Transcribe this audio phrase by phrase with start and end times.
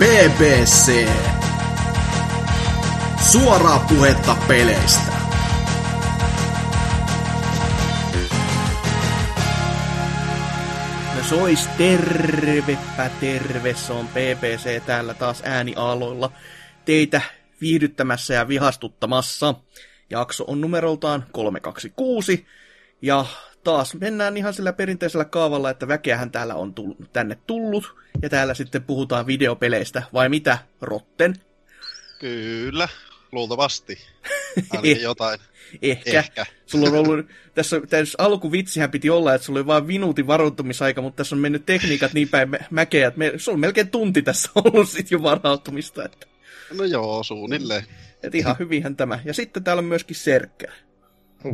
[0.00, 1.08] BBC.
[3.32, 5.12] Suoraa puhetta peleistä.
[11.16, 16.32] No sois tervepä terve, se on PPC täällä taas äänialoilla
[16.84, 17.20] teitä
[17.60, 19.54] viihdyttämässä ja vihastuttamassa.
[20.10, 22.46] Jakso on numeroltaan 326
[23.02, 23.24] ja
[23.64, 28.54] taas mennään ihan sillä perinteisellä kaavalla, että väkeähän täällä on tull- tänne tullut ja täällä
[28.54, 31.34] sitten puhutaan videopeleistä, vai mitä, Rotten?
[32.18, 32.88] Kyllä,
[33.32, 33.98] luultavasti.
[34.70, 35.40] Ainakin jotain.
[35.82, 36.18] Ehkä.
[36.18, 36.46] Ehkä.
[36.66, 41.16] Sulla on ollut, tässä, tässä alkuvitsihän piti olla, että sulla oli vain minuutin varoittumisaika, mutta
[41.16, 44.50] tässä on mennyt tekniikat niin päin mä- mäkeä, että me, sulla on melkein tunti tässä
[44.64, 46.26] ollut sit jo varautumista, että,
[46.78, 47.84] No joo, suunnilleen.
[48.22, 49.18] että ihan hyvinhän tämä.
[49.24, 50.72] Ja sitten täällä on myöskin Serkkä.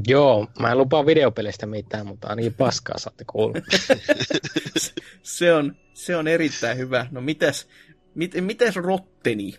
[0.09, 3.55] Joo, mä en lupaa videopelistä mitään, mutta ainakin paskaa saatte kuulla.
[5.23, 7.07] Se on, se on erittäin hyvä.
[7.11, 7.67] No mitäs,
[8.15, 9.55] mit, mitäs Rotteni?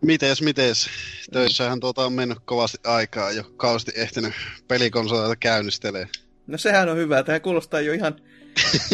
[0.00, 0.88] Mites, mites?
[1.32, 4.32] Töissähän tuota on mennyt kovasti aikaa jo kausti ehtinyt
[4.68, 6.08] pelikonsoleita käynnistelee.
[6.46, 7.22] No sehän on hyvä.
[7.22, 8.16] Tämä kuulostaa jo ihan,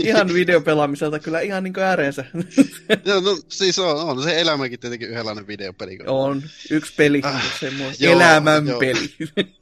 [0.02, 2.24] ihan videopelaamiselta kyllä ihan niin kuin ääreensä.
[3.04, 5.98] Ja, no, siis on, on se elämäkin tietenkin yhdenlainen videopeli.
[6.06, 8.78] on yksi peli, Ah, semmoinen joo, elämän joo.
[8.78, 9.14] peli.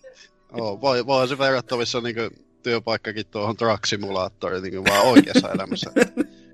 [0.52, 2.16] Oo, voi, voi se verrattavissa niin
[2.62, 5.90] työpaikkakin tuohon Truck Simulatoriin niin vaan oikeassa elämässä.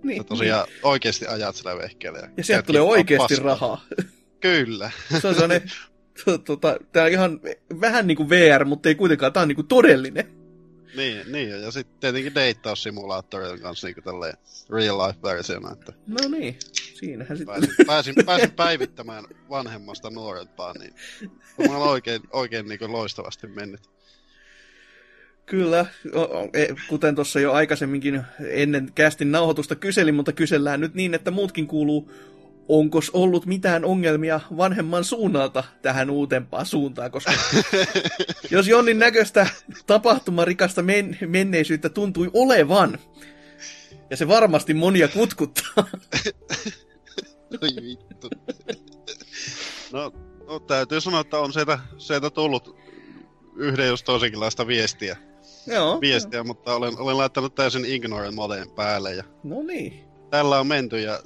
[0.03, 2.19] niin, Ja tosiaan oikeasti ajat sillä vehkeellä.
[2.19, 3.47] Ja sieltä käyt tulee oikeasti paskaa.
[3.47, 3.85] rahaa.
[4.41, 4.91] Kyllä.
[5.21, 5.71] Se on sellainen,
[6.47, 7.41] tota, tää on ihan
[7.81, 10.44] vähän niin kuin VR, mutta ei kuitenkaan, tää on niin kuin todellinen.
[10.97, 14.37] Niin, niin, ja sitten tietenkin deittaussimulaattoreiden kanssa niin tälleen
[14.71, 16.59] real life versiona, että No niin,
[16.95, 17.47] siinähän sitten.
[17.55, 20.95] pääsin, pääsin, pääsin päivittämään vanhemmasta nuorempaan, niin
[21.59, 23.81] on oikein, oikein niin loistavasti mennyt.
[25.47, 25.87] Kyllä,
[26.55, 31.67] e- kuten tuossa jo aikaisemminkin ennen kästin nauhoitusta kyselin, mutta kysellään nyt niin, että muutkin
[31.67, 32.13] kuuluu,
[32.69, 37.33] onko ollut mitään ongelmia vanhemman suunnalta tähän uutempaan suuntaan, koska
[38.51, 39.47] jos Jonnin näköistä
[39.87, 42.99] tapahtumarikasta men- menneisyyttä tuntui olevan,
[44.11, 45.75] ja se varmasti monia kutkuttaa.
[47.63, 48.31] Oi vittu.
[49.93, 50.13] No,
[50.47, 52.77] no, täytyy sanoa, että on sieltä, sieltä tullut
[53.57, 55.17] yhden jos toisenkinlaista viestiä,
[55.67, 60.05] Joo, viestiä mutta olen, olen laittanut täysin ignorant modeen päälle ja no niin.
[60.31, 61.21] tällä on menty ja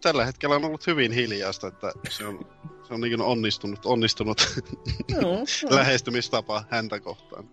[0.00, 2.46] tällä hetkellä on ollut hyvin hiljaista, että se on,
[2.88, 4.60] se on niin onnistunut, onnistunut
[5.08, 5.44] joo.
[5.78, 7.48] lähestymistapa häntä kohtaan.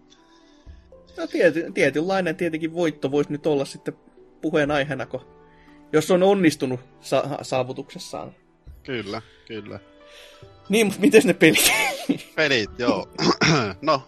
[1.18, 3.98] No tiety, tietynlainen tietenkin voitto voisi nyt olla sitten
[4.42, 5.22] puheenaiheena, kun
[5.94, 8.36] jos on onnistunut sa- saavutuksessaan.
[8.84, 9.80] Kyllä, kyllä.
[10.70, 11.72] Niin, mutta miten ne pelit?
[12.36, 13.08] Pelit, joo.
[13.82, 14.08] no,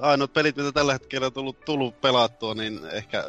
[0.00, 3.24] ainoat pelit, mitä tällä hetkellä on tullut, tullut pelattua, niin ehkä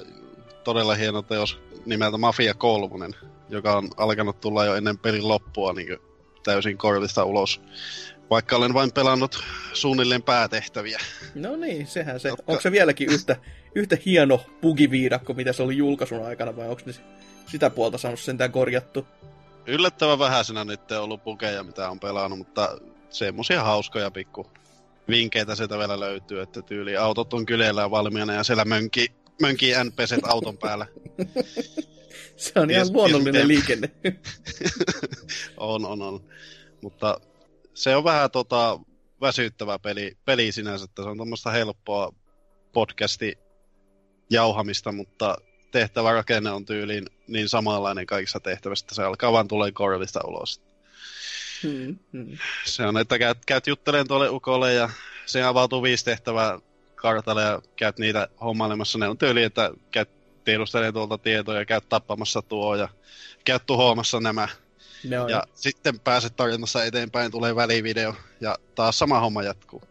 [0.66, 3.10] todella hieno teos nimeltä Mafia 3,
[3.50, 5.98] joka on alkanut tulla jo ennen pelin loppua niin
[6.44, 7.62] täysin korvista ulos.
[8.30, 9.44] Vaikka olen vain pelannut
[9.74, 11.00] suunnilleen päätehtäviä.
[11.36, 12.30] no niin, sehän se.
[12.30, 13.36] Jotka- Onko se vieläkin yhtä,
[13.76, 16.94] yhtä hieno bugiviidakko, mitä se oli julkaisun aikana, vai onko ne
[17.48, 19.08] sitä puolta saanut sentään korjattu?
[19.68, 22.78] Yllättävän vähäisenä nyt on ollut pukeja, mitä on pelannut, mutta
[23.10, 24.48] semmosia hauskoja pikku
[25.10, 29.08] vinkkeitä sieltä vielä löytyy, että tyyli autot on kyljellä valmiina ja siellä mönkii,
[29.42, 30.86] mönkii NPCt auton päällä.
[32.38, 33.92] Se on ihan luonnollinen liikenne.
[35.58, 36.24] on, on, on.
[36.82, 37.20] Mutta
[37.74, 38.80] se on vähän tota,
[39.22, 42.14] väsyttävä peli, peli sinänsä, että se on tämmöistä helppoa
[42.74, 43.38] podcasti
[44.30, 45.38] jauhamista, mutta
[45.72, 50.62] tehtävärakenne on tyyliin niin samanlainen kaikissa tehtävissä, että se alkaa vaan tulee korvista ulos.
[51.64, 52.38] hmm, hmm.
[52.66, 54.90] Se on, että käyt, käyt juttelemaan tuolle ukolle ja
[55.26, 56.60] se avautuu viisi tehtävää
[57.06, 58.98] kartalle ja käyt niitä hommailemassa.
[58.98, 60.10] Ne on tyyli, että käyt
[60.46, 62.90] tiedustelemaan tuolta tietoja, käyt tappamassa tuo ja
[63.46, 64.48] käyt tuhoamassa nämä.
[65.10, 69.82] No, Ja sitten pääset tarinassa eteenpäin, tulee välivideo ja taas sama homma jatkuu.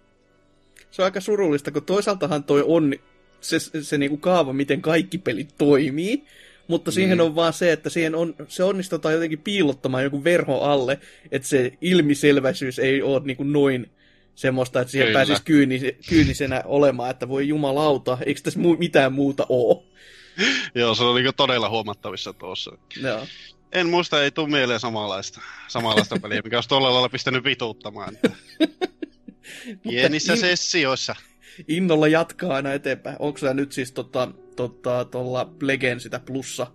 [0.91, 2.95] Se on aika surullista, kun toisaaltahan toi on
[3.41, 6.25] se, se, se niinku kaava, miten kaikki pelit toimii,
[6.69, 7.25] mutta siihen Mm.
[7.25, 10.99] on vaan se, että siihen on, se onnistutaan jotenkin piilottamaan joku verho alle,
[11.33, 13.91] että se ilmiselväisyys ei ole niinku noin
[14.35, 15.19] semmoista, että siihen Kyllä.
[15.19, 19.83] pääsisi kyynis, kyynisenä olemaan, että voi jumalauta, eikö tässä mu- mitään muuta ole?
[20.75, 22.79] Joo, se on niin todella huomattavissa tuossa.
[23.03, 23.27] Joo.
[23.73, 28.19] En muista, ei tule mieleen samanlaista, samanlaista peliä, mikä olisi tuolla lailla pistänyt vituuttamaan.
[29.83, 31.17] Pienissä in- sessioissa.
[31.69, 33.17] innolla jatkaa aina eteenpäin.
[33.19, 36.67] Onko se nyt siis tota, tota, tuolla Plegen sitä plussa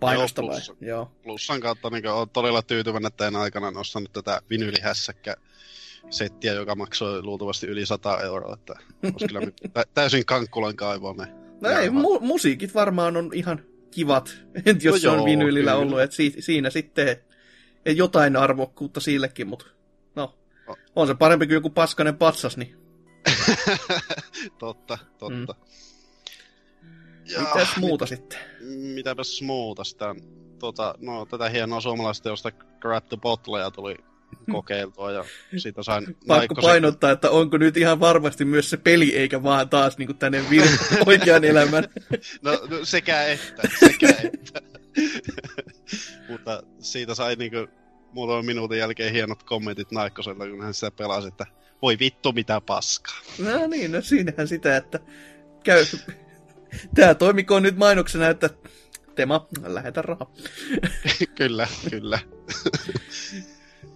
[0.00, 0.56] painosta Joo, vai?
[0.56, 0.74] plussa.
[0.80, 1.12] Joo.
[1.22, 5.36] Plussan kautta niin olen todella tyytyväinen, että en aikana nostanut tätä vinylihässäkkä
[6.10, 8.54] settiä, joka maksoi luultavasti yli 100 euroa.
[8.54, 9.40] Että olisi kyllä
[9.94, 11.32] täysin kankkulan kaivoon ne.
[11.60, 15.76] No ei, mu- musiikit varmaan on ihan kivat, et jos No se on kyllä.
[15.76, 17.08] ollut, että si, siinä sitten
[17.86, 19.66] et jotain arvokkuutta sillekin, mutta
[20.14, 20.38] no,
[20.68, 22.76] O- on se parempi kuin joku paskanen patsas, niin
[24.58, 25.54] totta, totta.
[25.54, 25.72] Mm.
[27.32, 28.38] Ja, mitäs muuta sitten?
[28.94, 30.14] mitäpäs muuta sitä,
[30.58, 32.50] tota, no tätä hienoa suomalaista teosta
[32.80, 33.96] Grab the Bottlea tuli
[34.52, 35.24] kokeiltua ja
[35.56, 39.98] siitä sain Pakko painottaa, että onko nyt ihan varmasti myös se peli, eikä vaan taas
[39.98, 41.84] niin tänne vir- oikean elämän.
[42.42, 44.60] No, no sekä että, sekä että.
[46.28, 47.68] Mutta siitä sai niinku
[48.12, 51.46] muutaman minuutin jälkeen hienot kommentit Naikkoselta, kun hän sitä pelasi, että
[51.82, 53.18] voi vittu mitä paskaa.
[53.38, 55.00] No niin, no siinähän sitä, että
[55.64, 55.84] käy...
[56.94, 58.50] Tää toimikoon nyt mainoksena, että
[59.14, 60.32] Tema, lähetä rahaa.
[61.34, 62.18] kyllä, kyllä.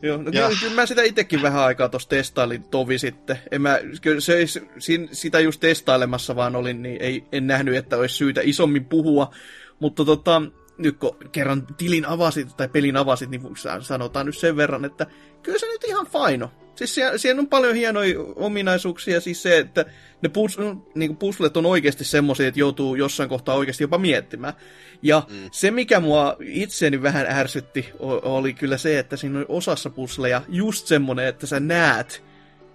[0.03, 3.39] Joo, no Ja- kyllä, kyllä mä sitä itsekin vähän aikaa tuossa testailin tovi sitten.
[3.51, 4.47] En mä, kyllä se, ei-
[4.79, 9.35] sin, sitä just testailemassa vaan olin, niin ei, en nähnyt, että olisi syytä isommin puhua.
[9.81, 10.43] Mutta tota,
[10.79, 15.07] nyt kun kerran tilin avasit tai pelin avasit, niin sa- sanotaan nyt sen verran, että
[15.43, 16.51] kyllä se nyt ihan faino.
[16.75, 19.85] Siis siellä, siellä on paljon hienoja ominaisuuksia, siis se, että
[20.23, 20.59] ne pus,
[20.95, 24.55] niin puslet on oikeasti semmoisia, että joutuu jossain kohtaa oikeasti jopa miettimään.
[25.03, 25.49] Ja Mm.
[25.53, 27.89] se, mikä mua itseäni vähän ärsytti,
[28.23, 32.25] oli kyllä se, että siinä on osassa pusleja just semmonen, että sä näet,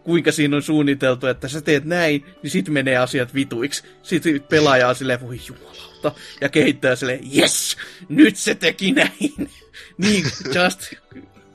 [0.04, 3.84] kuinka siinä on suunniteltu, että sä teet näin, niin sit menee asiat vituiksi.
[4.04, 6.12] Sitten pelaaja on silleen, voi jumalauta,
[6.42, 7.78] ja kehittää silleen, yes,
[8.10, 9.50] nyt se teki näin.
[9.98, 10.94] niin, just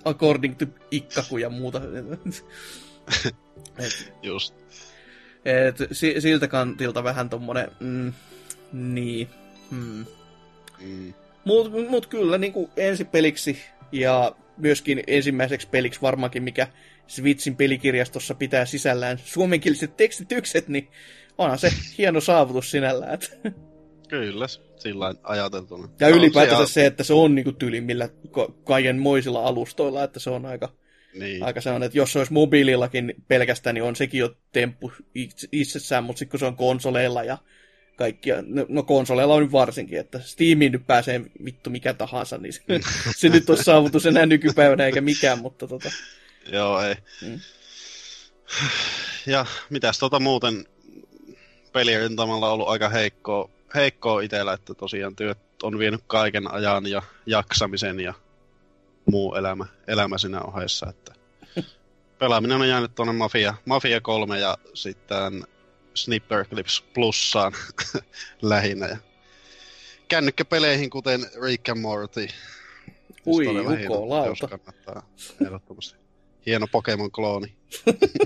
[0.04, 1.80] according to ikkaku ja muuta.
[3.78, 4.54] Et, Just.
[5.44, 8.12] et, si- siltä kantilta vähän tommonen, mm,
[8.72, 9.28] niin,
[9.70, 10.06] mm.
[10.80, 11.14] Mm.
[11.44, 13.58] Mut, mut kyllä niin kuin ensipeliksi
[13.92, 16.68] ja myöskin ensimmäiseksi peliksi varmaankin, mikä
[17.06, 20.88] Switchin pelikirjastossa pitää sisällään suomenkieliset tekstitykset, niin
[21.38, 23.18] onhan se hieno saavutus sinällään.
[24.08, 25.88] Kyllä, sillä ajateltuna.
[26.00, 30.46] Ja ylipäätänsä se, se, että se on niinku tylimmillä ka- kaikenmoisilla alustoilla, että se on
[30.46, 30.72] aika,
[31.14, 35.48] Niin, aika sellainen, että jos se olisi mobiilillakin pelkästään, niin on sekin jo temppu itse-
[35.52, 37.38] itsessään, mutta sitten kun se on konsoleilla ja
[37.96, 42.52] kaikkia, no, no konsoleilla on nyt varsinkin, että Steamiin nyt pääsee vittu mikä tahansa, niin
[42.52, 42.62] se,
[43.16, 45.90] se nyt on saavutus enää nykypäivänä eikä mikään, mutta tota,
[46.52, 46.94] joo ei.
[47.22, 47.40] Mm.
[49.26, 50.66] Ja mitäs tota muuten
[51.72, 57.02] pelirintamalla on ollut aika heikkoa, heikkoa itsellä, että tosiaan työt on vienyt kaiken ajan ja
[57.26, 58.14] jaksamisen ja
[59.06, 61.14] muu elämä, elämä siinä ohessa, että
[62.18, 65.46] pelaaminen on jäänyt tuonne Mafia, Mafia 3 ja sitten
[65.94, 67.52] Snipper Clips Plussaan
[68.42, 68.86] lähinnä.
[68.86, 68.96] Ja
[70.08, 72.28] kännykkäpeleihin, kuten Rick and Morty.
[73.26, 74.24] Ui, jukolauta.
[74.24, 75.02] teos, kannattaa
[75.44, 75.96] ehdottomasti.
[76.46, 77.52] Hieno Pokemon-klooni.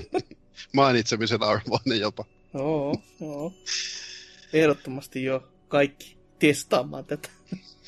[0.73, 2.25] Mainitsemisen arvoinen jopa.
[2.53, 3.53] joo, joo.
[4.53, 7.29] Ehdottomasti jo kaikki testaamaan tätä.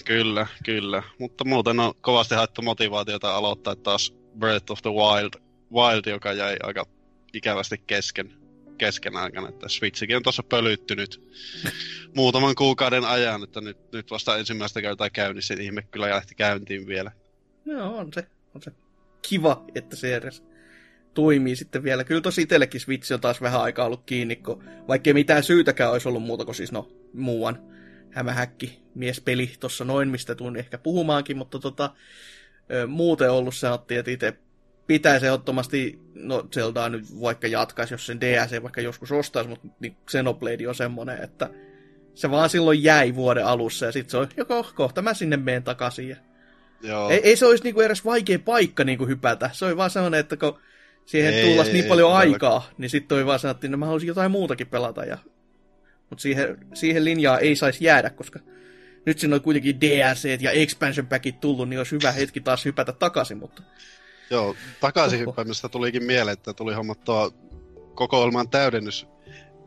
[0.06, 1.04] Kyllä, kyllä.
[1.20, 5.42] Mutta muuten on kovasti haettu motivaatiota aloittaa taas Breath of the Wild,
[5.74, 6.86] Wild joka jäi aika
[7.34, 8.34] ikävästi kesken,
[8.78, 9.50] kesken aikana.
[9.50, 11.22] Että Switchikin on tuossa pölyttynyt
[12.16, 15.54] muutaman kuukauden ajan, että nyt, nyt vasta ensimmäistä kertaa käynnissä.
[15.60, 17.12] Ihme kyllä lähti käyntiin vielä.
[17.66, 18.72] Joo, on se, on se
[19.30, 20.44] kiva, että se edes
[21.14, 22.04] toimii sitten vielä.
[22.04, 26.08] Kyllä tosi itsellekin Switch on taas vähän aikaa ollut kiinni, kun vaikkei mitään syytäkään olisi
[26.08, 27.60] ollut muuta kuin siis no muuan
[28.12, 31.94] hämähäkki miespeli tuossa noin, mistä tuun ehkä puhumaankin, mutta tota,
[32.88, 34.38] muuten ollut sanottiin, että itse
[34.88, 39.98] pitäisi ehdottomasti, no Zeldaa nyt vaikka jatkaisi, jos sen DS vaikka joskus ostaisi, mutta niin
[40.08, 41.50] Xenoblade on semmoinen, että
[42.14, 45.64] se vaan silloin jäi vuoden alussa ja sitten se on, joko kohta mä sinne menen
[45.64, 46.16] takaisin ja
[46.84, 49.50] Joo, ei, ei se olisi niinku edes vaikea paikka niinku hypätä.
[49.54, 50.60] Se oli vaan sellainen, että kun
[51.06, 52.34] siihen Ei, tullas ei, niin ei, paljon todellakaan.
[52.34, 55.06] aikaa, niin sitten toi vaan sanottiin, että mä haluaisin jotain muutakin pelata.
[55.06, 55.18] Ja...
[56.10, 58.40] Mutta siihen, siihen linjaan ei saisi jäädä, koska
[59.06, 62.92] nyt siinä on kuitenkin DLC ja expansion packit tullut, niin olisi hyvä hetki taas hypätä
[62.94, 63.64] takaisin, mutta
[64.30, 67.32] joo takaisin hyppäämistä tulikin mieleen, että tuli hommattua
[67.96, 69.08] kokoelman täydennys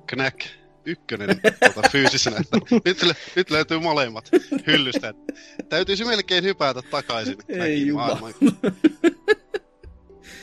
[0.07, 0.41] Knack
[0.87, 1.41] ykkönen
[1.75, 2.37] tuota, fyysisenä.
[2.41, 4.31] Että nyt, lö- nyt löytyy molemmat
[4.67, 5.09] hyllystä.
[5.09, 5.33] että
[5.69, 7.37] Täytyisi melkein hypätä takaisin.
[7.49, 8.35] Ei maailmaan.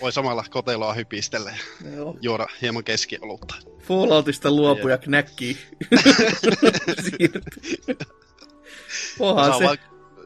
[0.02, 2.18] Voi samalla koteloa hypistellä ja joo.
[2.22, 3.56] juoda hieman keskiolutta.
[3.80, 5.58] Falloutista luopuja knäkkii.
[9.18, 9.64] Saa se.
[9.66, 9.78] vaan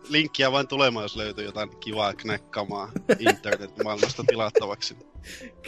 [0.10, 4.98] linkkiä vain tulemaan, jos löytyy jotain kivaa knäkkamaa internet-maailmasta tilattavaksi.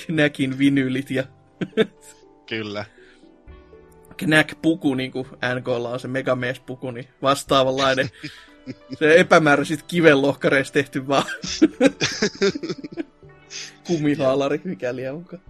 [0.06, 1.24] Knäkin vinylit ja
[2.50, 2.86] Kyllä.
[4.20, 8.10] Knack-puku, niin kuin NKlla on se Megamees-puku, niin vastaavanlainen.
[9.00, 11.26] Se epämääräisit kivenlohkareista tehty vaan
[13.88, 15.42] kumihaalari, mikäli onkaan.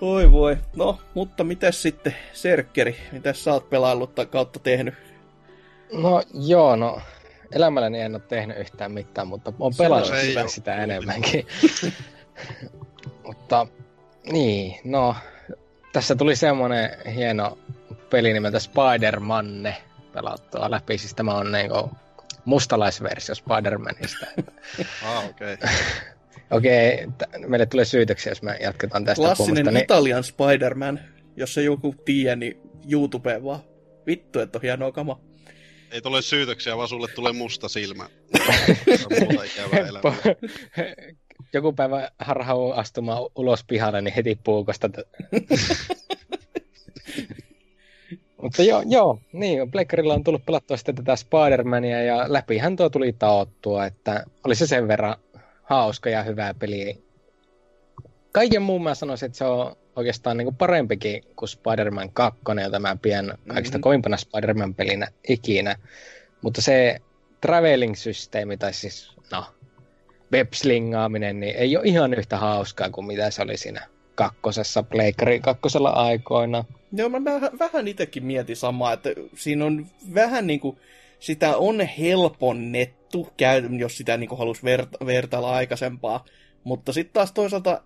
[0.00, 0.56] Oi voi.
[0.76, 4.94] No, mutta mitäs sitten, Serkkeri, mitäs sä oot pelaillut tai kautta tehnyt?
[5.92, 7.00] No joo, no
[7.52, 11.46] elämälläni en ole tehnyt yhtään mitään, mutta on pelannut sitä, sitä enemmänkin.
[13.26, 13.66] mutta
[14.32, 15.16] niin, no
[15.92, 17.58] tässä tuli semmonen hieno
[18.10, 19.74] peli nimeltä Spider-Manne
[20.12, 20.98] pelattua läpi.
[20.98, 21.90] Siis tämä on niinku
[22.44, 24.26] mustalaisversio Spider-Manista.
[25.04, 25.54] ah, okei.
[25.54, 25.68] Okay.
[26.50, 31.00] Okei, okay, meille tulee syytöksiä, jos me jatketaan tästä Klassinen puhusta, Italian Spider-Man.
[31.36, 33.60] Jos se joku tiedä, niin YouTubeen vaan.
[34.06, 35.20] Vittu, että on hienoa kama.
[35.90, 38.08] Ei tule syytöksiä, vaan sulle tulee musta silmä.
[39.20, 39.44] muuta
[41.52, 44.90] Joku päivä harhau astumaan ulos pihalle, niin heti puukosta.
[48.42, 53.12] Mutta joo, joo, niin, Pleikkarilla on tullut pelattua sitten tätä Spider-Mania ja läpihän tuo tuli
[53.12, 55.16] taottua, että oli se sen verran
[55.62, 57.04] hauska ja hyvä peli.
[58.32, 62.78] Kaiken muun mä sanoisin, että se on oikeastaan niin kuin parempikin kuin Spider-Man 2, jota
[62.78, 63.82] mä pidän kaikista mm-hmm.
[63.82, 65.76] kovimpana Spider-Man-pelinä ikinä.
[66.42, 67.00] Mutta se
[67.40, 69.44] traveling-systeemi, tai siis no,
[70.32, 75.90] webslingaaminen, niin ei ole ihan yhtä hauskaa kuin mitä se oli siinä kakkosessa, Playcari kakkosella
[75.90, 76.64] aikoina.
[76.92, 80.76] Joo, mä vähän, vähän itsekin mietin samaa, että siinä on vähän niin kuin,
[81.18, 83.28] sitä on helponnettu,
[83.78, 86.24] jos sitä niin halusi verta- vertailla aikaisempaa,
[86.64, 87.82] mutta sitten taas toisaalta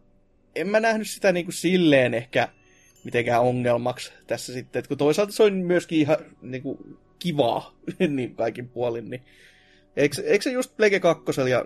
[0.54, 2.48] en mä nähnyt sitä niin kuin silleen ehkä
[3.04, 6.78] mitenkään ongelmaksi tässä sitten, että kun toisaalta se on myöskin ihan niin kuin
[7.18, 7.74] kivaa
[8.08, 9.22] niin kaikin puolin, niin
[9.96, 11.64] Eikö, eikö se just Plege 2 ja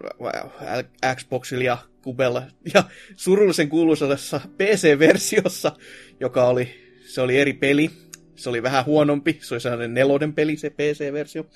[1.14, 2.42] Xboxilla ja Kubella
[2.74, 2.84] ja
[3.16, 5.72] surullisen kuuluisessa PC-versiossa,
[6.20, 6.68] joka oli,
[7.06, 7.90] se oli eri peli,
[8.36, 11.46] se oli vähän huonompi, se oli sellainen neloden peli se PC-versio.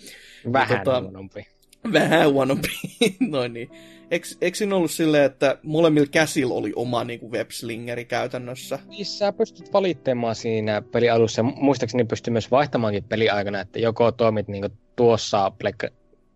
[0.52, 1.46] Vähän tota, huonompi.
[1.92, 2.68] Vähän huonompi,
[3.30, 3.70] noin niin.
[4.10, 8.78] Eikö, eikö siinä ollut silleen, että molemmilla käsillä oli oma niin kuin webslingeri käytännössä?
[8.88, 11.42] Niin sä pystyt valittamaan siinä pelialussa.
[11.42, 15.52] Muistaakseni pystyy myös vaihtamaankin peliaikana, että joko toimit niin kuin tuossa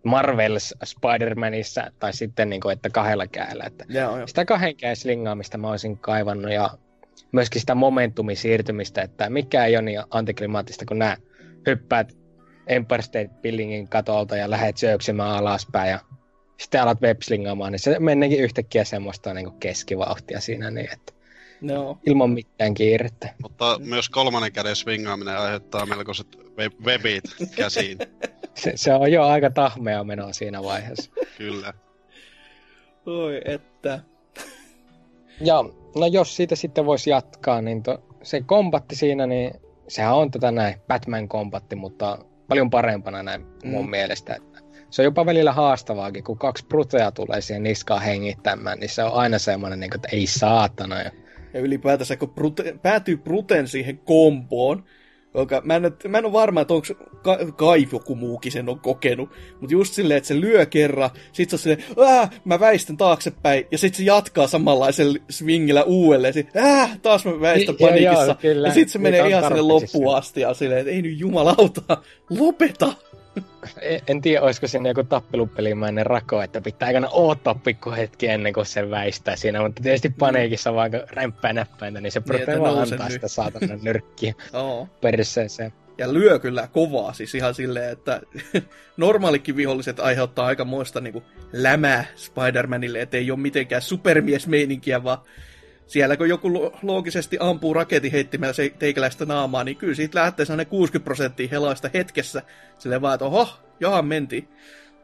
[0.05, 3.65] Marvels Spider-Manissa tai sitten niin kuin, että kahdella käellä.
[3.67, 4.27] Että joo, joo.
[4.27, 6.71] Sitä kahden käen slingaamista mä olisin kaivannut ja
[7.33, 11.17] myöskin sitä momentumin siirtymistä, että mikä ei ole niin antiklimaattista, kun nämä
[11.67, 12.17] hyppäät
[12.67, 16.01] Empire State Buildingin katolta ja lähdet syöksymään alaspäin ja
[16.61, 21.13] sitten alat webslingaamaan, niin se meneekin yhtäkkiä semmoista niin kuin keskivauhtia siinä, niin että
[21.61, 21.99] no.
[22.07, 23.35] ilman mitään kiirettä.
[23.43, 26.27] Mutta myös kolmannen käden swingaaminen aiheuttaa melkoiset
[26.85, 27.25] webit
[27.57, 27.99] käsiin.
[28.57, 31.11] se, se, on jo aika tahmea menoa siinä vaiheessa.
[31.39, 31.73] Kyllä.
[33.07, 34.01] Oi, että.
[35.41, 35.65] Ja
[35.97, 39.51] no jos siitä sitten voisi jatkaa, niin to, se kombatti siinä, niin
[39.89, 43.71] sehän on tätä näin Batman-kombatti, mutta paljon parempana näin mm.
[43.71, 44.35] mun mielestä.
[44.35, 44.61] Että
[44.91, 49.13] se on jopa välillä haastavaakin, kun kaksi pruteja tulee siihen niskaan hengittämään, niin se on
[49.13, 51.03] aina semmoinen, niin kuin, että ei saatana.
[51.03, 51.11] Ja
[51.61, 54.85] ylipäätänsä, kun brute, päätyy bruten siihen komboon,
[55.37, 56.87] joka, mä, en, mä en ole varma, että onko
[57.23, 61.51] ka, Kai joku muukin sen on kokenut, mutta just silleen, että se lyö kerran, sit
[61.51, 61.85] se on silleen,
[62.45, 67.77] mä väistän taaksepäin, ja sit se jatkaa samanlaisella swingillä uudelleen, sit, Ää, taas mä väistän
[67.81, 71.03] panikissa, joo, kyllä, ja sit se menee ihan sinne loppuun asti, ja silleen, että ei
[71.03, 72.93] nyt jumalauta, lopeta!
[73.81, 78.53] En, en tiedä, olisiko siinä joku tappelupelimäinen rako, että pitää aikana odottaa pikku hetki ennen
[78.53, 83.07] kuin se väistää siinä, mutta tietysti paniikissa vaan rämppää näppäintä, niin se niin, vaan antaa
[83.07, 83.13] nyt.
[83.13, 84.35] sitä saatana nyrkkiä
[85.01, 85.73] perseeseen.
[85.99, 88.21] Ja lyö kyllä kovaa, siis ihan silleen, että
[88.97, 95.19] normaalikin viholliset aiheuttaa aika muista niin lämää Spider-Manille, ettei ole mitenkään supermiesmeininkiä, vaan
[95.87, 100.67] siellä kun joku loogisesti ampuu raketin heittimellä se teikäläistä naamaa, niin kyllä siitä lähtee sellainen
[100.67, 102.43] 60 prosenttia helaista hetkessä.
[102.79, 103.49] Sille vaan, että oho,
[103.81, 104.49] johan mentiin.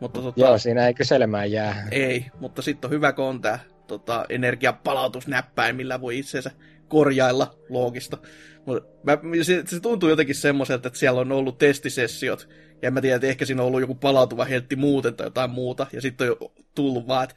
[0.00, 1.88] Mutta, tota, Joo, siinä ei kyselemään jää.
[1.90, 6.50] Ei, mutta sitten on hyvä, kun on tämä tota, energiapalautusnäppäin, millä voi itseensä
[6.88, 8.18] korjailla loogista.
[8.66, 12.48] Mut mä, se, se, tuntuu jotenkin semmoiselta, että siellä on ollut testisessiot,
[12.82, 15.50] ja en mä tiedä, että ehkä siinä on ollut joku palautuva heltti muuten tai jotain
[15.50, 17.36] muuta, ja sitten on jo tullut vaan, että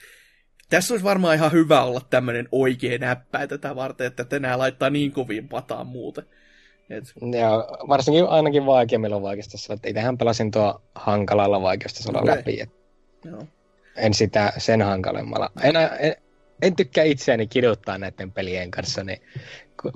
[0.69, 5.11] tässä olisi varmaan ihan hyvä olla tämmöinen oikea näppäin tätä varten, että tänään laittaa niin
[5.11, 6.25] kovin pataan muuten.
[6.89, 7.03] Et...
[7.39, 7.49] Ja
[7.87, 12.37] varsinkin ainakin vaikeammilla vaikeustasolla, että itsehän pelasin tuo hankalalla vaikeustasolla okay.
[12.37, 12.61] läpi.
[12.61, 12.69] Et
[13.25, 13.47] Joo.
[13.95, 15.51] En sitä sen hankalemmalla.
[15.61, 16.15] En, en,
[16.61, 19.21] en tykkää itseäni kiduttaa näiden pelien kanssa, niin,
[19.81, 19.91] kun,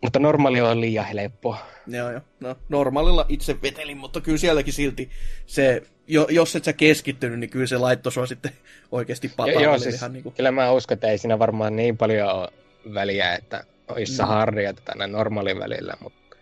[0.00, 1.58] mutta normaali on liian helppoa.
[1.86, 2.20] Joo, joo.
[2.40, 5.10] No, normaalilla itse vetelin, mutta kyllä sielläkin silti
[5.46, 8.52] se, jo, jos et sä keskittynyt, niin kyllä se laitto sua sitten
[8.92, 9.64] oikeasti pataan.
[9.64, 10.34] Joo, siis, ihan niin kuin...
[10.34, 12.48] kyllä mä uskon, että ei siinä varmaan niin paljon ole
[12.94, 14.28] väliä, että olisi no.
[14.28, 16.36] harria tänne normaalin välillä, mutta,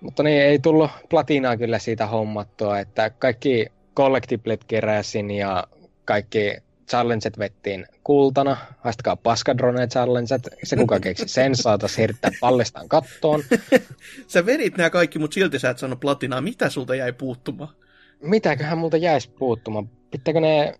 [0.00, 5.66] mutta niin ei tullut platinaa kyllä siitä hommattua, että kaikki collectiblet keräsin ja
[6.04, 6.56] kaikki
[6.90, 8.56] challenget vettiin kultana.
[8.78, 10.48] Haistakaa paskadrone challenget.
[10.64, 13.42] Se kuka keksi sen saatas hirttää pallestaan kattoon.
[14.32, 16.40] sä vedit nämä kaikki, mutta silti sä et sano platinaa.
[16.40, 17.74] Mitä sulta jäi puuttumaan?
[18.22, 19.88] Mitäköhän multa jäisi puuttumaan?
[20.10, 20.74] Pitääkö ne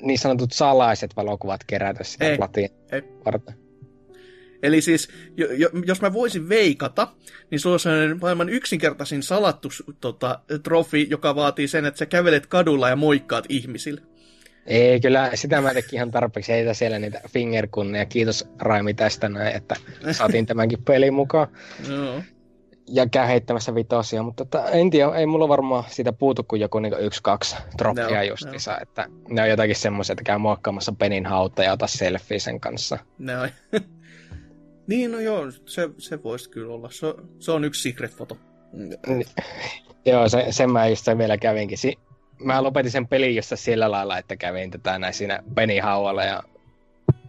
[0.00, 3.02] niin sanotut salaiset valokuvat kerätä sitä Ei, platin ei.
[3.24, 3.54] varten?
[4.62, 7.08] Eli siis, jo, jo, jos mä voisin veikata,
[7.50, 9.68] niin sulla on sellainen maailman yksinkertaisin salattu
[10.00, 14.02] tota, trofi, joka vaatii sen, että sä kävelet kadulla ja moikkaat ihmisille.
[14.66, 16.52] Ei, kyllä sitä mä tekin ihan tarpeeksi.
[16.52, 18.06] Ei siellä niitä fingerkunneja.
[18.06, 19.74] Kiitos Raimi tästä näin, että
[20.12, 21.48] saatiin tämänkin pelin mukaan.
[21.88, 22.22] Joo.
[22.88, 26.78] Ja käy heittämässä vitosia, mutta tota, en tiedä, ei mulla varmaan siitä puutu kuin joku
[26.78, 31.26] niinku yksi, kaksi troppia Joo, justiinsa, että ne on jotakin semmoisia, että käy muokkaamassa penin
[31.26, 32.98] hautta ja ota selfie sen kanssa.
[33.18, 33.52] Näin.
[34.88, 36.90] niin, no joo, se, se voisi kyllä olla.
[36.90, 38.36] Se, se on yksi secret-foto.
[39.06, 39.26] Niin.
[40.06, 41.78] Joo, se, sen mä just vielä kävinkin.
[41.78, 41.98] Si-
[42.44, 45.42] mä lopetin sen pelin jossa sillä lailla, että kävin tätä näin siinä
[45.82, 46.42] Haualla ja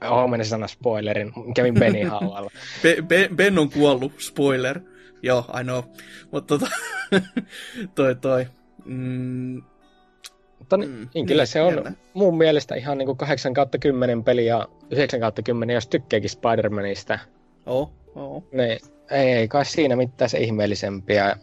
[0.09, 1.33] Oho, meni sana spoilerin.
[1.55, 2.49] Kävin Benny Haualla.
[2.83, 4.79] Be, be, ben on kuollut, spoiler.
[5.23, 5.83] Joo, I know.
[6.31, 6.71] Mutta tota,
[7.95, 8.47] toi toi.
[8.85, 9.61] Mm,
[10.59, 11.91] Mutta niin, Mm, niin, kyllä niin, se on jännä.
[12.13, 16.29] mun mielestä ihan niin kuin 8 kautta 10 peli ja 9 kautta 10, jos tykkääkin
[16.29, 17.19] Spider-Manista.
[17.65, 18.43] oo, oo.
[18.51, 18.79] Niin,
[19.11, 21.35] ei, ei kai siinä mitään se ihmeellisempiä.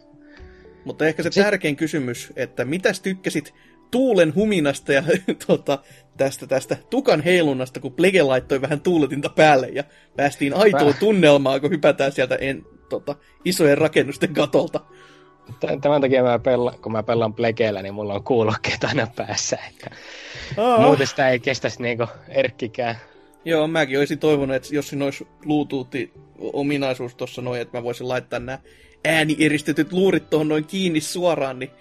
[0.85, 3.53] Mutta ehkä se tärkein kysymys, että mitäs tykkäsit
[3.91, 5.03] tuulen huminasta ja
[5.47, 5.79] tota,
[6.17, 9.83] tästä, tästä tukan heilunnasta, kun Plege laittoi vähän tuuletinta päälle ja
[10.15, 10.99] päästiin aitoon Väh.
[10.99, 13.15] tunnelmaan, kun hypätään sieltä en, tota,
[13.45, 14.79] isojen rakennusten katolta.
[15.81, 19.57] Tämän takia mä pela, kun mä pelaan Plegeellä, niin mulla on kuulokkeet aina päässä.
[19.69, 19.89] Että
[20.57, 22.95] Aa, muuten sitä ei kestäisi niinku erkkikään.
[23.45, 28.39] Joo, mäkin olisin toivonut, että jos siinä olisi Bluetooth-ominaisuus tuossa noin, että mä voisin laittaa
[28.39, 28.59] nämä
[29.05, 31.71] äänieristetyt luurit tuohon noin kiinni suoraan, niin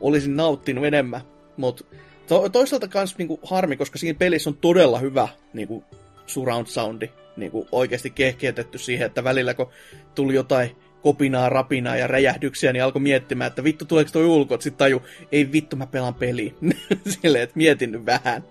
[0.00, 1.20] olisin nauttinut enemmän.
[1.56, 1.84] Mutta
[2.28, 5.84] to- toisaalta kans niinku harmi, koska siinä pelissä on todella hyvä niinku
[6.26, 9.70] surround soundi niinku oikeasti kehkeytetty siihen, että välillä kun
[10.14, 14.78] tuli jotain kopinaa, rapinaa ja räjähdyksiä, niin alkoi miettimään, että vittu tuleeko toi ulko, sitten
[14.78, 16.52] taju, ei vittu mä pelaan peliä.
[17.22, 18.44] Silleen, että mietin nyt vähän.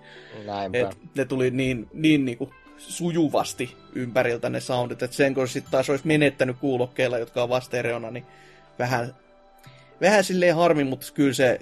[0.45, 0.79] Näinpä.
[0.79, 5.89] Et ne tuli niin, niin niinku sujuvasti ympäriltä ne soundit, että sen kun sitten taas
[5.89, 8.25] olisi menettänyt kuulokkeilla, jotka on vastereona, niin
[8.79, 9.15] vähän,
[10.01, 11.59] vähän silleen harmi, mutta kyllä se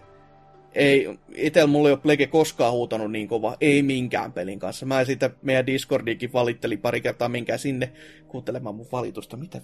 [0.75, 4.85] ei, itellä mulla ei ole Plege koskaan huutanut niin kova, ei minkään pelin kanssa.
[4.85, 7.91] Mä siitä meidän Discordiinkin valittelin pari kertaa minkää sinne
[8.27, 9.61] kuuntelemaan mun valitusta, mitä.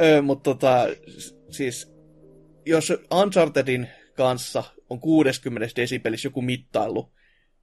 [0.00, 0.86] Öö, mutta tota,
[1.50, 1.92] siis,
[2.66, 7.12] jos Unchartedin kanssa on 60 desibelissä joku mittailu,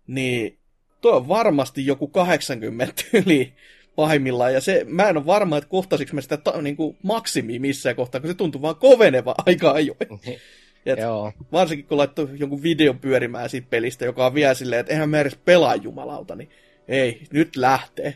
[0.08, 0.60] niin
[1.06, 3.54] toi on varmasti joku 80 yli
[3.96, 7.60] pahimmillaan, ja se, mä en ole varma, että kohtasiko mä sitä ta, niin kuin maksimia
[7.60, 10.00] missään kohtaa, kun se tuntuu vaan koveneva aika ajoin.
[10.86, 11.32] Et Joo.
[11.52, 15.20] varsinkin kun laittoi jonkun videon pyörimään siitä pelistä, joka on vielä silleen, että eihän mä
[15.20, 16.50] edes pelaa jumalauta, niin
[16.88, 18.16] ei, nyt lähtee.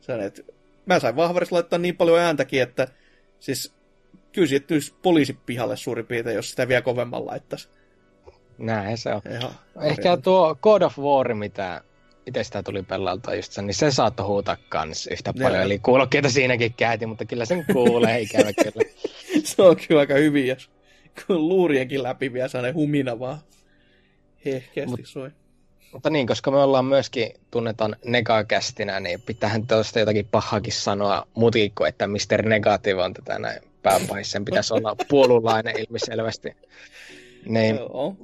[0.00, 0.42] Sen, että
[0.86, 2.88] mä sain vahvarissa laittaa niin paljon ääntäkin, että
[3.40, 3.74] siis
[4.32, 7.68] kyllä siitä poliisi pihalle suurin piirtein, jos sitä vielä kovemman laittaisi.
[8.58, 9.22] Näin se on.
[9.30, 9.50] Ihan
[9.82, 11.82] Ehkä tuo God of War, mitä
[12.26, 15.48] itse sitä tuli pelailtua just sen, niin se saattoi huutaa kans yhtä Joo.
[15.48, 15.62] paljon.
[15.62, 18.90] Eli kuulokkeita siinäkin käytiin, mutta kyllä sen kuulee, ikävä kyllä.
[19.44, 20.70] se on kyllä aika hyvin, jos
[21.26, 23.38] kun luurienkin läpi vielä sellainen humina vaan
[24.44, 25.30] hehkeästi Mut- soi.
[25.92, 31.26] Mutta niin, koska me ollaan myöskin tunnetaan negakästinä, niin pitäähän tuosta jotakin pahakin sanoa
[31.74, 32.42] kuin, että Mr.
[32.42, 34.30] Negative on tätä näin pääpahis.
[34.30, 36.56] Sen pitäisi olla puolulainen ilmiselvästi.
[37.46, 37.78] Niin,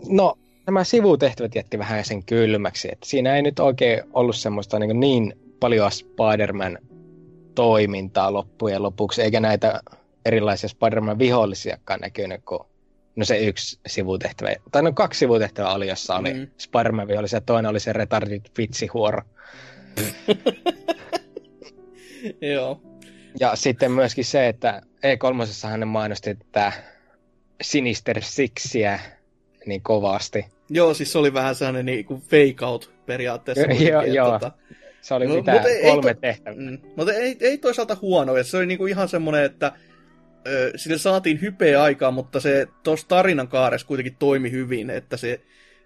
[0.08, 2.88] no, nämä sivutehtävät jätti vähän sen kylmäksi.
[2.92, 6.78] Että siinä ei nyt oikein ollut semmoista niin, niin paljon Spider-Man
[7.54, 9.80] toimintaa loppujen lopuksi, eikä näitä
[10.24, 12.66] erilaisia Spider-Man vihollisiakaan näkynyt, kun
[13.16, 16.46] no se yksi sivutehtävä, tai no kaksi sivutehtävää oli, jossa oli Mm.
[16.58, 19.22] Spider-Man vihollisia, ja toinen oli se retarded vitsihuoro.
[22.54, 22.80] Joo.
[23.40, 26.72] Ja sitten myöskin se, että E3 ne mainosti tätä
[27.62, 29.00] Sinister Sixiä
[29.66, 30.44] niin kovasti.
[30.70, 33.66] Joo, siis se oli vähän sellainen niin kuin fake out periaatteessa.
[33.90, 34.30] Joo, joo.
[34.30, 34.52] tota,
[35.00, 36.60] Se oli No, mitä mutta ei kolme to- tehtävää.
[36.70, 36.78] Mm.
[36.96, 39.72] Mutta ei, ei toisaalta huono, että se oli niinku ihan semmoinen, että
[40.46, 45.40] ö, sille saatiin hypeä aikaa, mutta se tuossa tarinan kaaressa kuitenkin toimi hyvin, että se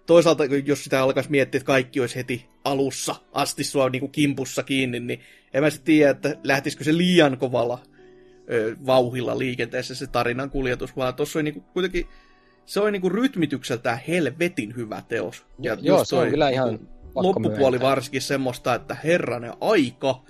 [0.05, 4.99] toisaalta, jos sitä alkaisi miettiä, että kaikki olisi heti alussa asti sua niinku kimpussa kiinni,
[4.99, 5.19] niin
[5.53, 7.79] en mä sitten tiedä, että lähtisikö se liian kovalla
[8.51, 12.07] ö, vauhilla liikenteessä se tarinan kuljetus, vaan tuossa oli niinku kuitenkin
[12.65, 15.45] se oli niinku rytmitykseltään helvetin hyvä teos.
[15.59, 17.89] Ja joo, se on kyllä ihan niinku loppupuoli myöntää.
[17.89, 20.23] varsinkin semmoista, että herranen aika,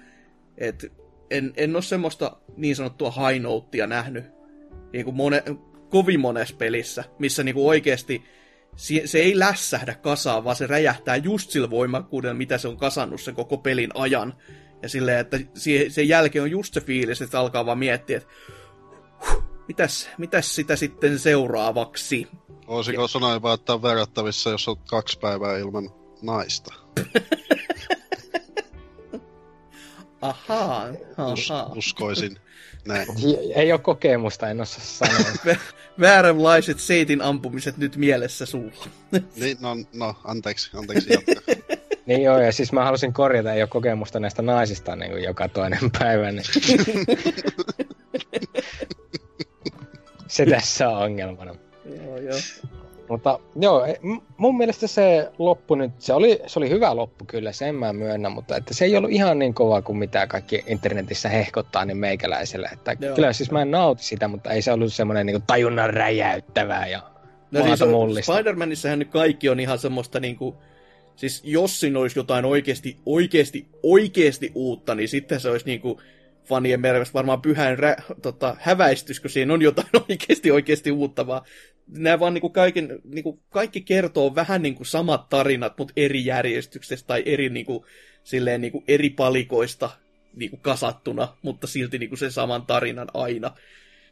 [0.57, 0.87] että
[1.29, 4.25] en, en ole semmoista niin sanottua high notea nähnyt
[4.93, 5.43] niin kuin mone,
[5.89, 8.23] kovin monessa pelissä, missä niin kuin oikeasti
[8.75, 13.21] se, se ei lässähdä kasaan, vaan se räjähtää just sillä voimakkuudella, mitä se on kasannut
[13.21, 14.33] sen koko pelin ajan.
[14.81, 15.39] Ja silleen, että
[15.89, 18.29] sen jälkeen on just se fiilis, että alkaa vaan miettiä, että
[19.29, 22.27] huh, mitäs, mitäs sitä sitten seuraavaksi?
[22.67, 23.07] Voisiko ja...
[23.07, 25.89] sanoa jopa, että on verrattavissa, jos on kaksi päivää ilman
[26.21, 26.73] naista?
[30.21, 30.87] Ahaa,
[31.33, 32.39] Us, uskoisin
[32.85, 33.07] näin.
[33.55, 35.29] Ei ole kokemusta, en osaa sanoa.
[35.99, 38.87] Vääränlaiset seitin ampumiset nyt mielessä suulla.
[39.41, 41.09] niin, no, no anteeksi, anteeksi
[42.05, 45.49] Niin joo, ja siis mä halusin korjata, ei ole kokemusta näistä naisista niin kuin joka
[45.49, 46.31] toinen päivä.
[46.31, 46.45] Niin...
[50.35, 51.55] se tässä on ongelmana.
[51.85, 52.37] Joo, joo.
[53.09, 53.85] Mutta joo,
[54.37, 58.31] mun mielestä se loppu nyt, se oli, se oli hyvä loppu kyllä, sen mä myönnän,
[58.31, 62.69] mutta että se ei ollut ihan niin kova kuin mitä kaikki internetissä hehkottaa niin meikäläiselle.
[62.73, 66.87] Että kyllä siis mä en nauti sitä, mutta ei se ollut semmoinen niin tajunnan räjäyttävää
[66.87, 67.01] ja
[67.51, 70.55] no se, Spider-Manissahan nyt kaikki on ihan semmoista niin kuin,
[71.15, 75.97] siis jos siinä olisi jotain oikeasti, oikeasti, oikeasti uutta, niin sitten se olisi niin kuin
[76.45, 81.41] fanien mielestä varmaan pyhän rä, tota, häväistys, kun siinä on jotain oikeasti oikeasti uutta, vaan
[81.87, 87.23] nämä vaan niinku kaiken, niinku kaikki kertoo vähän niinku samat tarinat, mutta eri järjestyksestä tai
[87.25, 87.85] eri, niinku,
[88.23, 89.89] silleen, niinku eri palikoista
[90.35, 93.51] niinku kasattuna, mutta silti niinku sen saman tarinan aina.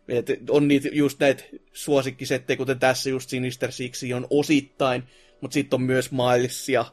[0.07, 1.43] Et on niitä just näitä
[1.73, 5.03] suosikkisettejä, kuten tässä just Sinister Six on osittain,
[5.41, 6.85] mutta sitten on myös Milesia,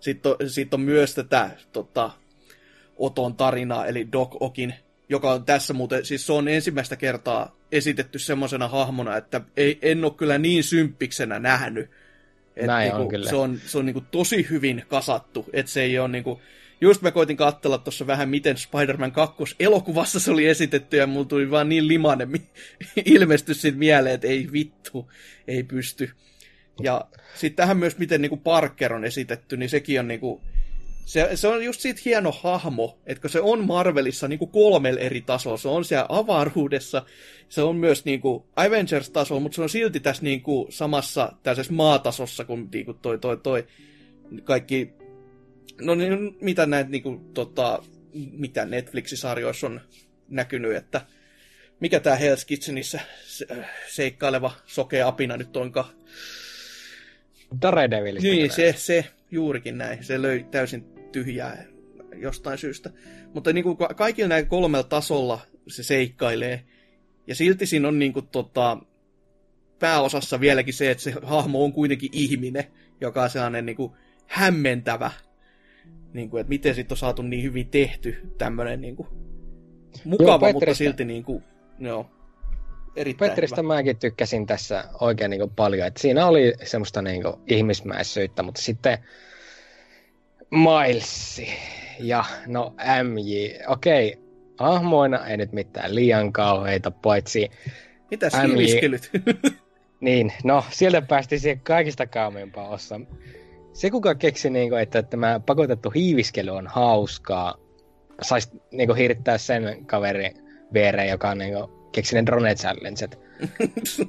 [0.00, 2.10] sitten on, sit on myös tätä tota,
[2.96, 4.74] Oton tarinaa, eli Doc Okin
[5.08, 10.04] joka on tässä muuten, siis se on ensimmäistä kertaa esitetty semmoisena hahmona, että ei, en
[10.04, 11.90] ole kyllä niin symppiksenä nähnyt.
[12.56, 13.30] Et Näin niinku, on kyllä.
[13.30, 16.40] Se on, se on niinku tosi hyvin kasattu, että se ei ole niinku,
[16.80, 21.26] just mä koitin katsella tuossa vähän, miten Spider-Man 2 elokuvassa se oli esitetty, ja mulla
[21.26, 22.30] tuli vaan niin limanen
[23.04, 25.10] ilmestys siitä mieleen, että ei vittu,
[25.48, 26.10] ei pysty.
[26.82, 30.42] Ja sitten tähän myös, miten niinku Parker on esitetty, niin sekin on niinku,
[31.08, 35.20] se, se on just siitä hieno hahmo, että se on Marvelissa niin kuin kolmella eri
[35.20, 35.56] tasolla.
[35.56, 37.06] Se on siellä avaruudessa,
[37.48, 41.72] se on myös niin kuin Avengers-tasolla, mutta se on silti tässä niin kuin samassa tällaisessa
[41.72, 43.66] maatasossa kuin, niin kuin toi, toi, toi
[44.44, 44.92] kaikki,
[45.80, 47.82] no niin, mitä näitä niin kuin, tota,
[48.32, 49.80] mitä Netflix-sarjoissa on
[50.28, 51.00] näkynyt, että
[51.80, 53.46] mikä tämä Hell's Kitchenissä se,
[53.88, 55.88] seikkaileva sokea apina nyt onkaan.
[57.62, 58.18] Daredevil.
[58.22, 60.04] Niin, se, se, juurikin näin.
[60.04, 61.64] Se löi täysin tyhjää
[62.16, 62.90] jostain syystä.
[63.34, 66.64] Mutta niin kuin kaikilla näillä kolmella tasolla se seikkailee.
[67.26, 68.78] Ja silti siinä on niin kuin, tota,
[69.78, 72.64] pääosassa vieläkin se, että se hahmo on kuitenkin ihminen,
[73.00, 73.92] joka on sellainen niin kuin,
[74.26, 75.10] hämmentävä.
[76.12, 79.08] Niin kuin, että miten sitten on saatu niin hyvin tehty tämmöinen niin kuin,
[80.04, 81.44] mukava, joo, mutta silti niin kuin,
[81.78, 82.10] joo,
[82.96, 83.74] erittäin Petristä hyvä.
[83.74, 85.86] mäkin tykkäsin tässä oikein niin kuin, paljon.
[85.86, 88.98] Että siinä oli semmoista niin kuin, ihmismäisyyttä, mutta sitten
[90.50, 91.42] Miles
[92.00, 93.50] ja no MJ.
[93.66, 94.24] Okei, okay,
[94.58, 97.50] ahmoina ei nyt mitään liian kauheita, paitsi
[98.10, 98.98] Mitäs MJ...
[100.00, 103.00] niin, no sieltä päästi siihen kaikista kaameimpaan osa.
[103.72, 107.54] Se kuka keksi, niin kuin, että tämä pakotettu hiiviskely on hauskaa,
[108.22, 110.32] saisi niin hirttää sen kaverin
[110.72, 113.18] viereen, joka on niin kuin, keksi ne drone challenget.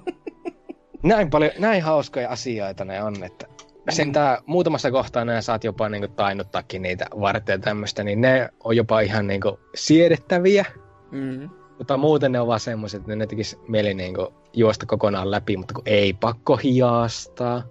[1.03, 3.47] näin paljon, näin hauskoja asioita ne on, että
[3.91, 8.75] sentään muutamassa kohtaa nämä saat jopa niin kuin, tainnuttaakin niitä varten tämmöistä, niin ne on
[8.75, 10.65] jopa ihan niin kuin, siedettäviä.
[11.11, 11.49] Mm.
[11.77, 15.57] Mutta muuten ne on vaan semmoiset, että ne tekisi mieli niin kuin, juosta kokonaan läpi,
[15.57, 17.63] mutta kun ei pakko hiastaa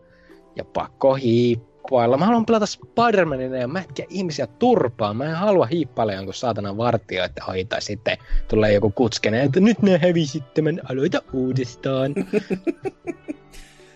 [0.56, 2.16] ja pakko hiippailla.
[2.16, 5.16] Mä haluan pelata Spider-Manina ja mätkiä ihmisiä turpaan.
[5.16, 9.60] Mä en halua hiippailla jonkun saatanan vartio, että oi, tai sitten tulee joku kutskene, että
[9.60, 12.14] nyt ne hävisitte, mä aloita uudestaan.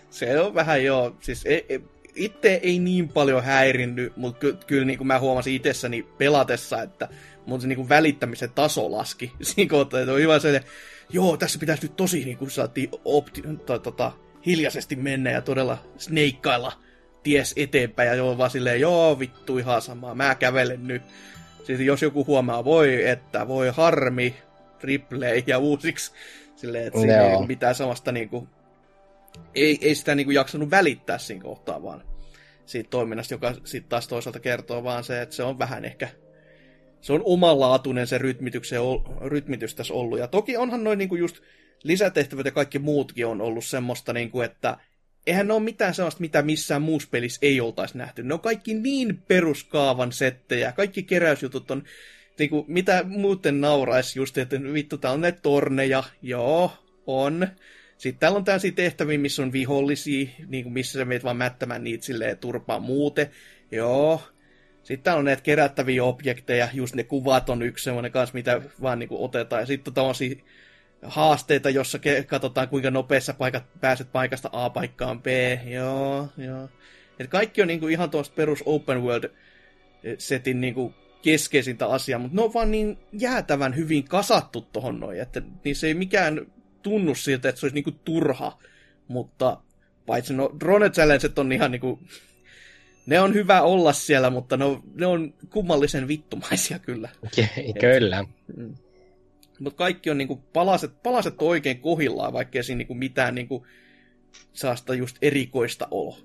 [0.09, 1.83] Se on vähän joo, siis ei, ei,
[2.15, 7.09] itse ei niin paljon häirinnyt, mutta ky- kyllä niin kuin mä huomasin itsessäni pelatessa, että
[7.45, 9.31] mun se niin kuin välittämisen taso laski.
[9.41, 10.69] Siinä kohtaa, että on hyvä se, että
[11.09, 14.11] joo, tässä pitäisi nyt tosi niin kuin saatiin opti- to, tota,
[14.45, 16.71] hiljaisesti mennä ja todella sneikkailla
[17.23, 21.01] ties eteenpäin ja joo vaan silleen, joo vittu ihan samaa, mä kävelen nyt.
[21.63, 24.35] Siis jos joku huomaa, voi että, voi harmi,
[24.83, 26.11] replay ja uusiksi.
[26.55, 28.47] Silleen, että siinä ei mitään samasta niinku
[29.55, 32.03] ei, ei sitä niin kuin jaksanut välittää siinä kohtaa vaan
[32.65, 36.09] siitä toiminnasta, joka sitten taas toisaalta kertoo vaan se, että se on vähän ehkä
[37.03, 38.17] se on omanlaatuinen se
[39.21, 40.19] rytmitys tässä ollut.
[40.19, 41.37] Ja toki onhan noin niinku just
[41.83, 44.77] lisätehtävät ja kaikki muutkin on ollut semmoista, niinku, että
[45.27, 48.23] eihän ne ole mitään sellaista, mitä missään muussa pelissä ei oltaisi nähty.
[48.23, 51.83] Ne on kaikki niin peruskaavan settejä, kaikki keräysjutut on,
[52.39, 56.71] niinku, mitä muuten nauraisi just, että vittu, tää on näitä torneja, joo,
[57.07, 57.47] on
[58.03, 61.83] Sitten täällä on tällaisia tehtäviä, missä on vihollisia, niin kuin missä sä meet vaan mättämään
[61.83, 63.29] niitä silleen turpaa muuten.
[63.71, 64.21] Joo.
[64.83, 68.99] Sitten täällä on näitä kerättäviä objekteja, just ne kuvat on yksi semmoinen kanssa, mitä vaan
[68.99, 69.61] niin kuin otetaan.
[69.61, 70.35] Ja sitten on tämmöisiä
[71.01, 75.27] haasteita, jossa ke- katsotaan, kuinka nopeassa paikat, pääset paikasta A paikkaan B.
[75.65, 76.69] Joo, joo.
[77.19, 79.29] Et kaikki on niinku ihan tuosta perus open world
[80.17, 85.41] setin niinku keskeisintä asiaa, mutta ne on vaan niin jäätävän hyvin kasattu tohon noin, että
[85.63, 86.45] niissä ei mikään
[86.83, 88.59] tunnu siltä, että se olisi niinku turha,
[89.07, 89.57] mutta
[90.05, 91.99] paitsi no drone challenget on ihan niinku,
[93.05, 97.09] ne on hyvä olla siellä, mutta ne on, ne on kummallisen vittumaisia kyllä.
[97.79, 98.25] Kyllä.
[98.57, 98.75] Mm.
[99.59, 103.67] Mutta kaikki on niinku palaset, palaset on oikein kohillaan, vaikka siinä niinku mitään niinku
[104.53, 106.17] saasta just erikoista olo.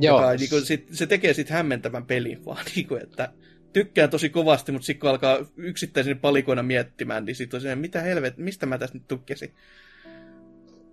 [0.00, 0.16] Joo.
[0.20, 3.32] Joka, niinku, sit, se tekee sitten hämmentävän pelin vaan, niinku, että
[3.74, 8.00] tykkään tosi kovasti, mutta sitten kun alkaa yksittäisen palikoina miettimään, niin sitten on se, mitä
[8.00, 9.54] helvet, mistä mä tässä nyt tukkesin.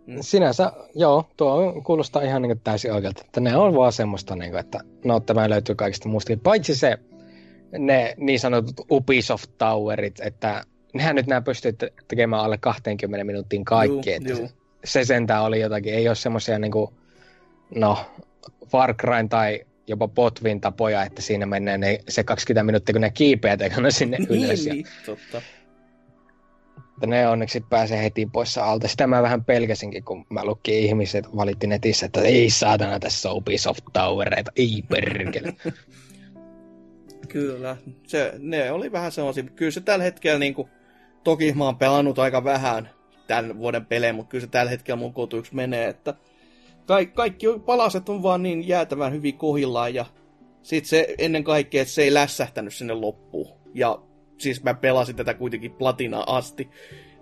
[0.07, 0.17] Mm.
[0.21, 4.59] Sinänsä, joo, tuo kuulostaa ihan niin täysin oikealta, että ne on vaan semmoista, niin kuin,
[4.59, 6.97] että no tämä löytyy kaikista muustakin, paitsi se,
[7.77, 10.63] ne niin sanotut Ubisoft Towerit, että
[10.93, 11.73] nehän nyt nämä pystyy
[12.07, 14.49] tekemään alle 20 minuuttiin kaikki, juu, että juu.
[14.83, 16.93] se sentään oli jotakin, ei ole semmoisia niin kuin,
[17.75, 17.97] no,
[18.67, 23.09] Far Cry tai jopa Potvin tapoja, että siinä menee ne, se 20 minuuttia, kun ne
[23.09, 24.65] kiipeät ekana sinne niin, ylös.
[24.65, 25.41] Niin, totta.
[27.05, 28.87] Ne onneksi pääsee heti pois alta.
[28.87, 33.83] Sitä mä vähän pelkäsinkin, kun mä lukin ihmiset valitti netissä, että ei saatana tässä Ubisoft
[33.93, 35.53] Towereita, ei perkele.
[37.27, 40.69] Kyllä, se, ne oli vähän sellaisia, kyllä se tällä hetkellä niin kuin,
[41.23, 42.89] toki mä oon pelannut aika vähän
[43.27, 46.13] tämän vuoden pelejä, mutta kyllä se tällä hetkellä mun kotuiksi menee, että
[46.85, 50.05] ka- kaikki palaset on vaan niin jäätävän hyvin kohillaan ja
[50.63, 53.47] sit se ennen kaikkea, että se ei lässähtänyt sinne loppuun.
[53.73, 54.01] Ja
[54.37, 56.69] siis mä pelasin tätä kuitenkin platina asti,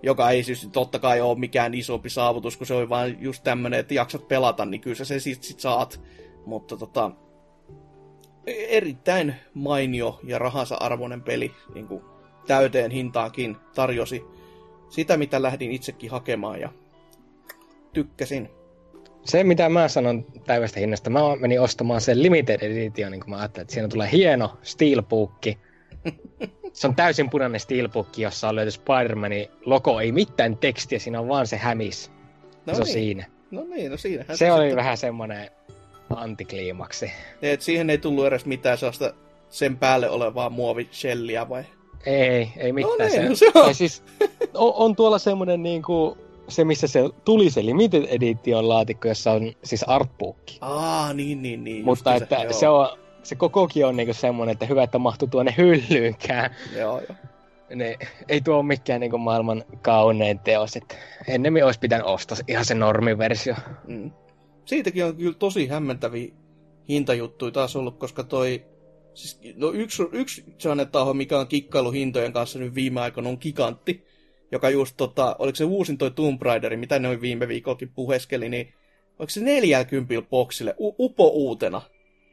[0.03, 3.79] joka ei siis totta kai ole mikään isompi saavutus, kun se on vaan just tämmönen,
[3.79, 6.01] että jaksat pelata, niin kyllä sä se sit, sit saat.
[6.45, 7.11] Mutta tota,
[8.47, 12.01] erittäin mainio ja rahansa arvoinen peli, niin kuin
[12.47, 14.23] täyteen hintaankin tarjosi
[14.89, 16.69] sitä, mitä lähdin itsekin hakemaan ja
[17.93, 18.58] tykkäsin.
[19.23, 23.37] Se, mitä mä sanon täydestä hinnasta, mä menin ostamaan sen limited edition, niin kun mä
[23.37, 25.57] ajattelin, että siinä tulee hieno steelbookki.
[26.73, 31.27] Se on täysin punainen steelbook, jossa on löyty Spider-Manin logo, ei mitään tekstiä, siinä on
[31.27, 32.11] vaan se hämis.
[32.65, 32.81] No se niin.
[32.81, 33.25] on siinä.
[33.51, 34.23] No niin, no siinä.
[34.27, 34.77] Se, se oli sitten...
[34.77, 35.51] vähän semmoinen
[36.15, 37.11] antikliimaksi.
[37.41, 39.13] Et siihen ei tullut edes mitään sellaista
[39.49, 41.63] sen päälle olevaa muovishelliä vai?
[42.05, 42.97] Ei, ei mitään.
[42.99, 43.75] No niin, se, se on.
[43.75, 44.03] siis,
[44.53, 46.17] on, on tuolla semmoinen niinku,
[46.49, 50.57] se, missä se tuli se Limited Edition laatikko, jossa on siis artbookki.
[50.61, 51.85] Aa, niin, niin, niin.
[51.85, 55.53] Mutta että se, se, on, se kokokin on niinku semmoinen, että hyvä, että mahtuu tuonne
[55.57, 56.55] hyllyynkään.
[56.77, 57.15] Joo, joo.
[57.75, 57.97] Ne,
[58.29, 60.95] ei tuo ole mikään niinku maailman kaunein teos, että
[61.27, 63.55] ennemmin olisi pitänyt ostaa ihan se normiversio.
[63.87, 64.11] Mm.
[64.65, 66.33] Siitäkin on kyllä tosi hämmentäviä
[66.89, 68.65] hintajuttuja taas ollut, koska toi
[69.13, 73.37] Siis, no yksi, yksi sellainen taho, mikä on kikkailu hintojen kanssa nyt viime aikoina, on
[73.41, 74.05] Gigantti,
[74.51, 78.73] joka just tota, oliko se uusin toi Tomb Raider, mitä ne viime viikollakin puheskeli, niin
[79.19, 81.81] oliko se 40 boksille, u- upo uutena.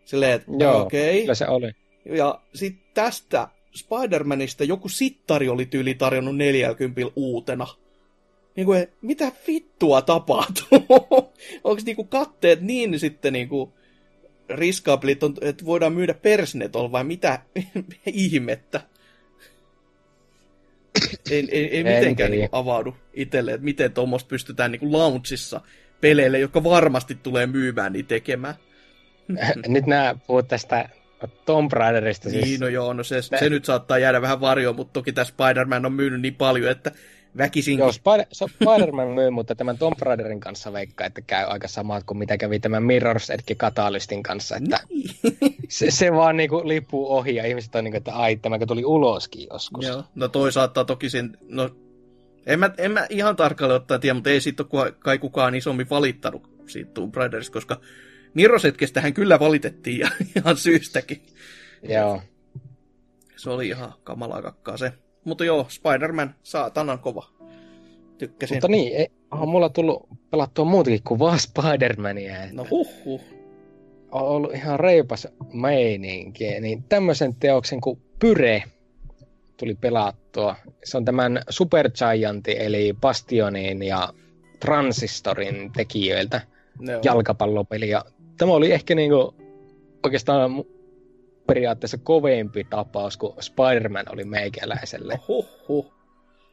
[0.04, 1.22] Silleen, että Joo, okei.
[1.22, 1.34] Okay.
[1.34, 1.72] se oli.
[2.04, 7.66] Ja sitten tästä Spider-Manista joku sittari oli tyyli tarjonnut 40 uutena.
[8.56, 10.86] Niin kuin, mitä vittua tapahtuu?
[11.64, 13.74] Onko niinku katteet niin sitten niinku
[14.48, 17.42] riskaaplit on, että voidaan myydä persnetol vai mitä
[18.06, 18.80] ihmettä?
[21.30, 25.60] Ei, ei, ei mitenkään niin avaudu itselle, että miten tuommoista pystytään niin launchissa
[26.00, 28.54] peleille, jotka varmasti tulee myymään, niin tekemään.
[29.68, 30.88] nyt nämä puhut tästä
[31.44, 32.30] Tomb Raiderista.
[32.30, 32.44] Siis...
[32.44, 35.86] Niin, no joo, no se, se nyt saattaa jäädä vähän varjoon, mutta toki tämä Spider-Man
[35.86, 36.92] on myynyt niin paljon, että
[37.38, 37.78] väkisinkin.
[37.78, 42.18] Joo, Spider- Spider-Man myy, mutta tämän Tomb Raiderin kanssa veikka, että käy aika samat kuin
[42.18, 44.56] mitä kävi tämän Mirror's Edge Catalystin kanssa.
[44.56, 45.10] Että niin.
[45.68, 49.46] se, se, vaan niinku lippuu ohi ja ihmiset on niinku, että ai, tämäkö tuli uloskin
[49.52, 49.86] joskus.
[49.86, 51.70] Joo, no toi saattaa toki sen, no
[52.46, 55.90] en mä, en mä ihan tarkalleen ottaen tiedä, mutta ei siitä ole kai kukaan isommin
[55.90, 57.80] valittanut siitä Tomb Raiderista, koska
[58.38, 61.22] Mirror's hän kyllä valitettiin ja ihan syystäkin.
[61.82, 62.22] Joo.
[63.36, 64.92] Se oli ihan kamalaa kakkaa se.
[65.26, 67.26] Mutta joo, Spider-Man, saatanan kova.
[68.18, 68.54] Tykkäsin.
[68.54, 72.42] Mutta niin, ei, on mulla tullut pelattua muutakin kuin vaan Spider-Mania.
[72.42, 73.20] Että no huh, huh.
[74.12, 76.60] On ollut ihan reipas meininki.
[76.60, 78.62] Niin tämmöisen teoksen kuin Pyre
[79.56, 80.56] tuli pelattua.
[80.84, 84.08] Se on tämän Supergiantin eli Bastionin ja
[84.60, 86.40] Transistorin tekijöiltä
[86.80, 86.92] no.
[87.04, 87.88] jalkapallopeli.
[87.88, 88.04] Ja
[88.38, 89.34] tämä oli ehkä niinku
[90.02, 90.64] oikeastaan
[91.46, 95.20] periaatteessa kovempi tapaus kuin Spider-Man oli meikäläiselle.
[95.28, 95.92] Huhhuh.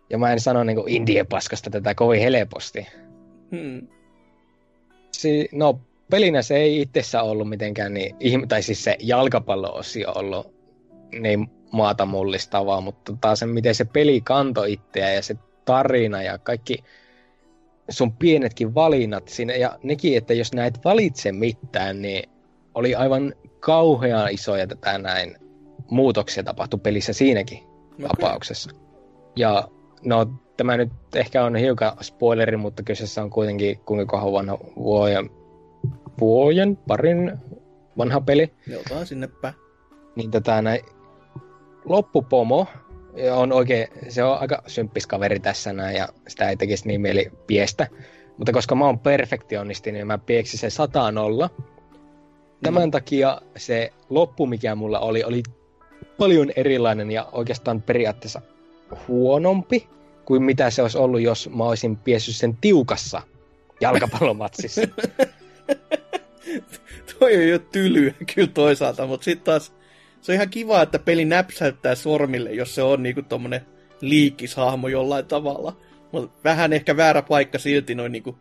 [0.10, 2.88] Ja mä en sano niin indie-paskasta tätä kovin helposti.
[3.52, 3.88] Hmm.
[5.12, 5.80] Si- no,
[6.10, 10.54] pelinä se ei itsessä ollut mitenkään niin, tai siis se jalkapallo-osio ollut
[11.20, 16.38] niin maata mullistavaa, mutta taas se, miten se peli kanto itseä ja se tarina ja
[16.38, 16.84] kaikki
[17.90, 22.30] sun pienetkin valinnat siinä, ja nekin, että jos näet valitse mitään, niin
[22.76, 25.36] oli aivan kauhean isoja tätä näin
[25.90, 27.60] muutoksia tapahtui pelissä siinäkin
[27.94, 28.08] okay.
[28.08, 28.72] tapauksessa.
[29.36, 29.68] Ja
[30.06, 30.26] no,
[30.58, 35.30] tämä nyt ehkä on hiukan spoileri, mutta kyseessä on kuitenkin kuinka kauan vanha vuoden,
[36.20, 37.38] vuoden, parin
[37.98, 38.54] vanha peli.
[38.68, 39.54] Jotain sinnepä.
[40.16, 40.82] Niin tätä näin
[41.86, 42.68] loppupomo
[43.32, 47.32] on oikein, se on aika symppis kaveri tässä näin ja sitä ei tekisi niin mieli
[47.48, 47.88] piestä.
[48.38, 51.50] Mutta koska mä oon perfektionisti, niin mä pieksin se 100 nolla.
[52.64, 55.44] Tämän takia se loppu, mikä mulla oli, oli
[56.18, 58.42] paljon erilainen ja oikeastaan periaatteessa
[59.08, 59.88] huonompi
[60.26, 63.22] kuin mitä se olisi ollut, jos mä olisin piessyt sen tiukassa
[63.82, 64.82] jalkapallomatsissa.
[67.20, 69.74] Toi on jo tylyä kyllä toisaalta, mutta sitten taas
[70.22, 73.62] se on ihan kiva, että peli näpsäyttää sormille, jos se on niinku tommonen
[74.02, 75.78] liikkishahmo jollain tavalla.
[76.12, 78.38] Mutta vähän ehkä väärä paikka silti noin niinku...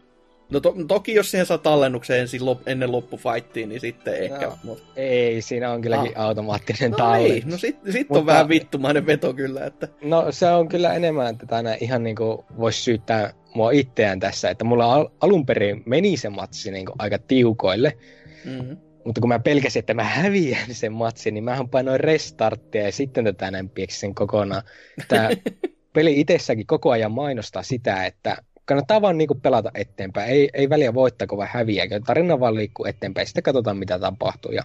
[0.52, 4.46] No to- toki jos siihen saa tallennuksen ensin lop- ennen loppufightiin, niin sitten ehkä.
[4.46, 4.84] No, mut...
[4.96, 6.24] Ei, siinä on kylläkin ah.
[6.24, 7.34] automaattinen no tallennus.
[7.34, 8.20] Ei, no sit, sit Mutta...
[8.20, 9.88] on vähän vittumainen veto kyllä, että...
[10.02, 14.64] No se on kyllä enemmän tätä näin, ihan niinku voisi syyttää mua itseään tässä, että
[14.64, 17.96] mulla al- alun perin meni se matsi niinku aika tiukoille.
[18.44, 18.76] Mm-hmm.
[19.04, 23.24] Mutta kun mä pelkäsin, että mä häviän sen matsin, niin mähän painoin restarttia ja sitten
[23.24, 24.62] tätä näin sen kokonaan.
[25.08, 25.28] Tämä
[25.94, 30.30] peli itsessäkin koko ajan mainostaa sitä, että kannattaa vaan niinku pelata eteenpäin.
[30.30, 32.00] Ei, ei väliä voittako vai häviääkö.
[32.06, 33.26] Tarina vaan liikkuu eteenpäin.
[33.26, 34.52] Sitten katsotaan, mitä tapahtuu.
[34.52, 34.62] Ja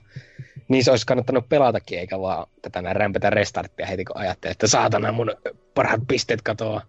[0.67, 4.67] niin se olisi kannattanut pelatakin, eikä vaan tätä näin rämpetä restarttia heti, kun ajattelee, että
[4.67, 5.35] saatana mun
[5.73, 6.81] parhaat pisteet katoaa.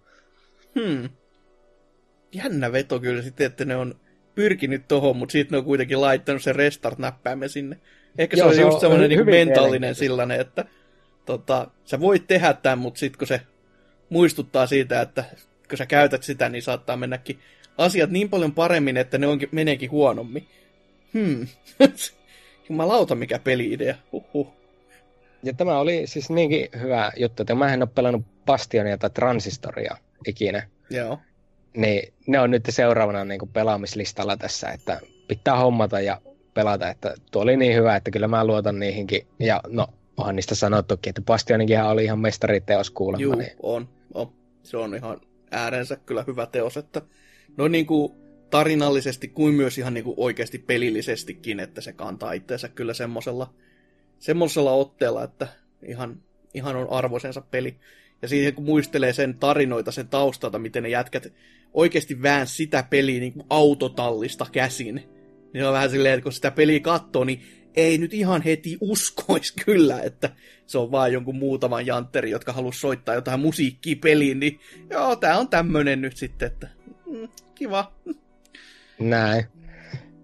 [0.75, 1.09] Hmm.
[2.33, 3.94] Jännä veto kyllä sitten, että ne on
[4.35, 7.77] pyrkinyt tohon, mutta sitten ne on kuitenkin laittanut sen restart-näppäimen sinne.
[8.18, 10.64] Ehkä Joo, se on se just semmoinen niin mentaalinen sellainen, että
[11.27, 13.40] tota, sä voit tehdä tämän, mutta sitten kun se
[14.09, 15.25] muistuttaa siitä, että
[15.68, 17.38] kun sä käytät sitä, niin saattaa mennäkin
[17.78, 20.46] asiat niin paljon paremmin, että ne onkin, meneekin huonommin.
[21.14, 21.46] Hmm.
[22.68, 23.94] Jumalauta, mikä peli-idea.
[24.12, 24.52] Uhuh.
[25.42, 29.96] Ja tämä oli siis niinkin hyvä juttu, että mä en ole pelannut Bastionia tai Transistoria
[30.26, 30.68] ikinä.
[30.90, 31.18] Joo
[31.78, 36.20] niin ne on nyt seuraavana niin kuin pelaamislistalla tässä, että pitää hommata ja
[36.54, 39.26] pelata, että tuo oli niin hyvä, että kyllä mä luotan niihinkin.
[39.38, 43.22] Ja no, onhan niistä sanottukin, että Bastioninkin oli ihan mestariteos kuulemma.
[43.22, 43.52] Joo, niin.
[43.62, 44.33] on, on.
[44.62, 47.02] Se on ihan äärensä kyllä hyvä teos, että
[47.56, 48.12] no niin kuin
[48.50, 53.54] tarinallisesti kuin myös ihan niin kuin oikeasti pelillisestikin, että se kantaa itseensä kyllä semmoisella,
[54.18, 55.48] semmoisella otteella, että
[55.87, 56.22] ihan,
[56.54, 57.76] ihan on arvoisensa peli.
[58.22, 61.32] Ja siihen kun muistelee sen tarinoita sen taustalta, miten ne jätkät
[61.74, 65.02] oikeasti vähän sitä peliä niin kuin autotallista käsin.
[65.52, 67.42] Niin on vähän silleen, että kun sitä peliä katsoo, niin
[67.76, 70.31] ei nyt ihan heti uskois kyllä, että
[70.66, 75.38] se on vaan jonkun muutaman jantteri, jotka halus soittaa jotain musiikkia peliin, niin joo, tää
[75.38, 76.68] on tämmönen nyt sitten, että
[77.07, 77.92] mm, kiva.
[78.98, 79.44] Näin.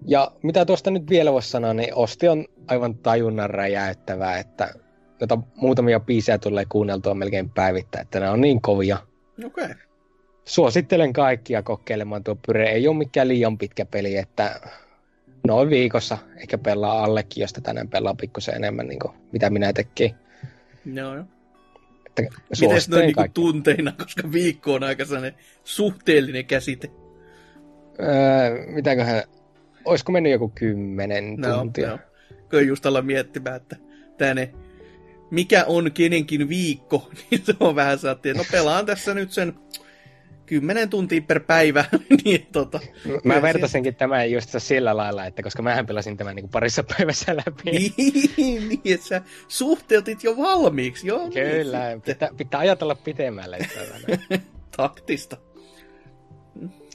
[0.06, 4.74] Ja mitä tuosta nyt vielä voisi sanoa, niin Osti on aivan tajunnan räjäyttävää, että
[5.20, 8.98] jota muutamia biisejä tulee kuunneltua melkein päivittäin, että ne on niin kovia.
[9.44, 9.64] Okei.
[9.64, 9.74] Okay
[10.44, 12.70] suosittelen kaikkia kokeilemaan tuo Pyre.
[12.70, 14.60] Ei ole mikään liian pitkä peli, että
[15.46, 20.14] noin viikossa ehkä pelaa allekin, jos tänään pelaa pikkusen enemmän, niin kuin mitä minä tekin.
[20.94, 21.24] Joo, joo.
[22.60, 26.90] Miten noin niin tunteina, koska viikko on aika sellainen suhteellinen käsite?
[28.00, 29.22] Öö, mitäköhän,
[29.84, 31.90] olisiko mennyt joku kymmenen no, tuntia?
[31.90, 31.98] No.
[32.48, 33.76] Kyllä just olla miettimään, että
[34.18, 34.54] tänne,
[35.30, 39.54] mikä on kenenkin viikko, niin se on vähän saattiin, no pelaan tässä nyt sen
[40.46, 41.84] 10 tuntia per päivä.
[42.24, 42.80] niin, tota,
[43.24, 47.92] mä vertasinkin tämän just sillä lailla, että koska mähän pelasin tämän niin parissa päivässä läpi.
[48.36, 51.06] niin, niin, että sä suhteutit jo valmiiksi.
[51.06, 53.58] Joo, niin Kyllä, niin, pitää, pitää ajatella pitemmälle.
[54.76, 55.36] Taktista.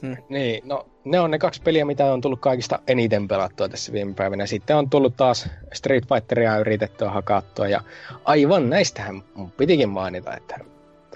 [0.02, 0.16] Hmm.
[0.28, 4.14] Niin, no ne on ne kaksi peliä, mitä on tullut kaikista eniten pelattua tässä viime
[4.14, 4.46] päivinä.
[4.46, 7.80] Sitten on tullut taas Street Fighteria yritettyä hakattua ja
[8.24, 9.22] aivan näistähän
[9.56, 10.60] pitikin mainita, että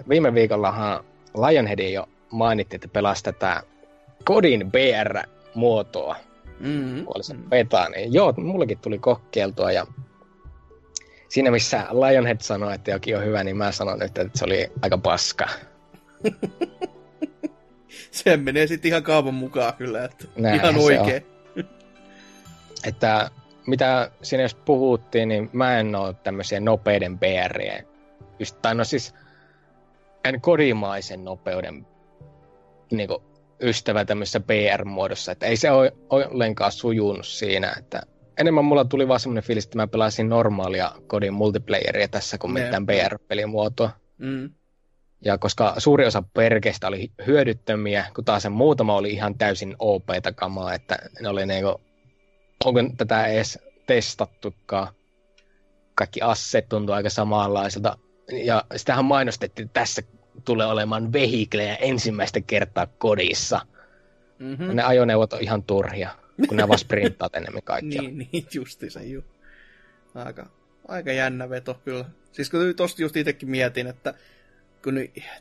[0.09, 3.63] viime viikollahan Lionheadin jo mainittiin, että pelasi tätä
[4.25, 6.17] kodin BR-muotoa.
[6.61, 7.07] Mm-hmm.
[7.21, 9.87] se beta, niin joo, mullekin tuli kokeiltua ja
[11.29, 14.73] siinä missä Lionhead sanoi, että jokin on hyvä, niin mä sanon nyt, että se oli
[14.83, 15.49] aika paska.
[18.11, 21.27] se menee sitten ihan kaavan mukaan kyllä, että Näin ihan oikein.
[22.89, 23.31] että
[23.67, 27.19] mitä siinä jos puhuttiin, niin mä en ole tämmöisiä nopeiden.
[28.39, 29.15] Just, tai no siis
[30.25, 31.87] en kodimaisen nopeuden
[32.91, 33.23] niin kuin,
[33.63, 38.03] ystävä tämmöisessä PR-muodossa, että ei se ole ollenkaan sujunut siinä, että
[38.39, 42.87] enemmän mulla tuli vaan semmoinen fiilis, että mä pelasin normaalia kodin multiplayeria tässä kuin mitään
[42.87, 43.91] PR-pelimuotoa.
[44.19, 44.51] Mm.
[45.25, 50.33] Ja koska suuri osa perkeistä oli hyödyttömiä, kun taas se muutama oli ihan täysin OP-ta
[50.33, 51.81] kamaa, että ne oli niinku,
[52.65, 54.89] onko tätä edes testattukaan.
[55.95, 57.99] Kaikki asset tuntuu aika samanlaiselta.
[58.33, 60.03] Ja sitähän mainostettiin, että tässä
[60.45, 63.61] tulee olemaan vehiklejä ensimmäistä kertaa kodissa.
[64.39, 64.77] Mm-hmm.
[64.77, 66.11] Ne ajoneuvot on ihan turhia,
[66.49, 68.03] kun ne vaan sprinttaat enemmän kaikkia.
[68.03, 69.25] niin, niin, justi se juu.
[70.15, 70.47] Aika,
[70.89, 72.05] aika jännä veto kyllä.
[72.33, 74.15] Siis kun tosta just itsekin mietin, että
[74.85, 74.95] kun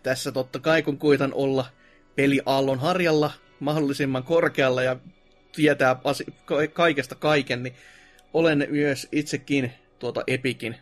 [0.03, 1.65] tässä totta kai kun kuitan olla
[2.15, 4.95] peliaallon harjalla mahdollisimman korkealla ja
[5.55, 5.95] tietää
[6.73, 7.75] kaikesta kaiken, niin
[8.33, 10.75] olen myös itsekin tuota Epikin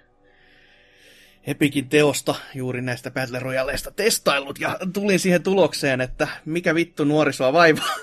[1.44, 7.54] Epikin teosta juuri näistä Battle Royaleista testaillut ja tulin siihen tulokseen, että mikä vittu nuorisoa
[7.54, 7.96] vaivaa.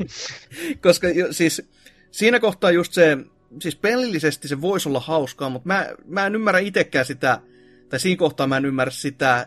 [0.82, 1.62] Koska siis
[2.10, 3.18] siinä kohtaa just se,
[3.62, 7.40] siis pelillisesti se voisi olla hauskaa, mutta mä, mä en ymmärrä itsekään sitä,
[7.88, 9.46] tai siinä kohtaa mä en ymmärrä sitä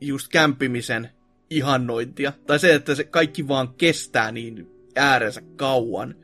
[0.00, 1.10] just kämpimisen
[1.50, 2.32] ihannointia.
[2.46, 6.14] Tai se, että se kaikki vaan kestää niin äärensä kauan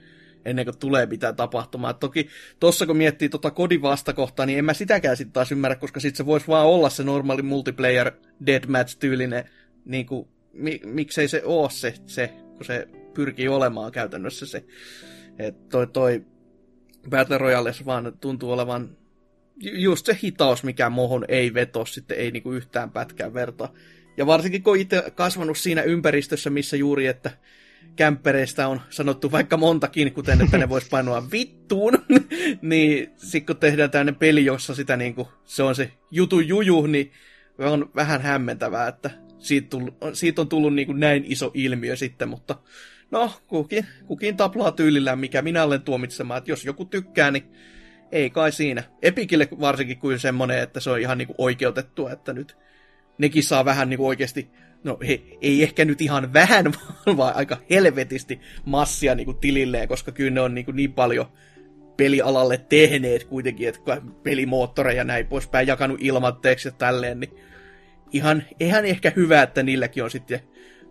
[0.45, 1.95] ennen kuin tulee mitään tapahtumaa.
[1.95, 2.29] toki
[2.61, 6.17] tossa kun miettii tota kodin vastakohtaa, niin en mä sitäkään sitten taas ymmärrä, koska sit
[6.17, 8.13] se voisi vaan olla se normaali multiplayer
[8.47, 9.45] deathmatch-tyylinen,
[9.85, 14.65] niin kuin, mi, miksei se oo se, se, kun se pyrkii olemaan käytännössä se.
[15.39, 16.25] Et toi, toi
[17.11, 18.97] Battle Royale vaan tuntuu olevan
[19.63, 23.69] just se hitaus, mikä mohon ei veto sitten, ei niinku yhtään pätkää verta.
[24.17, 27.31] Ja varsinkin kun itse kasvanut siinä ympäristössä, missä juuri, että
[27.97, 31.93] kämppereistä on sanottu vaikka montakin, kuten että ne vois painoa vittuun,
[32.63, 37.13] niin sitten kun tehdään tämmöinen peli, jossa sitä niinku, se on se jutu juju, niin
[37.59, 42.57] on vähän hämmentävää, että siitä, tullut, siitä on tullut niinku näin iso ilmiö sitten, mutta
[43.11, 47.45] no, kukin, kukin taplaa tyylillään, mikä minä olen tuomitsemaan, että jos joku tykkää, niin
[48.13, 48.83] ei kai siinä.
[49.03, 52.57] Epikille varsinkin kuin semmonen, että se on ihan niinku oikeutettua, että nyt
[53.19, 54.51] nekin saa vähän niinku oikeasti
[54.85, 56.73] no he, ei ehkä nyt ihan vähän,
[57.17, 61.27] vaan aika helvetisti massia niin kuin tililleen, koska kyllä ne on niin, kuin niin paljon
[61.97, 67.37] pelialalle tehneet kuitenkin, että pelimoottoreja ja näin poispäin jakanut ilmatteeksi ja tälleen, niin
[68.13, 70.41] ihan, ihan ehkä hyvä, että niilläkin on sitten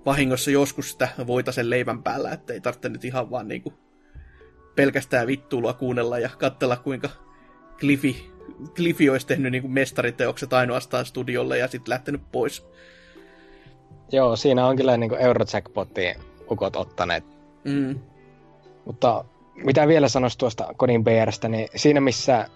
[0.05, 3.73] vahingossa joskus sitä voita sen leivän päällä, että ei tarvitse nyt ihan vaan niinku
[4.75, 7.09] pelkästään vittuulua kuunnella ja katsella, kuinka
[7.79, 8.15] Cliffy,
[8.75, 12.65] Cliffy olisi tehnyt niinku mestariteokset ainoastaan studiolle ja sitten lähtenyt pois.
[14.11, 16.15] Joo, siinä on kyllä niin Eurojackpotin
[16.51, 17.23] ukot ottaneet.
[17.63, 17.99] Mm.
[18.85, 22.47] Mutta mitä vielä sanoisi tuosta kodin PRstä, niin siinä missä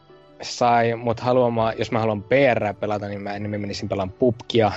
[0.42, 4.72] sai mut haluamaan, jos mä haluan PR pelata, niin mä enemmän menisin pelaamaan pubkia.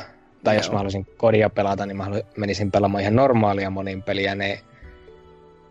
[0.44, 0.60] Tai Joo.
[0.60, 2.06] jos mä haluaisin kodia pelata, niin mä
[2.36, 4.34] menisin pelaamaan ihan normaalia monin peliä.
[4.34, 4.58] Niin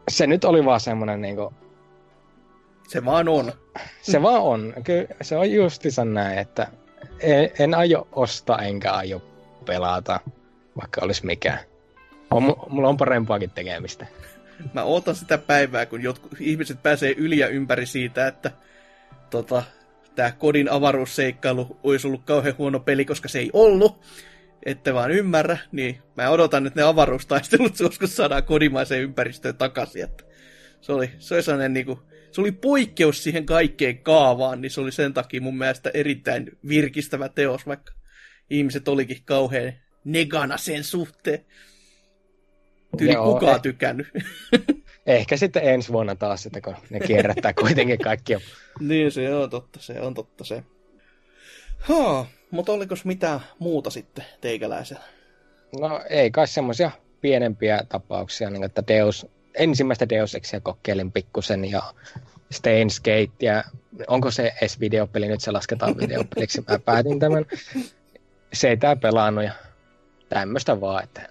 [0.08, 1.54] se nyt oli vaan semmonen niinku...
[2.88, 3.54] Se vaan on.
[4.02, 4.74] Se vaan on.
[4.84, 6.68] Kyllä se on justiinsa näin, että
[7.20, 9.22] en, en aio ostaa enkä aio
[9.66, 10.20] pelata
[10.78, 11.58] vaikka olisi mikä.
[12.32, 14.06] On, mulla on parempaakin tekemistä.
[14.74, 18.52] Mä ootan sitä päivää, kun jotkut ihmiset pääsee yli ja ympäri siitä, että
[19.30, 19.64] tota,
[20.16, 24.02] tämä kodin avaruusseikkailu olisi ollut kauhean huono peli, koska se ei ollut.
[24.66, 30.04] Ette vaan ymmärrä, niin mä odotan, että ne avaruustaistelut joskus saadaan kodimaiseen ympäristöön takaisin.
[30.04, 30.24] Että
[30.82, 32.00] se oli, se oli sellainen niin kuin,
[32.32, 37.30] se oli poikkeus siihen kaikkeen kaavaan, niin se oli sen takia mun mielestä erittäin virkistävä
[37.30, 37.94] teos, vaikka
[38.50, 39.74] ihmiset olikin kauhean
[40.08, 41.46] negana sen suhteen.
[42.98, 43.62] Tyyli Joo, kukaan eh...
[43.62, 44.08] tykännyt.
[45.06, 48.40] Ehkä sitten ensi vuonna taas, että kun ne kierrättää kuitenkin kaikkia.
[48.80, 50.64] niin, se on totta, se on totta se.
[51.80, 55.04] Haa, mutta oliko mitään muuta sitten teikäläisellä?
[55.80, 56.92] No ei kai semmoisia
[57.22, 61.94] pienempiä tapauksia, niin että Deus, ensimmäistä Deus Exia kokeilin pikkusen ja
[62.52, 63.64] Steins Gate ja
[64.08, 67.46] onko se edes videopeli, nyt se lasketaan videopeliksi, mä päätin tämän.
[68.54, 69.52] Se ei tää pelannut ja
[70.30, 71.30] tämmöistä vaan, että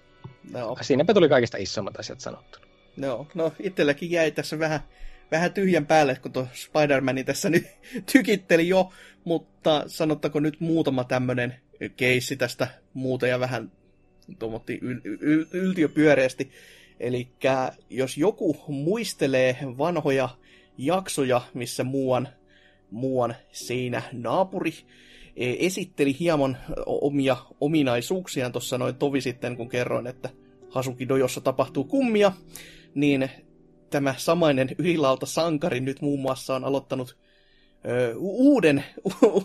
[0.53, 0.77] no.
[0.81, 2.59] siinäpä tuli kaikista isommat asiat sanottu.
[2.97, 4.81] No, no itselläkin jäi tässä vähän,
[5.31, 7.67] vähän tyhjän päälle, kun tuo Spider-Man tässä nyt
[8.13, 8.93] tykitteli jo,
[9.25, 11.55] mutta sanottako nyt muutama tämmöinen
[11.97, 13.73] keissi tästä muuta ja vähän
[14.39, 16.51] tuommoitti yl- yl- yltiöpyöreästi.
[17.01, 17.29] Eli
[17.91, 20.29] jos joku muistelee vanhoja
[20.79, 22.29] jaksoja, missä muuan,
[22.91, 24.75] muuan seinä naapuri
[25.37, 26.57] esitteli hieman
[26.87, 30.31] omia ominaisuuksiaan tuossa noin tovi sitten, kun kerroin, että
[30.71, 32.33] Hasuki Dojossa tapahtuu kummia,
[32.95, 33.31] niin
[33.91, 37.19] tämä samainen ylilauta sankari nyt muun muassa on aloittanut
[37.89, 38.85] ö, uuden,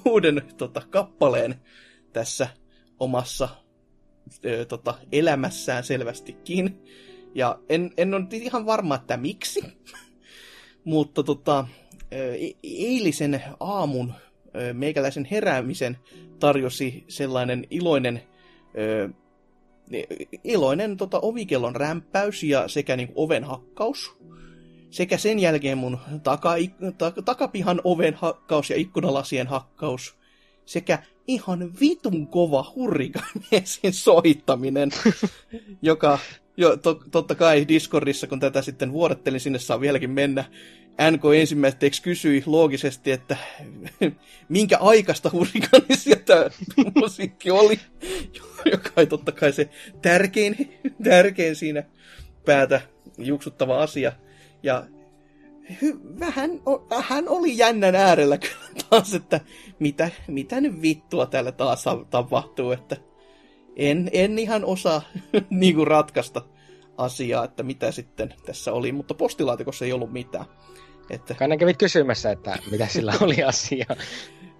[0.05, 1.55] uuden tota, kappaleen
[2.13, 2.47] tässä
[2.99, 3.49] omassa
[4.45, 6.83] ö, tota, elämässään selvästikin.
[7.35, 9.61] Ja en, en ole ihan varma, että miksi,
[10.83, 11.67] mutta tota,
[12.11, 14.13] e- eilisen aamun
[14.73, 15.97] meikäläisen heräämisen
[16.39, 18.21] tarjosi sellainen iloinen
[20.43, 24.17] iloinen tota, ovikellon rämpäys ja sekä niin oven hakkaus.
[24.89, 26.53] Sekä sen jälkeen mun taka,
[26.97, 30.15] ta, takapihan oven hakkaus ja ikkunalasien hakkaus.
[30.65, 34.89] Sekä ihan vitun kova hurrikamiesin soittaminen,
[35.81, 36.19] joka
[36.57, 40.45] jo, to, totta kai Discordissa, kun tätä sitten vuodattelin, sinne saa vieläkin mennä.
[41.11, 43.37] NK ensimmäiseksi kysyi loogisesti, että
[44.49, 46.45] minkä aikaista hurrikaanisia tämä
[46.95, 47.79] musiikki oli,
[48.71, 49.69] joka ei totta kai se
[50.01, 50.79] tärkein,
[51.09, 51.83] tärkein siinä
[52.45, 52.81] päätä
[53.17, 54.11] juksuttava asia.
[54.63, 54.85] Ja
[56.19, 56.51] vähän,
[56.89, 59.39] vähän oli jännän äärellä kyllä taas, että
[59.79, 62.97] mitä, mitä nyt vittua täällä taas tapahtuu, että
[63.75, 65.01] en, en ihan osaa
[65.49, 66.41] niin ratkaista
[66.97, 70.45] asiaa, että mitä sitten tässä oli, mutta postilaatikossa ei ollut mitään.
[71.09, 71.33] Että...
[71.33, 73.85] Kai kävit kysymässä, että mitä sillä oli asia.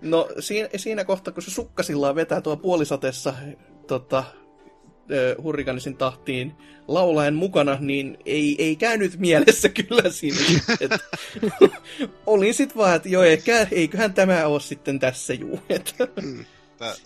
[0.02, 3.34] No siinä, siinä kohtaa, kun se sukkasillaan vetää tuo puolisateessa
[3.88, 4.24] tota,
[5.44, 6.56] hurrikanisin tahtiin
[6.88, 10.38] laulaen mukana, niin ei, ei käynyt mielessä kyllä siinä.
[10.80, 11.00] että,
[12.26, 15.60] olin sitten vaan, että joo, eikä, eiköhän tämä ole sitten tässä juu.
[15.70, 16.08] Että.
[16.22, 16.46] Mm.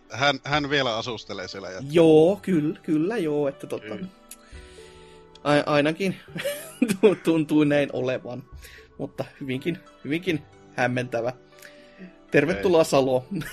[0.10, 1.68] hän, hän vielä asustelee siellä.
[1.70, 1.90] Jatkaa.
[1.92, 3.48] Joo, kyllä, kyllä joo.
[3.48, 3.96] Että tota,
[5.44, 6.16] a, ainakin
[7.24, 8.44] tuntuu näin olevan
[8.98, 10.42] mutta hyvinkin, hyvinkin
[10.76, 11.34] hämmentävä.
[12.32, 12.86] Tervetuloa Ei.
[12.86, 13.24] Saloon.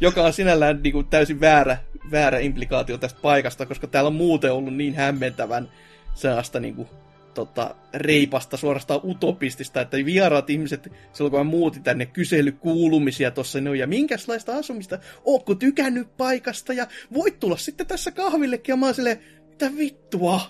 [0.00, 1.78] Joka on sinällään niin kuin, täysin väärä,
[2.10, 5.68] väärä implikaatio tästä paikasta, koska täällä on muuten ollut niin hämmentävän
[6.14, 6.88] sellaista niin kuin,
[7.34, 13.60] tota, reipasta, suorastaan utopistista, että vieraat ihmiset, silloin kun mä muutin tänne, kysely kuulumisia tuossa,
[13.60, 18.86] no, ja minkälaista asumista, ootko tykännyt paikasta, ja voit tulla sitten tässä kahvillekin, ja mä
[18.86, 19.20] oon silleen,
[19.60, 20.40] mitä vittua?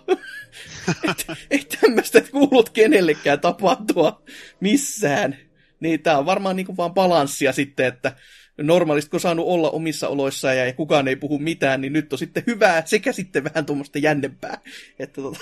[1.50, 4.22] ei tämmöistä kuulut kenellekään tapahtua
[4.61, 5.36] missään.
[5.80, 8.16] Niin tää on varmaan niinku vaan balanssia sitten, että
[8.59, 12.42] normaalisti kun saanut olla omissa oloissaan ja kukaan ei puhu mitään, niin nyt on sitten
[12.46, 14.61] hyvää sekä sitten vähän tuommoista jännempää.
[14.98, 15.40] Että, tota...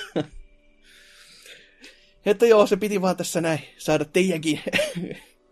[2.27, 4.61] että joo, se piti vaan tässä näin saada teidänkin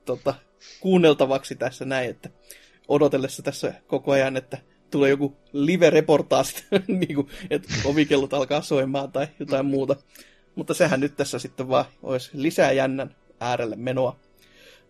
[0.05, 0.35] tota,
[0.81, 2.31] kuunneltavaksi tässä näin, että
[2.89, 4.59] odotellessa tässä koko ajan, että
[4.95, 6.65] tulee joku live-reportaasi,
[7.01, 9.97] niin että ovikellot alkaa soimaan tai jotain muuta.
[10.55, 14.17] Mutta sehän nyt tässä sitten vaan olisi lisää jännän äärelle menoa.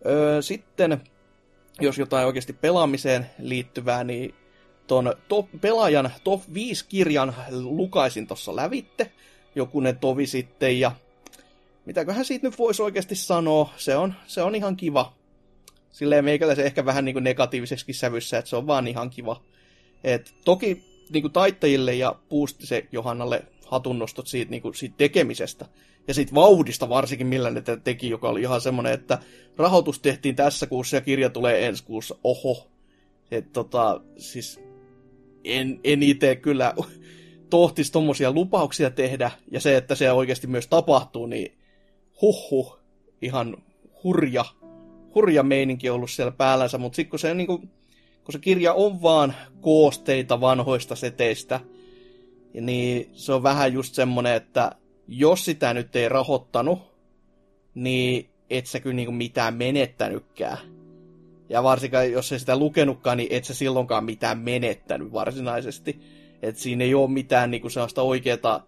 [0.05, 1.01] Öö, sitten,
[1.81, 4.35] jos jotain oikeasti pelaamiseen liittyvää, niin
[4.87, 9.11] ton top, pelaajan top 5 kirjan lukaisin tuossa lävitte.
[9.81, 10.91] ne tovi sitten ja
[11.85, 13.73] mitäköhän siitä nyt voisi oikeasti sanoa.
[13.77, 15.13] Se on, se on ihan kiva.
[15.91, 19.41] Silleen meikäläisen ehkä vähän niin negatiiviseksi sävyssä, että se on vaan ihan kiva
[20.05, 25.65] et toki niin kuin taittajille ja Puustise Johannalle hatunnostot siitä, niin kuin, siitä tekemisestä.
[26.07, 29.19] Ja siitä vauhdista varsinkin, millä ne teki, joka oli ihan semmoinen, että
[29.57, 32.15] rahoitus tehtiin tässä kuussa ja kirja tulee ensi kuussa.
[32.23, 32.67] Oho.
[33.31, 34.59] Et, tota, siis
[35.43, 36.73] en, en itse kyllä
[37.49, 41.57] tohtisi tommosia lupauksia tehdä, ja se, että se oikeasti myös tapahtuu, niin
[42.21, 42.79] huhhuh,
[43.21, 43.57] ihan
[44.03, 44.45] hurja,
[45.15, 47.69] hurja meininki ollut siellä päällänsä, mutta sitten kun se niin kuin,
[48.25, 51.59] kun se kirja on vaan koosteita vanhoista seteistä,
[52.61, 54.71] niin se on vähän just semmonen, että
[55.07, 56.79] jos sitä nyt ei rahoittanut,
[57.75, 60.57] niin et sä kyllä niinku mitään menettänytkään.
[61.49, 65.99] Ja varsinkaan, jos ei sitä lukenutkaan, niin et sä silloinkaan mitään menettänyt varsinaisesti.
[66.41, 68.61] että siinä ei ole mitään niinku sellaista oikeata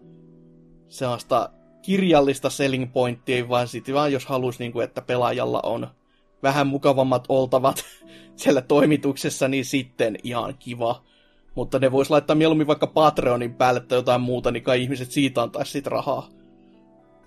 [0.88, 1.50] sellaista
[1.82, 5.88] kirjallista selling pointtia, vaan sitten vaan jos haluaisi, niinku, että pelaajalla on
[6.42, 7.84] vähän mukavammat oltavat
[8.38, 11.04] siellä toimituksessa, niin sitten ihan kiva.
[11.54, 15.42] Mutta ne vois laittaa mieluummin vaikka Patreonin päälle tai jotain muuta, niin kai ihmiset siitä
[15.42, 16.28] antaisi sit rahaa.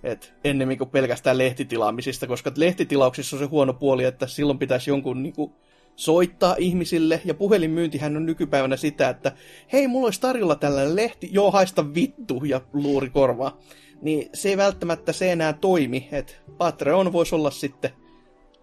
[0.04, 5.24] Et ennemmin kuin pelkästään lehtitilaamisista, koska lehtitilauksissa on se huono puoli, että silloin pitäisi jonkun
[5.24, 5.56] niinku
[5.96, 9.32] soittaa ihmisille, ja puhelinmyyntihän on nykypäivänä sitä, että
[9.74, 13.58] hei, mulla olisi tarjolla tällainen lehti, joo, haista vittu, ja luuri korvaa.
[14.02, 17.92] Niin se ei välttämättä se enää toimi, että Patreon voisi olla sitten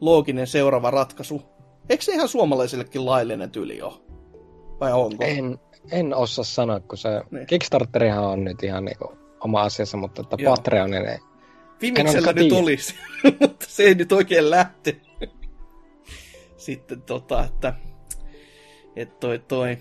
[0.00, 1.42] looginen seuraava ratkaisu.
[1.88, 3.94] Eikö se ihan suomalaisillekin laillinen tyyli ole?
[4.80, 5.24] Vai onko?
[5.24, 5.58] En,
[5.90, 7.46] en osaa sanoa, kun se niin.
[7.46, 11.18] Kickstarterihan on nyt ihan niinku oma asiassa, mutta että Patreonin ei.
[11.82, 12.94] Vimiksellä nyt olisi,
[13.40, 14.96] mutta se ei nyt oikein lähte.
[16.56, 17.74] Sitten tota, että,
[18.96, 19.78] että toi, toi,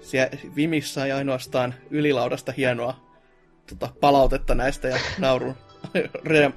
[0.00, 2.94] siellä Vimissä ei ainoastaan ylilaudasta hienoa
[3.68, 5.54] tota, palautetta näistä ja naurun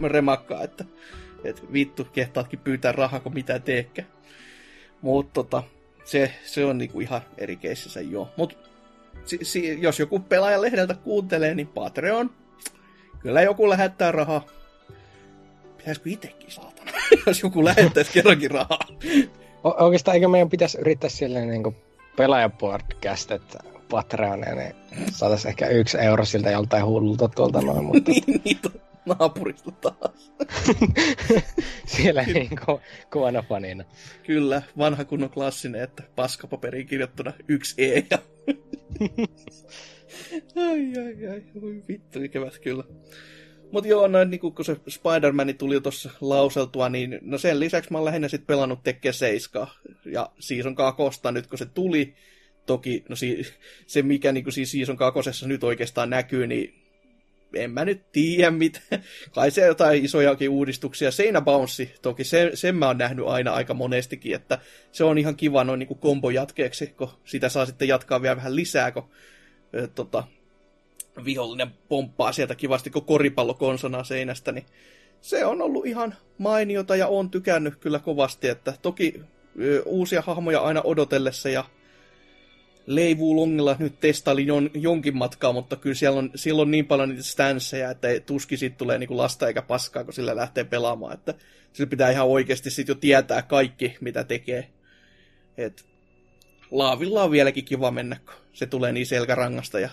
[0.07, 0.85] remakkaa, että
[1.43, 4.07] että vittu, kehtaatkin pyytää rahaa, kun mitä teekään.
[5.03, 5.63] Mutta tota,
[6.03, 8.29] se, se on niinku ihan eri keississä joo.
[8.37, 8.57] Mut
[9.25, 12.29] si, si, jos joku pelaajalehdeltä kuuntelee, niin Patreon.
[13.19, 14.45] Kyllä joku lähettää rahaa.
[15.77, 16.91] Pitäisikö itsekin saatana,
[17.27, 18.87] jos joku lähettäisi kerrankin rahaa.
[19.63, 21.75] O- oikeastaan eikö meidän pitäisi yrittää silleen niin kuin
[22.15, 24.75] pelaajapodcast, että Patreonia, niin
[25.11, 28.59] saataisiin ehkä yksi euro siltä joltain hullulta tuolta noin, mutta niin, niin,
[29.05, 30.33] naapurista taas.
[31.95, 33.83] siellä niin ko- kovana fanina.
[34.23, 38.17] Kyllä, vanha kunnon klassinen, että paskapaperiin kirjoittuna yksi E ja...
[40.69, 42.83] ai, ai, ai, voi vittu, ikävät kyllä.
[43.71, 47.97] Mutta joo, noin niin kun se Spider-Man tuli tuossa lauseltua, niin no sen lisäksi mä
[47.97, 49.67] oon lähinnä sit pelannut Tekke 7
[50.05, 51.01] ja Season 2
[51.31, 52.13] nyt kun se tuli.
[52.65, 53.45] Toki no si-
[53.87, 56.82] se mikä niin siinä Season 2 nyt oikeastaan näkyy, niin
[57.53, 58.79] en mä nyt tiedä mitä.
[59.35, 61.11] Kai se jotain isojakin uudistuksia.
[61.11, 64.59] Seinäbounce, toki se, sen mä oon nähnyt aina aika monestikin, että
[64.91, 68.55] se on ihan kiva noin niin kombo jatkeeksi, kun sitä saa sitten jatkaa vielä vähän
[68.55, 69.09] lisää, kun
[69.75, 70.23] ö, tota,
[71.25, 74.65] vihollinen pomppaa sieltä kivasti kuin koripallo konsana seinästä, niin
[75.21, 79.21] se on ollut ihan mainiota ja on tykännyt kyllä kovasti, että toki
[79.61, 81.63] ö, uusia hahmoja aina odotellessa ja
[82.85, 87.09] Leivuu Longilla nyt testailin jon, jonkin matkaa, mutta kyllä siellä on, siellä on niin paljon
[87.09, 91.13] niitä stanceja, että tuskin siitä tulee niinku lasta eikä paskaa, kun sillä lähtee pelaamaan.
[91.13, 91.33] Että
[91.73, 94.69] sillä pitää ihan oikeasti sit jo tietää kaikki, mitä tekee.
[95.57, 95.85] Et
[96.71, 99.89] Laavilla on vieläkin kiva mennä, kun se tulee niin selkärangasta ja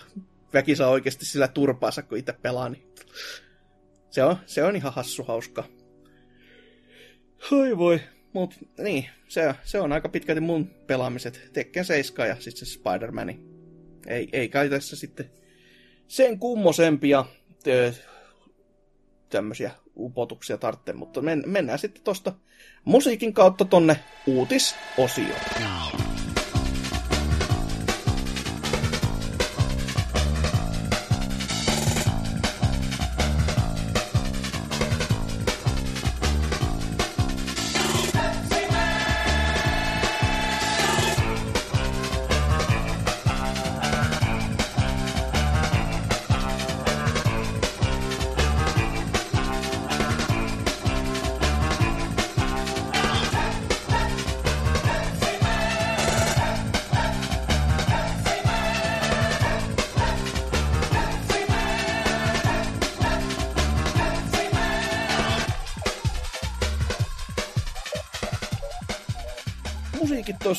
[0.53, 2.69] väki saa oikeasti sillä turpaansa, kun itse pelaa.
[2.69, 2.83] Niin
[4.09, 5.63] se, on, se on ihan hassu hauska.
[7.51, 7.99] Oi voi.
[8.33, 11.49] Mut niin, se, se on aika pitkälti mun pelaamiset.
[11.53, 13.29] Tekken 7 ja sitten se Spider-Man.
[14.07, 15.31] Ei, ei kai tässä sitten
[16.07, 17.25] sen kummosempia
[19.29, 22.33] tämmöisiä upotuksia tarvitse, mutta men, mennään sitten tosta
[22.85, 26.10] musiikin kautta tonne uutisosioon.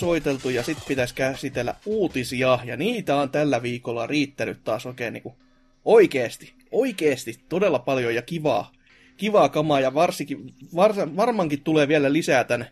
[0.02, 5.36] Soiteltu ja sitten pitäisi käsitellä uutisia, ja niitä on tällä viikolla riittänyt taas oikein niinku
[5.84, 8.72] oikeesti, oikeesti todella paljon ja kivaa,
[9.16, 12.66] kivaa kamaa, ja varsinkin, var, varmaankin tulee vielä lisää tämän,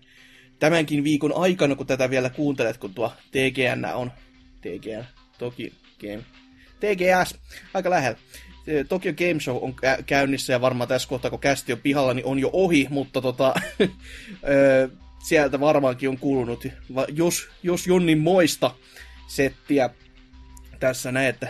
[0.58, 4.12] tämänkin viikon aikana, kun tätä vielä kuuntelet, kun tuo TGN on,
[4.60, 5.04] TGN,
[5.38, 6.24] toki Game,
[6.80, 7.34] TGS,
[7.74, 8.18] aika lähellä.
[8.88, 12.26] Tokyo Game Show on kä- käynnissä ja varmaan tässä kohtaa, kun kästi on pihalla, niin
[12.26, 13.54] on jo ohi, mutta tota,
[15.22, 16.66] sieltä varmaankin on kuulunut,
[17.08, 18.74] jos, jos Jonnin moista
[19.26, 19.90] settiä
[20.80, 21.48] tässä näin, että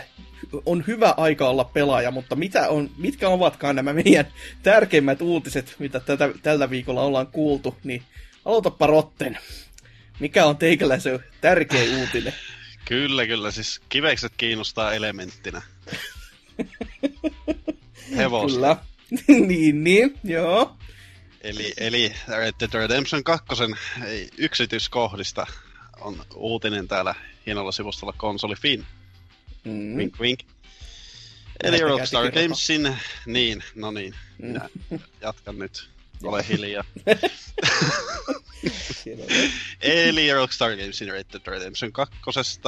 [0.65, 4.27] on hyvä aika olla pelaaja, mutta mitä on, mitkä ovatkaan nämä meidän
[4.63, 8.03] tärkeimmät uutiset, mitä tätä, tällä viikolla ollaan kuultu, niin
[8.45, 9.37] aloitapa Rotten.
[10.19, 12.33] Mikä on teikäläisen tärkein uutinen?
[12.85, 13.51] Kyllä, kyllä.
[13.51, 15.61] Siis kivekset kiinnostaa elementtinä.
[18.17, 18.55] Hevosta.
[18.55, 18.77] Kyllä.
[19.47, 20.77] niin, niin, joo.
[21.43, 23.45] Eli, eli Red Dead Redemption 2
[24.37, 25.47] yksityiskohdista
[26.01, 27.15] on uutinen täällä
[27.45, 28.85] hienolla sivustolla Konsoli Fin.
[29.63, 29.97] Mm.
[29.97, 30.39] Wink wink.
[31.63, 32.31] Eli Rockstar.
[32.31, 32.97] Gamesin...
[33.25, 34.15] Niin, no niin.
[34.37, 34.59] Mm.
[35.21, 35.90] Jatkan nyt.
[36.23, 36.83] Ole hiljaa.
[39.81, 42.15] Eli Rockstar Gamesin Red Dead Redemption 2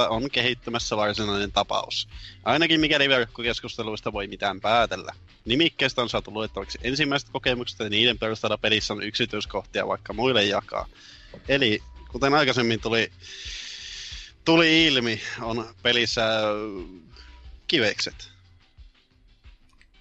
[0.08, 2.08] on kehittymässä varsinainen tapaus.
[2.44, 5.12] Ainakin mikäli verkkokeskusteluista voi mitään päätellä.
[5.44, 10.86] Nimikkeestä on saatu luettavaksi ensimmäiset kokemukset ja niiden perusteella pelissä on yksityiskohtia vaikka muille jakaa.
[11.48, 13.12] Eli kuten aikaisemmin tuli,
[14.44, 16.44] tuli ilmi, on pelissä äh,
[17.66, 18.30] kivekset.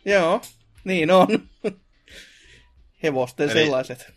[0.06, 0.42] Joo,
[0.84, 1.28] niin on.
[3.04, 4.14] Hevosten Eli- sellaiset.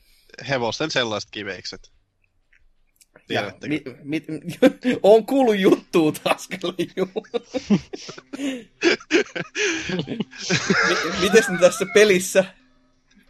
[0.49, 1.93] Hevosten sellaiset kivekset.
[3.28, 4.24] Ja, mi, mi,
[5.03, 6.12] on kuullut juttua
[10.07, 10.18] mi,
[11.20, 12.45] mites ne tässä pelissä,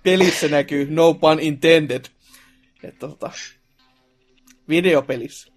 [0.03, 2.05] pelissä näkyy, no pun intended,
[2.83, 3.31] että tota,
[4.69, 5.53] videopelissä.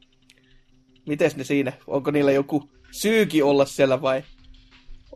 [1.06, 4.24] Mites ne siinä, onko niillä joku syyki olla siellä vai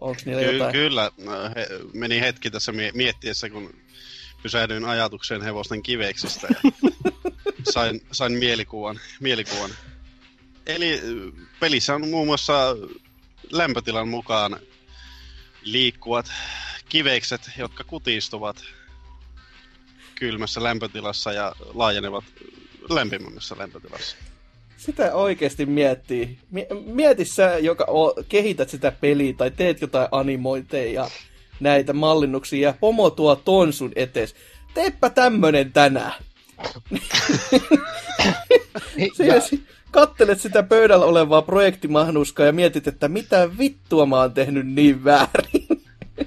[0.01, 0.71] onko niillä Ky- jotain?
[0.73, 3.73] kyllä, no, he, meni hetki tässä mie- miettiessä, kun
[4.43, 6.71] pysähdyin ajatukseen hevosten kiveksistä ja
[7.73, 9.69] sain, sain mielikuvan, mielikuvan.
[10.65, 12.75] Eli ö, pelissä on muun muassa
[13.51, 14.59] lämpötilan mukaan
[15.63, 16.31] liikkuvat
[16.89, 18.63] kivekset, jotka kutistuvat
[20.15, 22.23] kylmässä lämpötilassa ja laajenevat
[22.89, 24.17] lämpimämmässä lämpötilassa.
[24.77, 26.37] Sitä oikeasti miettii.
[26.85, 31.09] Mieti sä, joka o, kehität sitä peliä tai teet jotain animointeja ja
[31.59, 34.35] näitä mallinnuksia ja pomo tuo ton sun etes.
[34.73, 36.13] Teepä tämmönen tänään.
[39.19, 39.41] ja...
[39.91, 45.67] kattelet sitä pöydällä olevaa projektimahnuskaa ja mietit, että mitä vittua mä oon tehnyt niin väärin.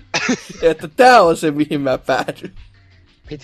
[0.62, 2.52] että tää on se, mihin mä päädyn.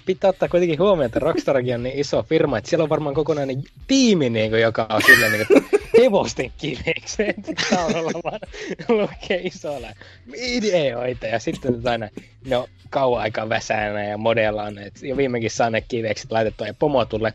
[0.06, 3.62] Pitää ottaa kuitenkin huomioon, että Rockstarkin on niin iso firma, että siellä on varmaan kokonainen
[3.86, 7.36] tiimi, niin kuin, joka on silleen niin kuin, hevosten kivekset
[7.70, 8.40] taululla vaan
[8.88, 9.88] lukee isolla
[10.30, 12.08] videoita ja sitten aina
[12.46, 17.32] no kauan aikaa väsänä ja modellaan, jo viimekin saa ne kivekset laitettua ja pomo tulee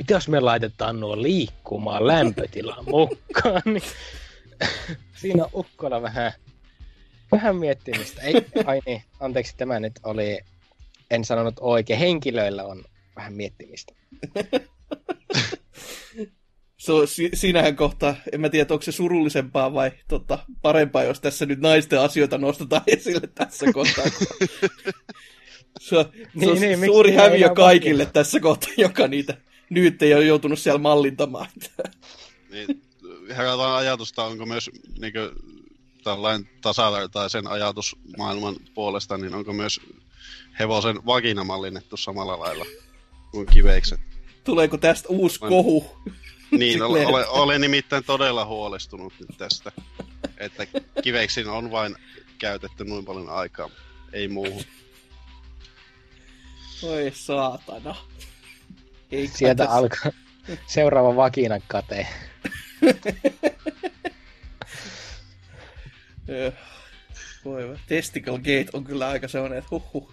[0.00, 3.82] mitä jos me laitetaan nuo liikkumaan lämpötilan mukaan, niin
[5.20, 6.32] siinä on ukkola vähän,
[7.32, 8.22] vähän miettimistä.
[8.22, 8.34] Ei,
[8.64, 10.38] ai niin, anteeksi, tämä nyt oli,
[11.10, 12.84] en sanonut oikein, henkilöillä on
[13.16, 13.94] vähän miettimistä.
[16.80, 21.46] so, si- siinähän kohtaa, en mä tiedä, onko se surullisempaa vai tota, parempaa, jos tässä
[21.46, 24.04] nyt naisten asioita nostetaan esille tässä kohtaa.
[25.80, 28.12] se on, niin, se on niin, suuri häviö kaikille vakina.
[28.12, 29.36] tässä kohtaa, joka niitä
[29.70, 31.48] nyt ei ole joutunut siellä mallintamaan.
[32.50, 32.82] niin,
[33.28, 35.30] herätään ajatusta, onko myös niin kuin,
[36.04, 39.80] tällainen tasavertaisen ajatusmaailman puolesta, niin onko myös
[40.58, 42.64] hevosen vagina mallinnettu samalla lailla
[43.30, 44.00] kuin kiveikset?
[44.44, 45.86] Tuleeko tästä uusi kohu?
[46.50, 49.72] Niin, olen, olen, olen nimittäin todella huolestunut nyt tästä,
[50.38, 50.66] että
[51.02, 51.96] kiveiksin on vain
[52.38, 53.70] käytetty noin paljon aikaa,
[54.12, 54.64] ei muuhun.
[56.82, 57.96] Oi saatana.
[59.12, 59.76] Ei Sieltä tässä...
[59.76, 60.12] alkaa
[60.66, 62.06] seuraava vakina kate.
[67.44, 70.12] Voi Testicle Gate on kyllä aika sellainen, että huh.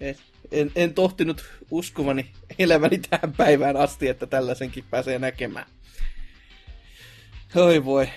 [0.00, 0.20] Et,
[0.52, 5.66] en, en tohtinut uskovani elämäni tähän päivään asti, että tällaisenkin pääsee näkemään.
[7.54, 8.08] Oi voi.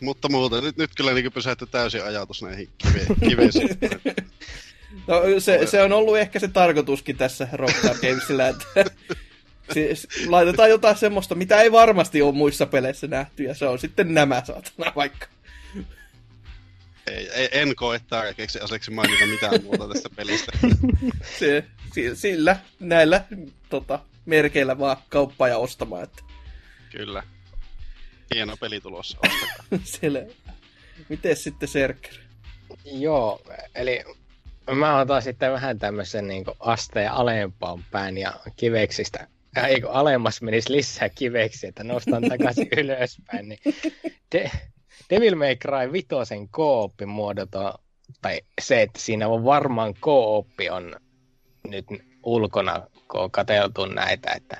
[0.00, 2.68] Mutta muuten, nyt, nyt kyllä niin pysähty täysin ajatus näihin
[3.28, 3.68] kiveisiin.
[5.06, 8.64] No se, se on ollut ehkä se tarkoituskin tässä Rockstar Gamesillä, että
[9.74, 14.14] siis laitetaan jotain semmoista, mitä ei varmasti ole muissa peleissä nähty, ja se on sitten
[14.14, 15.26] nämä saatana vaikka.
[17.10, 20.52] Ei, ei, en koe tärkeäksi aseksi mainita mitään muuta tästä pelistä.
[21.38, 21.64] se,
[22.14, 23.24] sillä, näillä
[23.68, 26.02] tota, merkeillä vaan kauppaa ja ostamaan.
[26.02, 26.22] Että...
[26.90, 27.22] Kyllä.
[28.34, 29.18] Hieno peli tulossa,
[29.84, 30.32] Selvä.
[31.08, 32.14] Miten sitten Serker?
[32.84, 33.42] Joo,
[33.74, 34.04] eli
[34.74, 40.72] Mä otan sitten vähän tämmöisen niin asteen alempaan päin ja kiveksistä ja eikö alemmas menisi
[40.72, 43.60] lisää kiveksi, että nostan takaisin ylöspäin, niin
[44.32, 44.50] De-
[45.10, 47.78] Devil May Cry vitosen kooppi muodota,
[48.22, 50.96] tai se, että siinä on varmaan kooppi on
[51.68, 51.86] nyt
[52.22, 54.56] ulkona, kun on katseltu näitä, että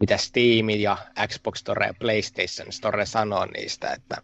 [0.00, 0.96] mitä Steam ja
[1.28, 4.16] Xbox Store ja PlayStation Store sanoo niistä, että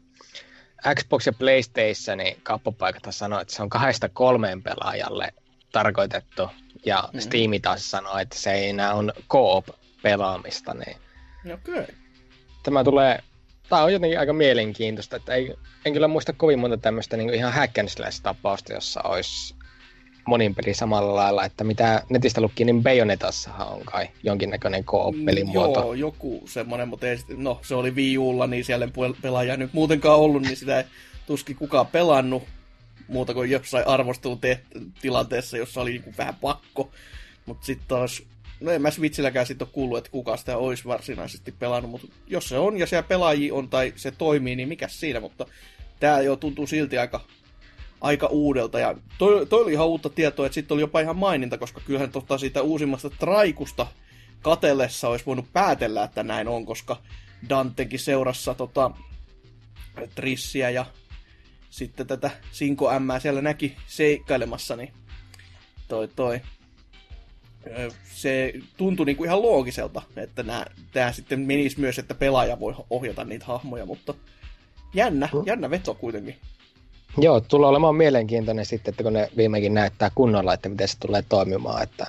[0.94, 5.32] Xbox ja PlayStationin kappapaikat sanoo, että se on kahdesta kolmeen pelaajalle
[5.72, 6.50] tarkoitettu,
[6.86, 7.20] ja mm-hmm.
[7.20, 10.74] Steam taas sanoo, että se ei enää on co-op-pelaamista.
[10.74, 10.96] Niin
[11.54, 11.86] okay.
[12.62, 13.22] Tämä tulee,
[13.68, 15.54] tämä on jotenkin aika mielenkiintoista, että ei,
[15.84, 17.74] en kyllä muista kovin monta tämmöistä niin ihan hack
[18.22, 19.54] tapausta jossa olisi
[20.28, 25.52] monin peli samalla lailla, että mitä netistä lukki, niin Bayonetassahan on kai jonkinnäköinen co-op-pelin mm,
[25.52, 25.80] muoto.
[25.80, 29.72] Joo, joku semmoinen, mutta ei, no, se oli Wii Ulla, niin siellä ei pelaaja nyt
[29.72, 30.84] muutenkaan ollut, niin sitä ei
[31.26, 32.42] tuskin kukaan pelannut
[33.08, 36.90] muuta kuin jossain arvostelutilanteessa, jossa oli niin vähän pakko.
[37.46, 38.22] Mutta sitten taas,
[38.60, 42.48] no en mä Switchilläkään sitten ole kuullut, että kuka sitä olisi varsinaisesti pelannut, mutta jos
[42.48, 45.46] se on ja siellä pelaajia on tai se toimii, niin mikä siinä, mutta
[46.00, 47.20] tämä jo tuntuu silti aika
[48.00, 48.78] aika uudelta.
[48.78, 52.12] Ja toi, toi oli ihan uutta tietoa, että sitten oli jopa ihan maininta, koska kyllähän
[52.12, 53.86] tota siitä uusimmasta traikusta
[54.42, 56.96] katellessa olisi voinut päätellä, että näin on, koska
[57.48, 58.90] Dantekin seurassa tota,
[60.14, 60.86] Trissiä ja
[61.70, 64.92] sitten tätä Sinko M siellä näki seikkailemassa, niin
[65.88, 66.40] toi toi
[68.14, 70.44] se tuntui niin kuin ihan loogiselta, että
[70.92, 74.14] tämä sitten menisi myös, että pelaaja voi ohjata niitä hahmoja, mutta
[74.94, 76.36] jännä, jännä veto kuitenkin.
[77.18, 81.24] Joo, tulee olemaan mielenkiintoinen sitten, että kun ne viimeinkin näyttää kunnolla, että miten se tulee
[81.28, 82.06] toimimaan, että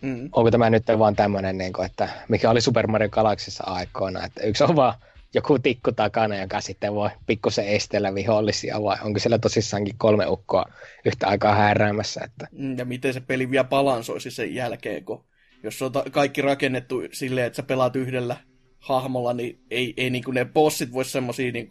[0.00, 0.28] mm.
[0.32, 4.42] onko tämä nyt vaan tämmöinen, niin kuin, että mikä oli Super Mario Galaxissa aikoina, että
[4.42, 4.94] yksi on vaan
[5.34, 10.64] joku tikku takana, joka sitten voi pikkusen estellä vihollisia, vai onko siellä tosissaankin kolme ukkoa
[11.04, 12.20] yhtä aikaa hääräämässä?
[12.24, 12.48] Että...
[12.52, 15.24] Mm, ja miten se peli vielä balansoisi sen jälkeen, kun
[15.62, 18.36] jos on kaikki rakennettu silleen, että sä pelaat yhdellä
[18.78, 21.68] hahmolla, niin ei, ei niin kuin ne bossit voi semmosia niin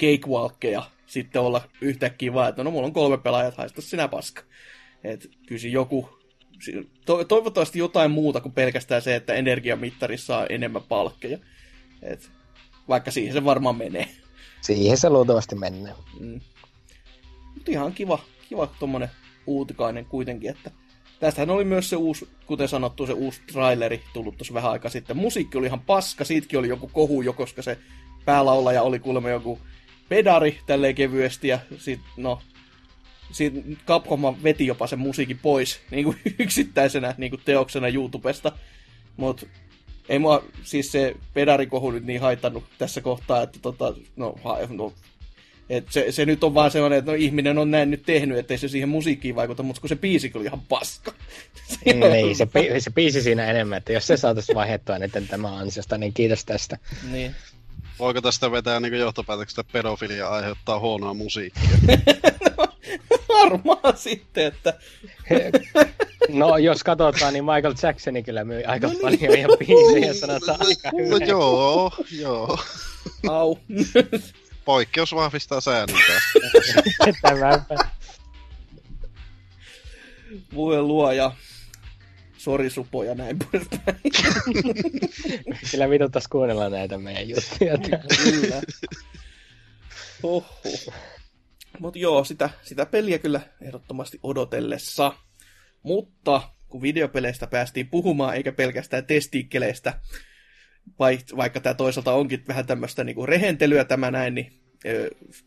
[0.00, 4.42] cakewalkkeja sitten olla yhtäkkiä vaan, että no mulla on kolme pelaajat, haista sinä paska.
[5.04, 6.18] Et kyllä joku,
[7.06, 11.38] to, toivottavasti jotain muuta kuin pelkästään se, että energiamittari saa enemmän palkkeja.
[12.02, 12.30] Et,
[12.88, 14.08] vaikka siihen se varmaan menee.
[14.60, 15.94] Siihen se luultavasti menee.
[16.20, 16.40] Mm.
[17.54, 18.18] Mutta ihan kiva,
[18.48, 19.10] kiva tuommoinen
[19.46, 20.70] uutikainen kuitenkin, että
[21.20, 25.16] tästähän oli myös se uusi, kuten sanottu, se uusi traileri tullut tuossa vähän aikaa sitten.
[25.16, 27.78] Musiikki oli ihan paska, siitäkin oli joku kohu jo, koska se
[28.24, 29.58] päälaulaja oli kuulemma joku
[30.08, 32.42] pedari tälleen kevyesti ja sit, no,
[33.32, 33.54] sit
[33.86, 38.52] Capcom veti jopa sen musiikin pois niin kuin yksittäisenä niin kuin teoksena YouTubesta.
[39.16, 39.48] Mut
[40.08, 44.92] ei mua siis se pedarikohu nyt niin haitannut tässä kohtaa, että tota, no, ha, no
[45.70, 48.58] et se, se, nyt on vaan sellainen, että no, ihminen on näin nyt tehnyt, ettei
[48.58, 51.12] se siihen musiikkiin vaikuta, mutta kun se biisi oli ihan paska.
[51.84, 52.48] niin, se,
[52.78, 56.78] se biisi siinä enemmän, että jos se saataisiin vaihdettua nyt tämä ansiosta, niin kiitos tästä.
[57.10, 57.34] Niin.
[57.98, 61.62] Voiko tästä vetää niin johtopäätöksestä, että pedofilia aiheuttaa huonoa musiikkia?
[63.28, 64.74] Varmaan sitten, että...
[66.28, 69.02] no, jos katsotaan, niin Michael Jacksoni kyllä myy aika no niin.
[69.02, 71.18] paljon ja biisejä sanotaan aika no hyvä.
[71.18, 72.58] No joo, joo.
[73.28, 73.56] Au.
[74.64, 75.98] Poikkeus vahvistaa säännön
[77.22, 77.76] Tämäpä.
[80.54, 81.32] Voi luoja.
[82.44, 83.98] Sori supo ja näin poispäin.
[85.70, 87.78] Kyllä vituttais kuunnella näitä meidän juttuja
[88.24, 88.62] Kyllä.
[90.22, 90.44] Oho.
[91.78, 95.12] Mutta joo, sitä, sitä peliä kyllä ehdottomasti odotellessa.
[95.82, 100.00] Mutta kun videopeleistä päästiin puhumaan, eikä pelkästään testiikkeleistä,
[101.36, 104.52] vaikka tämä toisaalta onkin vähän tämmöistä niinku rehentelyä tämä näin, niin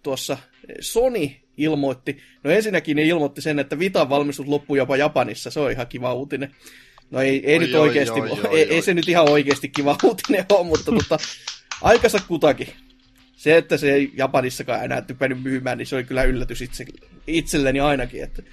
[0.04, 0.38] tuossa
[0.80, 5.72] Sony ilmoitti, no ensinnäkin ne ilmoitti sen, että Vitan valmistus loppui jopa Japanissa, se on
[5.72, 6.56] ihan kiva uutinen.
[7.12, 8.74] No ei, ei oi, nyt oi, oikeasti, oi, oi, ei, oi.
[8.74, 11.18] ei se nyt ihan oikeasti kiva uutinen ole, mutta tota,
[11.82, 12.68] aikansa kutakin.
[13.36, 16.86] Se, että se ei Japanissakaan enää typännyt myymään, niin se oli kyllä yllätys itse,
[17.28, 18.44] itselleni ainakin, että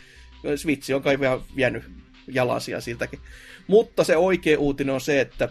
[0.57, 1.85] Switch on kai vielä vienyt
[2.29, 3.21] jalasia siltäkin.
[3.67, 5.49] Mutta se oikea uutinen on se, että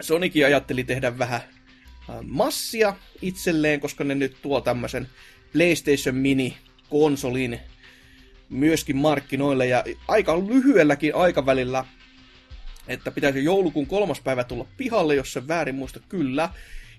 [0.00, 1.40] Sonikin ajatteli tehdä vähän
[2.22, 5.08] massia itselleen, koska ne nyt tuo tämmöisen
[5.52, 7.60] PlayStation Mini-konsolin
[8.48, 11.84] myöskin markkinoille ja aika lyhyelläkin aikavälillä
[12.88, 16.48] että pitäisi joulukuun kolmas päivä tulla pihalle, jos se väärin muista kyllä.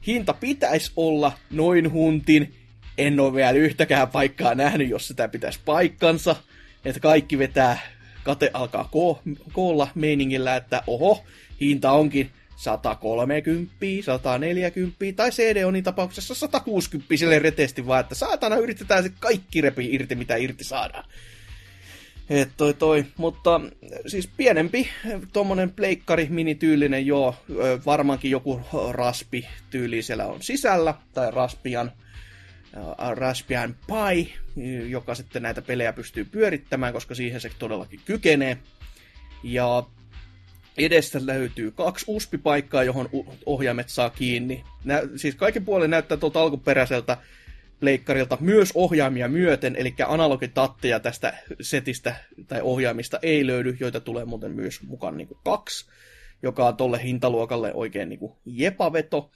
[0.07, 2.53] Hinta pitäisi olla noin huntin.
[2.97, 6.35] En ole vielä yhtäkään paikkaa nähnyt, jos sitä pitäisi paikkansa.
[6.85, 7.79] Että kaikki vetää,
[8.23, 11.23] kate alkaa ko- koolla meiningillä, että oho,
[11.61, 13.75] hinta onkin 130,
[14.05, 20.15] 140 tai CD-onin tapauksessa 160 sille retesti vaan, että saatana yritetään se kaikki repi irti,
[20.15, 21.09] mitä irti saadaan.
[22.29, 23.61] Et toi toi, mutta
[24.07, 24.89] siis pienempi,
[25.33, 27.35] tuommoinen pleikkari, minityylinen, joo,
[27.85, 28.61] varmaankin joku
[28.91, 31.91] raspi tyyli siellä on sisällä, tai raspian,
[33.15, 34.33] Raspbian Pi,
[34.89, 38.57] joka sitten näitä pelejä pystyy pyörittämään, koska siihen se todellakin kykenee.
[39.43, 39.83] Ja
[40.77, 43.09] edestä löytyy kaksi USB-paikkaa, johon
[43.45, 44.63] ohjaimet saa kiinni.
[44.83, 47.17] Nä, siis kaiken puolen näyttää tuolta alkuperäiseltä
[47.81, 52.15] leikkarilta myös ohjaimia myöten, eli analogitatteja tästä setistä
[52.47, 55.85] tai ohjaimista ei löydy, joita tulee muuten myös mukaan niin kuin kaksi,
[56.43, 59.31] joka on tolle hintaluokalle oikein niin kuin jepaveto.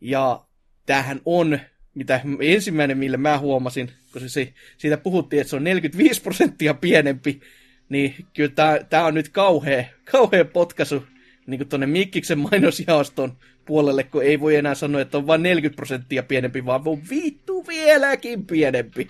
[0.00, 0.44] Ja
[0.86, 1.58] tämähän on,
[1.94, 7.40] mitä ensimmäinen, millä mä huomasin, kun se, siitä puhuttiin, että se on 45 prosenttia pienempi,
[7.88, 8.52] niin kyllä
[8.90, 11.04] tämä on nyt kauhea, kauhea potkaisu
[11.46, 13.36] niin tuonne Mikkiksen mainosjaoston
[13.66, 17.66] puolelle, kun ei voi enää sanoa, että on vain 40 prosenttia pienempi, vaan on vittu
[17.66, 19.08] vieläkin pienempi.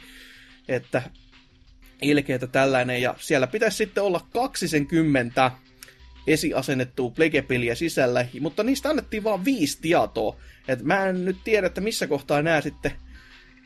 [0.68, 1.03] Että
[2.03, 5.50] ilkeätä tällainen, ja siellä pitäisi sitten olla 20
[6.26, 10.36] esiasennettua plegepeliä sisällä, mutta niistä annettiin vain viisi tietoa.
[10.68, 12.92] Et mä en nyt tiedä, että missä kohtaa nämä sitten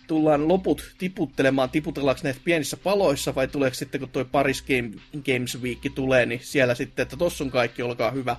[0.07, 4.91] tullaan loput tiputtelemaan, tiputellaanko näitä pienissä paloissa, vai tuleeko sitten, kun toi Paris Game,
[5.25, 8.37] Games Week tulee, niin siellä sitten, että tossa on kaikki, olkaa hyvä.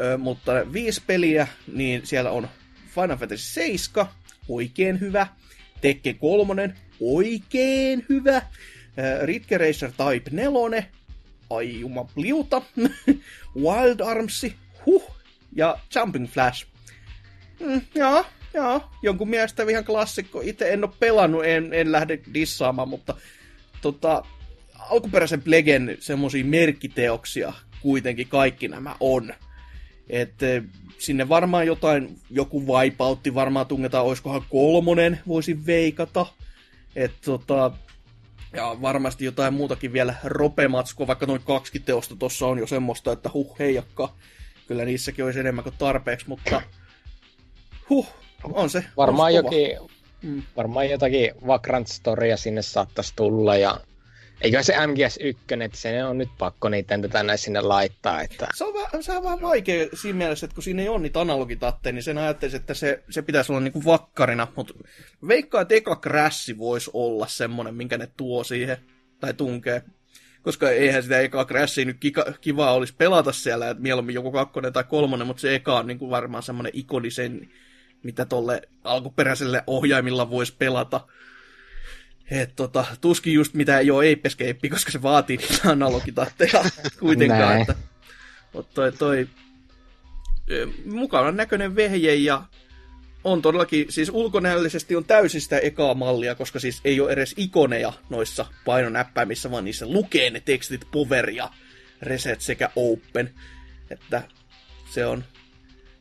[0.00, 2.48] Ö, mutta viisi peliä, niin siellä on
[2.94, 4.06] Final Fantasy 7,
[4.48, 5.26] oikein hyvä.
[5.80, 8.42] Tekke 3, oikein hyvä.
[9.22, 10.84] Ridge Racer Type 4,
[11.50, 12.62] ai juma pliuta.
[13.64, 14.54] Wild Armsi,
[14.86, 15.16] huh.
[15.56, 16.66] Ja Jumping Flash.
[17.60, 20.40] Mm, joo, joo, jonkun mielestä ihan klassikko.
[20.40, 23.14] Itse en ole pelannut, en, en lähde dissaamaan, mutta
[23.80, 24.24] tota,
[24.78, 29.34] alkuperäisen Plegen semmosia merkkiteoksia kuitenkin kaikki nämä on.
[30.08, 30.62] Että eh,
[30.98, 36.26] sinne varmaan jotain, joku vaipautti varmaan tungetaan, olisikohan kolmonen, voisi veikata.
[36.96, 37.70] Että tota,
[38.52, 43.30] ja varmasti jotain muutakin vielä ropematskoa, vaikka noin kaksi teosta tuossa on jo semmoista, että
[43.34, 44.12] huh heijakka.
[44.66, 46.62] Kyllä niissäkin olisi enemmän kuin tarpeeksi, mutta
[47.90, 48.08] huh,
[48.44, 48.84] on se.
[48.96, 49.78] Varmaan on jokin,
[50.24, 50.42] Mm.
[50.56, 53.80] Varmaan jotakin Vagrant Storya sinne saattaisi tulla ja
[54.40, 58.22] Eikö se MGS1, että se on nyt pakko niitä tätä näin sinne laittaa.
[58.22, 58.48] Että...
[58.54, 61.20] Se, on vähän, se on vähän vaikea siinä mielessä, että kun siinä ei ole niitä
[61.20, 64.46] analogitatteja, niin sen ajattelisi, että se, se pitäisi olla niinku vakkarina.
[64.56, 64.74] Mutta
[65.28, 66.00] veikkaa, että eka
[66.58, 68.76] voisi olla semmonen, minkä ne tuo siihen
[69.20, 69.82] tai tunkee.
[70.42, 74.72] Koska eihän sitä eka Crashia nyt kika, kivaa olisi pelata siellä, että mieluummin joku kakkonen
[74.72, 77.50] tai kolmonen, mutta se eka on niinku varmaan semmonen ikonisen,
[78.02, 81.00] mitä tolle alkuperäiselle ohjaimilla voisi pelata.
[82.30, 86.64] Et tota, tuskin just mitä ei ole Ape Escape, koska se vaatii niitä analogitatteja
[87.00, 87.60] kuitenkaan.
[87.60, 87.74] Että,
[88.52, 89.28] mutta toi, toi
[90.84, 92.42] mukavan näköinen vehje ja
[93.24, 97.92] on todellakin, siis ulkonäöllisesti on täysin sitä ekaa mallia, koska siis ei ole edes ikoneja
[98.10, 101.50] noissa painonäppäimissä, vaan niissä lukee ne tekstit power ja
[102.02, 103.30] reset sekä open.
[103.90, 104.22] Että
[104.90, 105.24] se on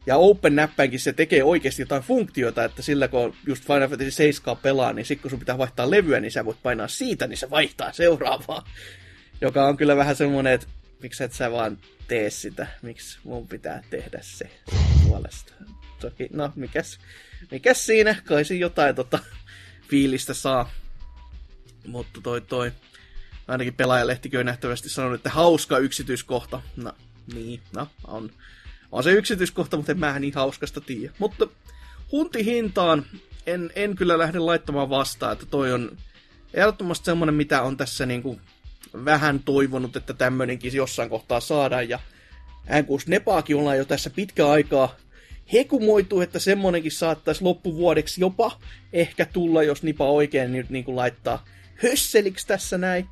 [0.05, 4.93] ja Open-näppäinkin se tekee oikeasti jotain funktioita, että sillä kun just Final Fantasy 7 pelaa,
[4.93, 7.91] niin sitten kun sun pitää vaihtaa levyä, niin sä voit painaa siitä, niin se vaihtaa
[7.91, 8.67] seuraavaa.
[9.41, 10.67] Joka on kyllä vähän semmoinen, että
[11.01, 11.77] miksi et sä vaan
[12.07, 14.49] tee sitä, miksi mun pitää tehdä se
[15.07, 15.53] puolesta.
[15.99, 16.99] Toki, no mikäs,
[17.51, 19.19] mikäs siinä, kai siinä jotain tota,
[19.89, 20.71] fiilistä saa.
[21.87, 22.71] Mutta toi toi,
[23.47, 26.61] ainakin pelaajalehtikö nähtävästi sanonut, että hauska yksityiskohta.
[26.75, 26.93] No,
[27.33, 28.31] niin, no, on
[28.93, 31.13] on se yksityiskohta, mutta en mä niin hauskasta tiedä.
[31.19, 31.47] Mutta
[32.11, 33.05] huntihintaan
[33.47, 35.97] en, en kyllä lähde laittamaan vastaan, että toi on
[36.53, 38.39] ehdottomasti semmonen, mitä on tässä niinku
[39.05, 41.89] vähän toivonut, että tämmöinenkin jossain kohtaa saadaan.
[41.89, 41.99] Ja
[42.67, 44.95] N6 Nepaakin ollaan jo tässä pitkä aikaa
[45.53, 48.59] hekumoitu, että semmonenkin saattaisi loppuvuodeksi jopa
[48.93, 53.07] ehkä tulla, jos Nipa oikein nyt niin kuin laittaa hösseliksi tässä näin.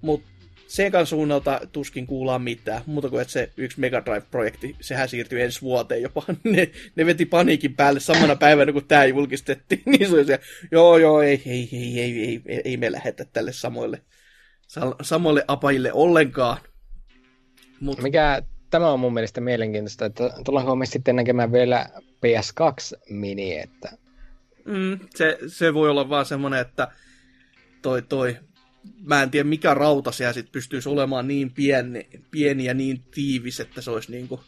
[0.00, 0.28] Mutta
[0.66, 5.62] Segan suunnalta tuskin kuullaan mitään, muuta kuin että se yksi Mega Drive-projekti, sehän siirtyi ensi
[5.62, 6.22] vuoteen jopa.
[6.44, 9.82] Ne, ne veti paniikin päälle samana päivänä, kun tämä julkistettiin.
[9.90, 10.40] niin se oli se,
[10.70, 14.02] joo joo, ei, ei, ei, ei, ei, ei me lähetä tälle samoille,
[15.02, 16.58] samoille apajille ollenkaan.
[17.80, 18.02] Mut...
[18.02, 23.90] Mikä tämä on mun mielestä mielenkiintoista, että tullaanko me sitten näkemään vielä PS2-mini, että...
[24.64, 26.88] Mm, se, se voi olla vaan semmoinen, että
[27.82, 28.36] toi, toi
[29.04, 33.60] mä en tiedä mikä rauta siellä sit pystyisi olemaan niin pieni, pieni ja niin tiivis,
[33.60, 34.40] että se olisi niinku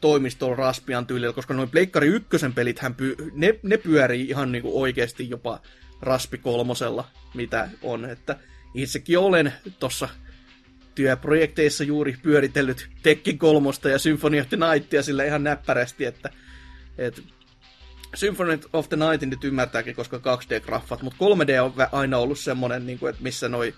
[0.00, 5.30] toimistolla Raspian tyylillä, koska noin Pleikkari ykkösen pelit, py, ne, ne pyörii ihan niinku oikeasti
[5.30, 5.60] jopa
[6.00, 7.04] Raspi kolmosella,
[7.34, 8.36] mitä on, että
[8.74, 10.08] itsekin olen tuossa
[10.94, 16.30] työprojekteissa juuri pyöritellyt Tekken kolmosta ja Symphony of the Nightia sillä ihan näppärästi, että,
[16.98, 17.22] että
[18.14, 22.98] Symphony of the Nightin nyt ymmärtääkin, koska 2D-graffat, mutta 3D on aina ollut semmonen, niin
[22.98, 23.74] kuin, että missä noi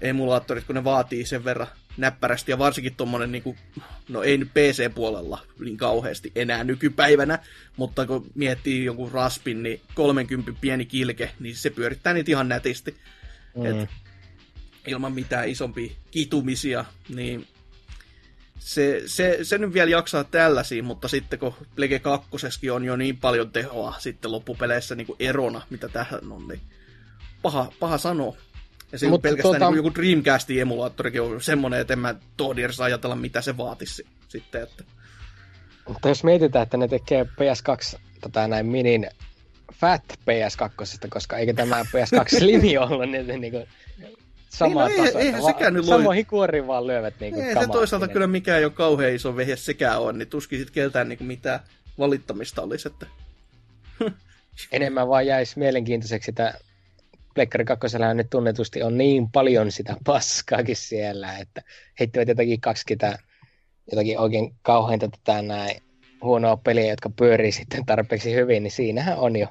[0.00, 3.56] emulaattorit, kun ne vaatii sen verran näppärästi, ja varsinkin tommonen, niin kuin,
[4.08, 7.38] no ei nyt PC-puolella niin kauheasti enää nykypäivänä,
[7.76, 12.96] mutta kun miettii jonkun Raspin, niin 30 pieni kilke, niin se pyörittää niitä ihan nätisti.
[13.56, 13.66] Mm.
[13.66, 13.90] Et,
[14.86, 17.46] ilman mitään isompia kitumisia, niin
[18.58, 23.16] se, se, se nyt vielä jaksaa tällaisia, mutta sitten kun Plege 2 on jo niin
[23.16, 26.60] paljon tehoa sitten loppupeleissä niin kuin erona, mitä tähän on, niin
[27.42, 28.36] paha, paha sanoa.
[28.92, 29.70] Ja se mutta pelkästään tuota...
[29.70, 34.06] niin joku Dreamcastin emulaattorikin on semmoinen, että en mä tohdi edes ajatella, mitä se vaatisi
[34.28, 34.62] sitten.
[34.62, 34.84] Että...
[35.88, 39.08] Mutta jos mietitään, että ne tekee PS2 tota, näin minin
[39.72, 43.66] Fat PS2, koska eikö tämä PS2 Slim ollut, niin, niin kuin,
[44.54, 45.20] samaa niin, no, tasoa.
[45.20, 49.14] Eihän sekään nyt Samoihin kuoriin vaan lyövät niinku Ei se toisaalta kyllä mikään jo kauhean
[49.14, 51.60] iso vehje sekään on, niin tuskin sit keltään niinku mitään
[51.98, 53.06] valittamista olisi, että...
[54.72, 56.54] Enemmän vaan jäisi mielenkiintoiseksi, että
[57.34, 61.62] Plekkari 2 nyt tunnetusti on niin paljon sitä paskaakin siellä, että
[62.00, 63.18] heittivät jotakin 20
[63.90, 65.82] jotakin oikein kauheinta tätä näin
[66.22, 69.46] huonoa peliä, jotka pyörii sitten tarpeeksi hyvin, niin siinähän on jo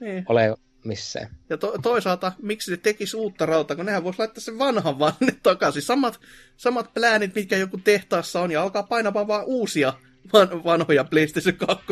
[0.00, 0.24] niin.
[0.28, 0.54] ole
[0.84, 1.36] missään.
[1.48, 5.12] Ja to- toisaalta, miksi ne tekisi uutta rautaa, kun nehän voisi laittaa sen vanhan vaan
[5.42, 5.82] takaisin.
[5.82, 6.20] Samat,
[6.56, 9.92] samat pläänit, mitkä joku tehtaassa on, ja alkaa painamaan vaan uusia
[10.32, 11.84] van- vanhoja PlayStation 2,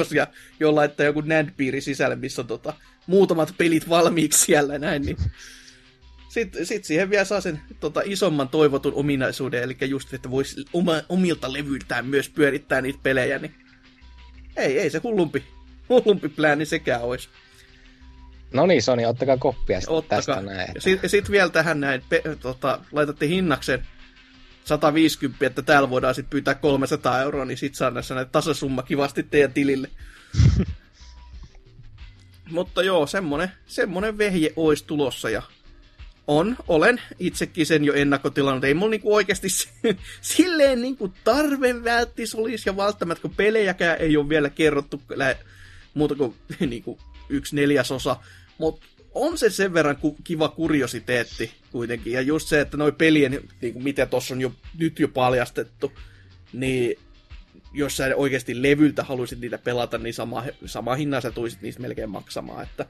[0.60, 2.74] jolla laittaa joku NAND-piiri sisälle, missä on tota,
[3.06, 5.16] muutamat pelit valmiiksi siellä näin, niin
[6.28, 10.92] sitten sit siihen vielä saa sen tota, isomman toivotun ominaisuuden, eli just, että voisi oma,
[11.08, 13.54] omilta levyiltään myös pyörittää niitä pelejä, niin
[14.56, 15.44] ei, ei se hullumpi,
[15.88, 17.28] hullumpi plääni sekään olisi.
[18.52, 20.16] No niin, Sony, ottakaa koppia ottakaa.
[20.16, 20.72] tästä näin.
[20.74, 23.86] Ja sitten sit vielä tähän näin, pe, tota, laitatte hinnaksen
[24.64, 29.22] 150, että täällä voidaan sitten pyytää 300 euroa, niin sitten saa näissä näitä tasasumma kivasti
[29.22, 29.90] teidän tilille.
[32.50, 35.42] Mutta joo, semmonen, semmonen vehje olisi tulossa ja
[36.26, 38.64] on, olen itsekin sen jo ennakkotilannut.
[38.64, 39.48] Ei mulla niinku oikeasti
[40.20, 45.02] silleen niinku tarve välttis olisi ja välttämättä kun pelejäkään ei ole vielä kerrottu
[45.94, 46.34] muuta kuin
[46.70, 46.98] niinku
[47.28, 48.16] yksi neljäsosa,
[48.58, 52.12] mutta on se sen verran ku, kiva kuriositeetti kuitenkin.
[52.12, 55.92] Ja just se, että noi pelien, niin kuin mitä tuossa on jo, nyt jo paljastettu,
[56.52, 56.98] niin
[57.72, 62.10] jos sä oikeasti levyltä haluaisit niitä pelata, niin sama, sama hinnan sä tuisit niistä melkein
[62.10, 62.62] maksamaan.
[62.62, 62.86] Että...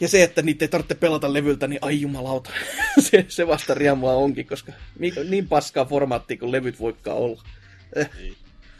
[0.00, 2.50] Ja se, että niitä ei tarvitse pelata levyltä, niin ai jumalauta,
[3.10, 7.42] se, se vasta riemua onkin, koska niin paskaa formaatti kuin levyt voikaan olla.
[7.96, 8.36] Niin.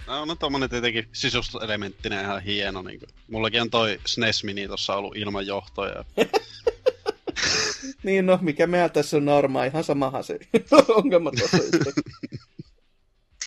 [0.08, 2.82] No, no tommonen tietenkin sisustuselementtinä ihan hieno.
[2.82, 3.08] Niin kuin.
[3.30, 6.04] Mullakin on toi SNES Mini tossa ollut ilman johtoja.
[8.02, 10.38] niin no, mikä meillä tässä on normaa, ihan samahan se
[10.96, 11.58] ongelma tuossa.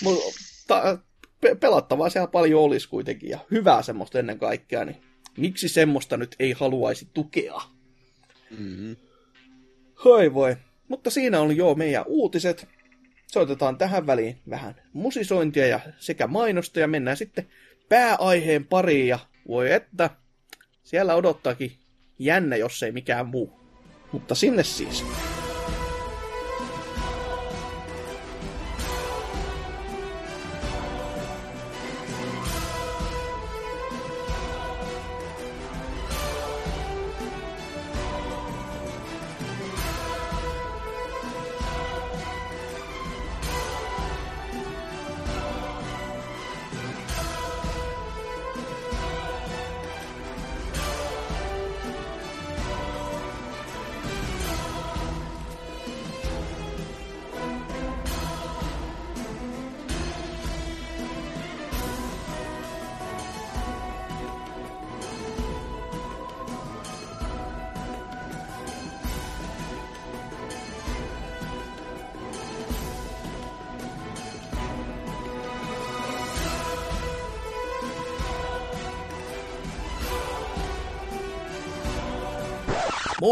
[0.04, 0.98] Mutta
[1.42, 5.04] pe- pelattavaa siellä paljon olisi kuitenkin ja hyvää semmoista ennen kaikkea, niin
[5.38, 7.62] miksi semmoista nyt ei haluaisi tukea?
[8.50, 8.96] Mm-hmm.
[10.04, 10.56] Hoi voi.
[10.88, 12.68] Mutta siinä oli jo meidän uutiset.
[13.32, 17.48] Soitetaan tähän väliin vähän musisointia ja sekä mainosta ja mennään sitten
[17.90, 20.10] pääaiheen pariin ja voi että
[20.84, 21.78] siellä odottaakin
[22.20, 23.60] jännä, jos ei mikään muu.
[24.12, 25.06] Mutta sinne siis.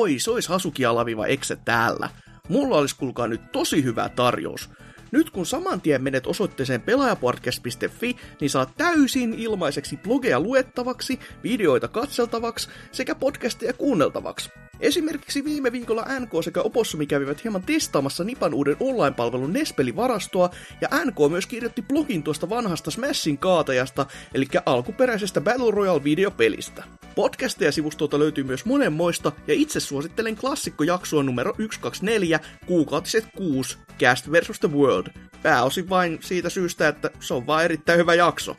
[0.09, 2.09] Moi, sois Hasuki alaviva Exe täällä.
[2.47, 4.69] Mulla olisi kuulkaa nyt tosi hyvä tarjous.
[5.11, 12.69] Nyt kun saman tien menet osoitteeseen pelaajapodcast.fi, niin saat täysin ilmaiseksi blogeja luettavaksi, videoita katseltavaksi
[12.91, 14.49] sekä podcasteja kuunneltavaksi.
[14.79, 20.49] Esimerkiksi viime viikolla NK sekä Opossumi kävivät hieman testaamassa Nipan uuden online-palvelun Nespeli-varastoa,
[20.81, 26.83] ja NK myös kirjoitti blogin tuosta vanhasta Smashin kaatajasta, eli alkuperäisestä Battle Royale-videopelistä.
[27.15, 34.59] Podcasteja sivustolta löytyy myös monenmoista, ja itse suosittelen klassikkojaksoa numero 124, kuukautiset 6, Cast vs.
[34.59, 34.98] The World.
[35.43, 38.57] Pääosin vain siitä syystä, että se on vain erittäin hyvä jakso.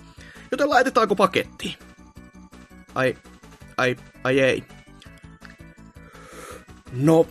[0.51, 1.75] Joten laitetaanko pakettiin?
[2.95, 3.17] Ai,
[3.77, 4.65] ai, ai ei.
[6.93, 7.27] No,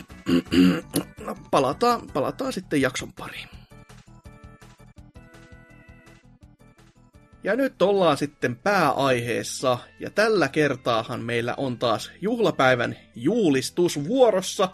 [1.25, 3.49] no palataan, palataan sitten jakson pariin.
[7.43, 14.69] Ja nyt ollaan sitten pääaiheessa, ja tällä kertaahan meillä on taas juhlapäivän juulistus vuorossa,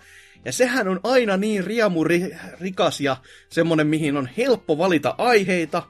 [0.46, 3.18] ja sehän on aina niin riamurikas ja
[3.50, 5.84] semmonen, mihin on helppo valita aiheita,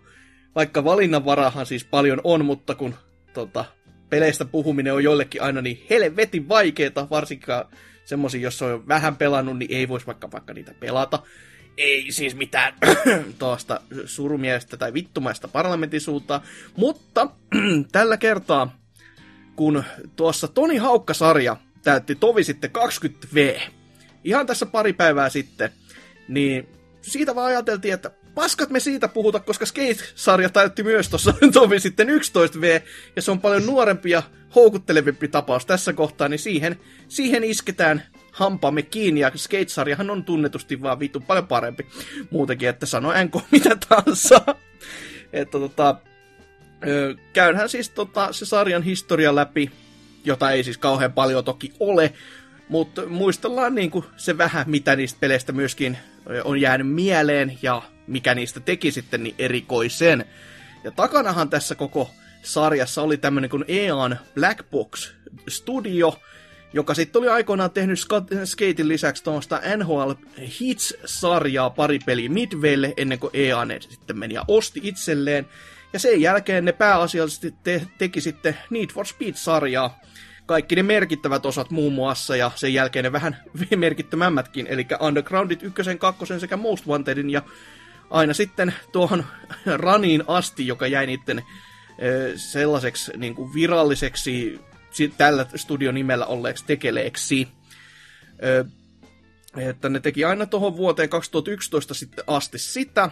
[0.55, 2.95] vaikka valinnanvarahan siis paljon on, mutta kun
[3.33, 3.65] tota,
[4.09, 7.65] peleistä puhuminen on joillekin aina niin helvetin vaikeeta, varsinkaan
[8.05, 11.19] semmoisia, jos on vähän pelannut, niin ei voisi vaikka, vaikka niitä pelata.
[11.77, 12.73] Ei siis mitään
[13.39, 16.41] tuosta surumielestä tai vittumaista parlamentin suuntaan,
[16.77, 17.29] mutta
[17.91, 18.79] tällä kertaa,
[19.55, 19.83] kun
[20.15, 23.61] tuossa Toni Haukka-sarja täytti tovi sitten 20V,
[24.25, 25.69] ihan tässä pari päivää sitten,
[26.27, 26.67] niin
[27.01, 32.07] siitä vaan ajateltiin, että paskat me siitä puhuta, koska Skate-sarja täytti myös tuossa tovi sitten
[32.07, 32.81] 11V,
[33.15, 34.23] ja se on paljon nuorempi ja
[34.55, 40.99] houkuttelevimpi tapaus tässä kohtaa, niin siihen, siihen isketään hampaamme kiinni, ja Skate-sarjahan on tunnetusti vaan
[40.99, 41.87] vittu paljon parempi
[42.31, 44.55] muutenkin, että sano NK mitä tahansa.
[45.33, 45.95] että tota,
[47.33, 49.71] käynhän siis tota, se sarjan historia läpi,
[50.25, 52.13] jota ei siis kauhean paljon toki ole,
[52.69, 55.97] mutta muistellaan niin kuin se vähän, mitä niistä peleistä myöskin
[56.43, 60.25] on jäänyt mieleen ja mikä niistä teki sitten niin erikoisen.
[60.83, 62.11] Ja takanahan tässä koko
[62.41, 65.13] sarjassa oli tämmöinen kuin EAN Black Box
[65.47, 66.19] Studio,
[66.73, 67.99] joka sitten oli aikoinaan tehnyt
[68.45, 70.11] Skatein lisäksi tuosta NHL
[70.59, 75.47] Hits-sarjaa pari peliä Midwaylle ennen kuin EA ne sitten meni ja osti itselleen.
[75.93, 79.99] Ja sen jälkeen ne pääasiallisesti te- teki sitten Need for Speed-sarjaa,
[80.45, 83.37] kaikki ne merkittävät osat muun muassa, ja sen jälkeen ne vähän
[83.75, 87.41] merkittämämmätkin, eli Undergroundit ykkösen, kakkosen sekä Most Wantedin, ja
[88.09, 89.25] aina sitten tuohon
[89.65, 91.43] raniin asti, joka jäi niiden
[92.35, 94.59] sellaiseksi niin kuin viralliseksi
[95.17, 97.47] tällä studionimellä olleeksi tekeleeksi.
[99.57, 103.09] Että ne teki aina tuohon vuoteen 2011 sitten asti sitä.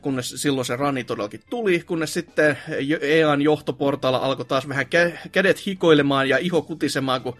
[0.00, 2.58] Kunnes silloin se rani todellakin tuli, kunnes sitten
[3.00, 7.36] EAN johtoportaalla alkoi taas vähän kä- kädet hikoilemaan ja iho kutisemaan, kun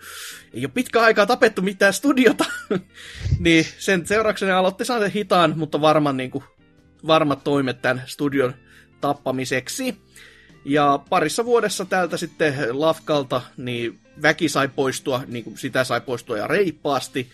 [0.54, 2.44] ei ole pitkä aikaa tapettu mitään studiota.
[3.38, 6.44] niin sen seurauksena aloitti saada hitaan, mutta varman, niin kuin,
[7.06, 8.54] varmat toimet tämän studion
[9.00, 9.96] tappamiseksi.
[10.64, 16.38] Ja parissa vuodessa täältä sitten Lafkalta niin väki sai poistua, niin kuin sitä sai poistua
[16.38, 17.28] ja reippaasti.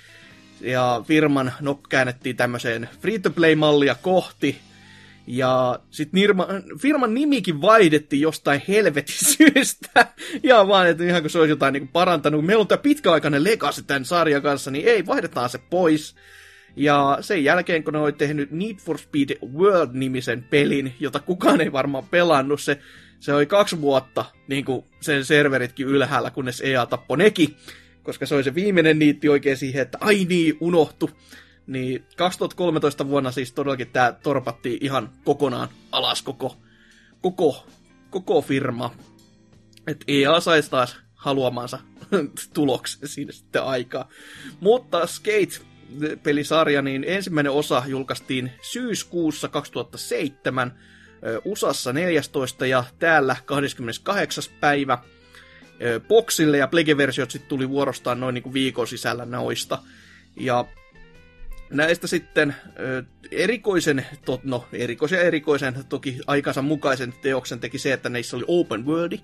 [0.61, 4.61] Ja firman nok käännettiin tämmöiseen free-to-play-mallia kohti.
[5.27, 6.21] Ja sitten
[6.81, 10.07] firman nimikin vaihdettiin jostain helvetin syystä.
[10.43, 12.45] ja vaan, että ihan kun se olisi jotain niin parantanut.
[12.45, 16.15] Meillä on tämä pitkäaikainen legacy tämän sarjan kanssa, niin ei, vaihdetaan se pois.
[16.77, 21.73] Ja sen jälkeen, kun ne oli tehnyt Need for Speed World-nimisen pelin, jota kukaan ei
[21.73, 22.79] varmaan pelannut, se
[23.25, 27.57] se oli kaksi vuotta niin kuin sen serveritkin ylhäällä, kunnes EA tappoi nekin,
[28.03, 31.11] koska se oli se viimeinen niitti oikein siihen, että ai niin, unohtu.
[31.67, 36.57] Niin 2013 vuonna siis todellakin tämä torpattiin ihan kokonaan alas koko,
[37.21, 37.67] koko,
[38.11, 38.95] koko firma.
[39.87, 41.79] Että EA saisi taas haluamansa
[42.55, 44.09] tuloksen siinä sitten aikaa.
[44.61, 50.79] Mutta Skate-pelisarja, niin ensimmäinen osa julkaistiin syyskuussa 2007,
[51.45, 54.45] USAssa 14 ja täällä 28.
[54.61, 54.99] päivä
[56.09, 59.79] Boxille ja Plege-versiot sitten tuli vuorostaan noin niin kuin viikon sisällä noista.
[60.37, 60.65] Ja
[61.71, 62.57] näistä sitten
[63.31, 64.07] erikoisen,
[64.43, 69.21] no erikoisen erikoisen, toki aikansa mukaisen teoksen teki se, että neissä oli open worldi,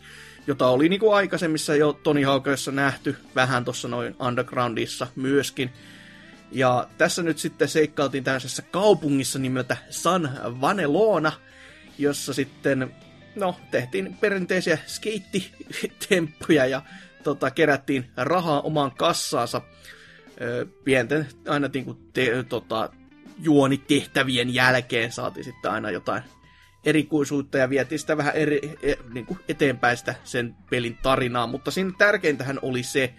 [0.46, 5.70] jota oli niin kuin aikaisemmissa jo Tony Hawkissa nähty, vähän tuossa noin Undergroundissa myöskin.
[6.52, 11.32] Ja tässä nyt sitten seikkailtiin tällaisessa kaupungissa nimeltä San Vanelona,
[11.98, 12.94] jossa sitten
[13.36, 16.82] no, tehtiin perinteisiä skeittitemppuja ja
[17.22, 19.62] tota, kerättiin rahaa omaan kassaansa
[20.84, 22.90] pienten aina niin kuin, te, tota,
[23.42, 26.22] juonitehtävien jälkeen saatiin sitten aina jotain
[26.84, 31.70] erikoisuutta ja vietiin sitä vähän eri, e, niin kuin eteenpäin sitä sen pelin tarinaa, mutta
[31.70, 33.14] siinä tärkeintähän oli se,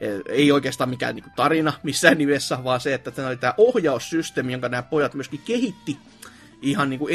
[0.00, 3.54] e, ei oikeastaan mikään niin kuin tarina missään nimessä, vaan se, että tämä oli tämä
[3.56, 5.98] ohjaussysteemi, jonka nämä pojat myöskin kehitti
[6.62, 7.14] ihan niin kuin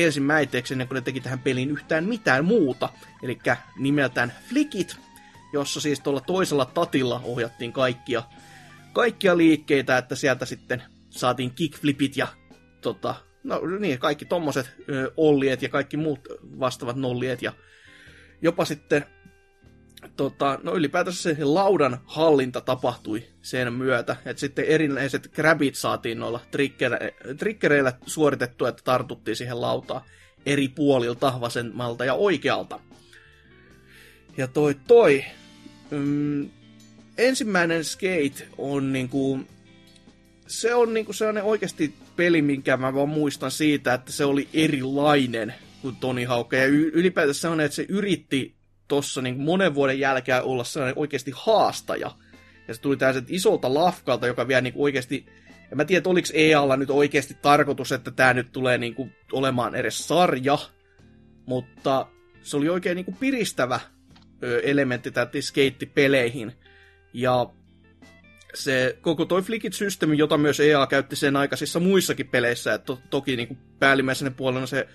[0.72, 2.90] ennen kuin ne teki tähän peliin yhtään mitään muuta.
[3.24, 3.40] Eli
[3.80, 4.98] nimeltään Flickit,
[5.54, 8.24] jossa siis tuolla toisella tatilla ohjattiin kaikkia,
[8.94, 12.28] kaikkia liikkeitä, että sieltä sitten saatiin kickflipit ja
[12.82, 16.20] tota, no niin, kaikki tommoset ö, olliet ja kaikki muut
[16.60, 17.54] vastaavat nolliet ja
[18.42, 19.06] jopa sitten
[20.18, 26.40] tota, no ylipäätänsä se laudan hallinta tapahtui sen myötä, että sitten erinäiset grabit saatiin noilla
[26.52, 30.02] triggere- triggereillä suoritettua, että tartuttiin siihen lautaan
[30.46, 32.80] eri puolilta, vasemmalta ja oikealta.
[34.38, 35.26] Ja toi toi,
[35.92, 36.50] mm,
[37.18, 39.40] ensimmäinen Skate on niinku,
[40.48, 45.54] se on niinku sellainen oikeasti peli, minkä mä vaan muistan siitä, että se oli erilainen
[45.82, 46.54] kuin Tony Hawk.
[46.54, 48.56] Ja ylipäätään se on, että se yritti
[48.88, 52.12] tossa niin monen vuoden jälkeen olla sellainen oikeasti haastaja.
[52.68, 55.26] Ja se tuli tällaiset isolta lafkalta, joka vielä niin oikeasti...
[55.72, 58.96] En mä tiedä, oliko EAlla nyt oikeasti tarkoitus, että tämä nyt tulee niin
[59.32, 60.58] olemaan edes sarja,
[61.46, 62.08] mutta
[62.42, 63.80] se oli oikein niin piristävä
[64.64, 66.54] elementti tätä skeittipeleihin.
[67.14, 67.50] Ja
[68.54, 73.36] se koko toi Flickit-systeemi, jota myös EA käytti sen aikaisissa muissakin peleissä, että to, toki
[73.36, 74.88] niin kuin päällimmäisenä puolella se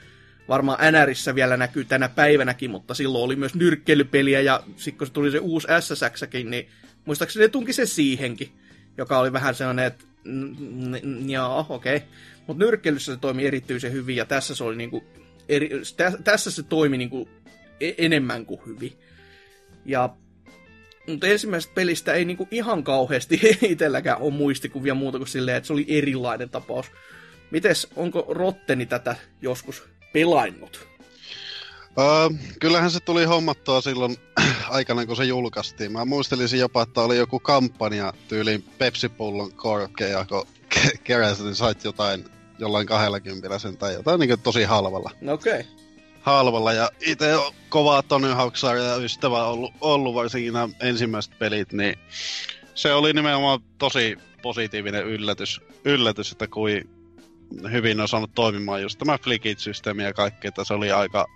[0.48, 5.12] varmaan NRissä vielä näkyy tänä päivänäkin, mutta silloin oli myös nyrkkeilypeliä ja sitten kun se
[5.12, 6.68] tuli se uusi SSXkin, niin
[7.04, 8.52] muistaakseni ne tunki se siihenkin,
[8.98, 10.04] joka oli vähän sellainen, että
[11.26, 11.96] joo, okei.
[11.96, 12.08] Okay.
[12.46, 15.04] Mutta nyrkkeilyssä se toimi erityisen hyvin ja tässä se oli niinku,
[15.48, 17.28] eri, tä, tässä se toimi niinku
[17.80, 18.92] e, enemmän kuin hyvin.
[19.84, 20.14] Ja
[21.08, 25.72] mutta ensimmäisestä pelistä ei niinku ihan kauheasti itselläkään ole muistikuvia muuta kuin silleen, että se
[25.72, 26.86] oli erilainen tapaus.
[27.50, 29.82] Mites, onko Rotteni tätä joskus
[30.12, 30.88] pelainnut?
[31.98, 34.16] Öö, kyllähän se tuli hommattua silloin
[34.70, 35.92] aikana, kun se julkaistiin.
[35.92, 40.46] Mä muistelisin jopa, että oli joku kampanja tyyliin Pepsi-pullon korkeja, kun
[41.04, 42.24] keräsit, niin sait jotain
[42.58, 45.10] jollain kahdella sen tai jotain niin tosi halvalla.
[45.28, 45.60] Okei.
[45.60, 45.87] Okay.
[46.28, 48.28] Halvalla, ja itse on kovaa Tony
[48.88, 51.98] ja ystävä ollut, ollut varsinkin nämä ensimmäiset pelit, niin
[52.74, 56.90] se oli nimenomaan tosi positiivinen yllätys, yllätys että kuin
[57.70, 61.26] hyvin on saanut toimimaan just tämä Flickit-systeemi ja kaikki, että se oli aika,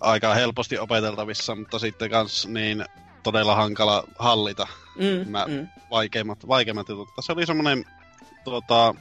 [0.00, 2.84] aika helposti opeteltavissa, mutta sitten kans niin
[3.22, 5.68] todella hankala hallita mm, nämä mm.
[5.90, 7.08] vaikeimmat, vaikeimmat jutut.
[7.20, 7.84] Se oli semmoinen,
[8.44, 8.94] tuota,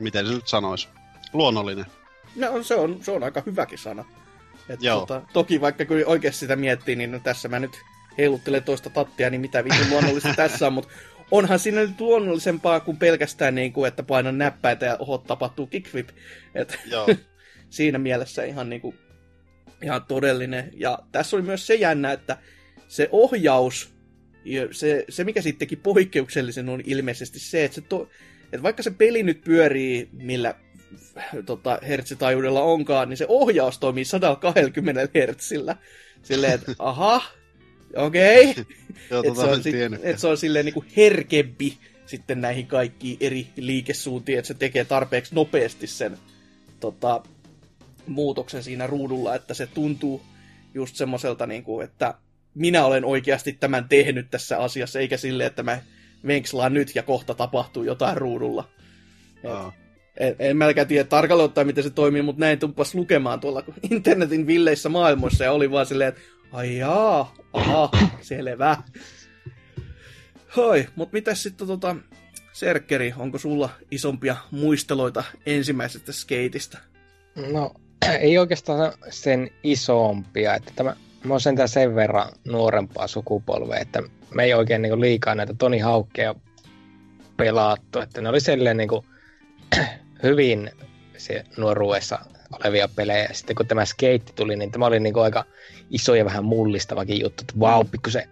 [0.00, 0.88] miten se nyt sanoisi,
[1.32, 1.97] luonnollinen.
[2.36, 4.04] No se on, se on aika hyväkin sana.
[4.68, 5.00] Et Joo.
[5.00, 7.72] Tota, toki vaikka kyllä oikeasti sitä miettii, niin no tässä mä nyt
[8.18, 10.92] heiluttelen toista tattia, niin mitä vitun luonnollista tässä on, mutta
[11.30, 16.08] onhan siinä nyt luonnollisempaa kuin pelkästään niin kuin, että painan näppäitä ja oho, tapahtuu kickflip.
[16.54, 17.06] Et, Joo.
[17.70, 18.98] siinä mielessä ihan, niin kuin,
[19.82, 20.70] ihan todellinen.
[20.74, 22.36] Ja tässä oli myös se jännä, että
[22.88, 23.92] se ohjaus,
[24.44, 28.08] ja se, se mikä sitten teki poikkeuksellisen on ilmeisesti se, että, se to,
[28.44, 30.54] että vaikka se peli nyt pyörii millä
[31.46, 35.76] tota, hertsitaajuudella onkaan, niin se ohjaus toimii 120 hertsillä.
[36.22, 37.22] Silleen, että aha,
[37.96, 38.50] okei.
[38.50, 38.64] Okay.
[39.10, 42.66] Joo, että tota se, on, sit, et se on silleen niin kuin herkempi sitten näihin
[42.66, 46.18] kaikkiin eri liikesuuntiin, että se tekee tarpeeksi nopeasti sen
[46.80, 47.22] tota,
[48.06, 50.22] muutoksen siinä ruudulla, että se tuntuu
[50.74, 52.14] just semmoiselta, niin kuin, että
[52.54, 55.78] minä olen oikeasti tämän tehnyt tässä asiassa, eikä sille, että mä
[56.26, 58.68] venkslaan nyt ja kohta tapahtuu jotain ruudulla.
[59.44, 59.87] Et.
[60.18, 64.46] En, en mäkään tiedä tarkalleen ottaen, miten se toimii, mutta näin tumpas lukemaan tuolla internetin
[64.46, 66.20] villeissä maailmoissa ja oli vaan silleen, että
[66.52, 67.90] ai jaa, aha,
[68.20, 68.76] selvä.
[70.56, 71.96] Hoi, mutta mitäs sitten tota,
[72.52, 76.78] Serkkeri, onko sulla isompia muisteloita ensimmäisestä skeitistä?
[77.52, 77.74] No,
[78.20, 84.02] ei oikeastaan sen isompia, että tämä, mä oon sentään sen verran nuorempaa sukupolvea, että
[84.34, 86.34] me ei oikein niin liikaa näitä Toni Haukkeja
[87.36, 89.06] pelattu, että ne oli silleen niin kuin,
[90.22, 90.70] hyvin
[91.16, 92.18] se nuoruudessa
[92.52, 93.28] olevia pelejä.
[93.32, 95.44] Sitten kun tämä skeitti tuli, niin tämä oli niin kuin aika
[95.90, 98.24] iso ja vähän mullistavakin juttu, että vau, pikku se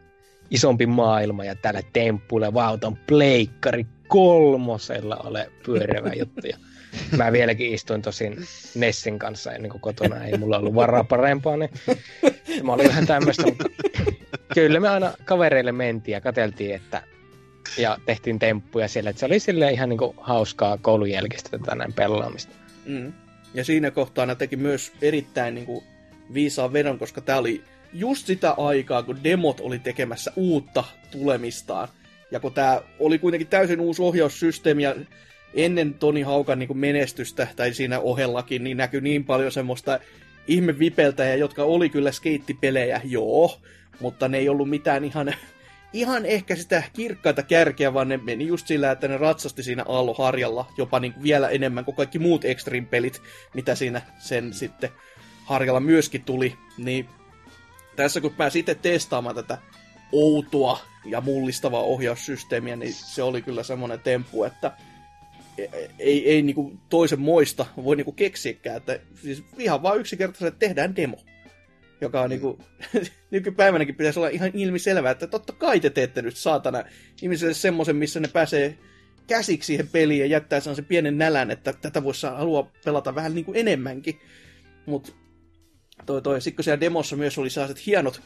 [0.51, 6.47] isompi maailma ja täällä temppuilla, vau, on pleikkari kolmosella ole pyörivä juttu.
[6.47, 6.57] Ja
[7.17, 8.37] mä vieläkin istuin tosin
[8.75, 11.71] Nessin kanssa ennen kuin kotona, ei mulla ollut varaa parempaa, niin
[12.63, 13.65] mä olin vähän tämmöistä, mutta
[14.55, 17.03] kyllä me aina kavereille mentiin ja katseltiin, että
[17.79, 21.75] ja tehtiin temppuja siellä, että se oli silleen ihan niin kuin hauskaa koulun jälkeistä tätä
[21.75, 22.53] näin pelaamista.
[22.87, 23.13] Mm.
[23.55, 25.85] Ja siinä kohtaa ne teki myös erittäin niin kuin,
[26.35, 27.63] viisaan vedon, koska tämä oli
[27.93, 31.89] just sitä aikaa, kun demot oli tekemässä uutta tulemistaan.
[32.31, 34.95] Ja kun tämä oli kuitenkin täysin uusi ohjaussysteemi ja
[35.55, 40.01] ennen Toni Haukan niin menestystä, tai siinä ohellakin, niin näkyi niin paljon semmoista
[40.47, 43.59] ihmevipeltäjä, jotka oli kyllä skeittipelejä, joo,
[44.01, 45.35] mutta ne ei ollut mitään ihan,
[45.97, 50.73] ihan ehkä sitä kirkkaita kärkeä, vaan ne meni just sillä, että ne ratsasti siinä aalloharjalla
[50.77, 53.23] jopa niin vielä enemmän kuin kaikki muut Extreme-pelit,
[53.55, 54.91] mitä siinä sen sitten
[55.45, 57.09] harjalla myöskin tuli, niin
[57.97, 59.59] tässä kun pääsin itse testaamaan tätä
[60.13, 64.73] outoa ja mullistavaa ohjaussysteemiä, niin se oli kyllä semmoinen temppu, että
[65.99, 71.17] ei, ei niinku toisen moista voi niinku keksiäkään, että siis ihan vaan yksinkertaisesti tehdään demo.
[72.01, 72.59] Joka on niinku,
[73.31, 76.85] nykypäivänäkin pitäisi olla ihan ilmiselvää, että totta kai te teette nyt saatana
[77.23, 78.79] ihmiselle semmoisen, missä ne pääsee
[79.27, 83.53] käsiksi siihen peliin ja jättää sen pienen nälän, että tätä voisi halua pelata vähän niinku
[83.55, 84.21] enemmänkin.
[84.87, 85.13] Mutta
[86.07, 88.23] toi, toi, sitten kun siellä demossa myös oli sellaiset hienot,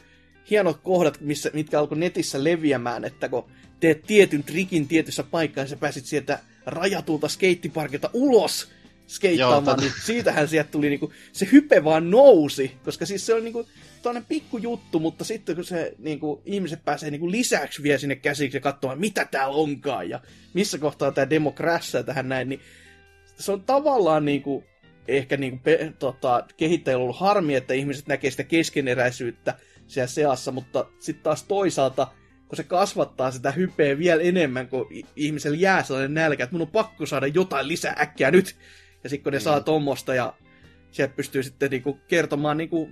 [0.49, 5.75] hienot kohdat, missä, mitkä alkoi netissä leviämään, että kun teet tietyn trikin tietyssä paikkaan, sä
[5.75, 8.71] pääsit sieltä rajatulta skeittiparkilta ulos
[9.11, 13.43] skeittaamaan, Joo, niin siitähän sieltä tuli niinku, se hype vaan nousi, koska siis se on
[13.43, 13.67] niinku
[14.01, 18.57] tällainen pikku juttu, mutta sitten kun se niinku, ihmiset pääsee niinku lisäksi vielä sinne käsiksi
[18.57, 20.19] ja katsomaan, mitä täällä onkaan ja
[20.53, 22.61] missä kohtaa tämä demo crashaa tähän näin, niin
[23.35, 24.63] se on tavallaan niinku,
[25.07, 29.55] ehkä niinku, pe, tota, kehittäjillä ollut harmi, että ihmiset näkee sitä keskeneräisyyttä
[29.87, 32.07] siellä seassa, mutta sitten taas toisaalta
[32.51, 36.67] kun se kasvattaa sitä hypeä vielä enemmän, kun ihmisellä jää sellainen nälkä, että mun on
[36.67, 38.55] pakko saada jotain lisää äkkiä nyt.
[39.03, 39.43] Ja sitten kun ne mm.
[39.43, 40.33] saa tommosta ja
[40.91, 42.89] sieltä pystyy sitten niinku kertomaan, niinku,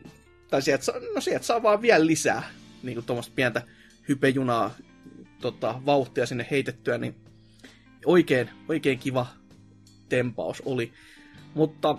[0.50, 0.84] tai sieltä,
[1.16, 2.44] no sieltä saa vaan vielä lisää
[2.84, 3.62] niinku tuommoista pientä
[4.10, 4.76] hypejunaa
[5.42, 7.16] tota, vauhtia sinne heitettyä, niin
[8.06, 9.28] oikein, oikein kiva
[10.10, 10.94] tempaus oli.
[11.54, 11.98] Mutta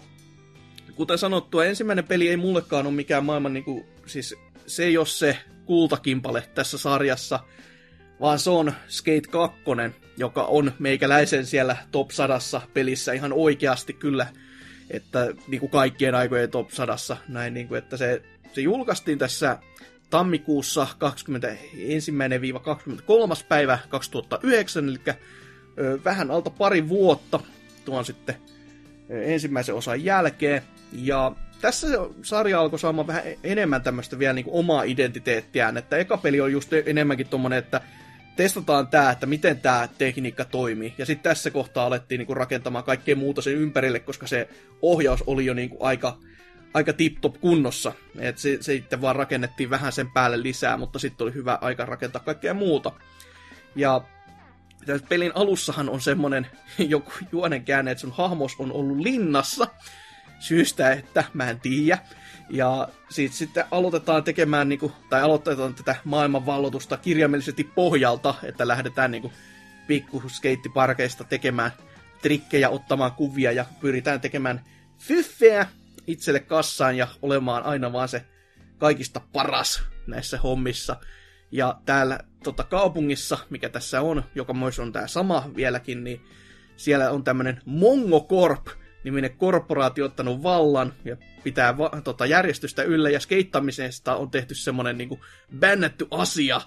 [0.94, 4.34] kuten sanottua, ensimmäinen peli ei mullekaan ole mikään maailman, niinku, siis
[4.66, 7.40] se ei ole se kultakimpale tässä sarjassa,
[8.20, 9.60] vaan se on Skate 2,
[10.16, 12.40] joka on meikäläisen siellä top 100
[12.74, 14.26] pelissä ihan oikeasti kyllä,
[14.90, 18.22] että niin kuin kaikkien aikojen top 100, näin niin kuin, että se,
[18.52, 19.58] se julkaistiin tässä
[20.10, 20.86] tammikuussa
[23.40, 23.44] 21-23.
[23.48, 24.98] päivä 2009, eli
[26.04, 27.40] vähän alta pari vuotta
[27.84, 28.34] tuon sitten
[29.08, 31.86] ensimmäisen osan jälkeen, ja tässä
[32.22, 36.72] sarja alkoi saamaan vähän enemmän tämmöistä vielä niin omaa identiteettiään, että eka peli on just
[36.72, 37.80] enemmänkin tommonen, että
[38.36, 42.84] testataan tämä, että miten tämä tekniikka toimii, ja sitten tässä kohtaa alettiin niin kuin rakentamaan
[42.84, 44.48] kaikkea muuta sen ympärille, koska se
[44.82, 46.18] ohjaus oli jo niin kuin aika,
[46.74, 51.24] aika tip-top kunnossa, että se, se sitten vaan rakennettiin vähän sen päälle lisää, mutta sitten
[51.24, 52.92] oli hyvä aika rakentaa kaikkea muuta.
[53.76, 54.00] Ja
[54.86, 56.46] tässä pelin alussahan on semmonen
[56.78, 59.66] joku juonen käänne, että sun hahmos on ollut linnassa,
[60.40, 61.98] syystä, että mä en tiedä.
[62.50, 69.10] Ja siitä sitten aloitetaan tekemään, niin kuin, tai aloitetaan tätä maailmanvallotusta kirjaimellisesti pohjalta, että lähdetään
[69.10, 69.32] niin kuin,
[69.86, 71.70] pikkuskeittiparkeista tekemään
[72.22, 74.64] trikkejä, ottamaan kuvia ja pyritään tekemään
[74.98, 75.66] fyffeä
[76.06, 78.24] itselle kassaan ja olemaan aina vaan se
[78.78, 80.96] kaikista paras näissä hommissa.
[81.52, 86.20] Ja täällä tota, kaupungissa, mikä tässä on, joka myös on tämä sama vieläkin, niin
[86.76, 88.66] siellä on tämmöinen Mongocorp,
[89.04, 94.98] niminen korporaatio ottanut vallan ja pitää va- tota, järjestystä yllä, ja skeittamisesta on tehty semmoinen
[94.98, 95.20] niin
[95.58, 96.60] bännätty asia,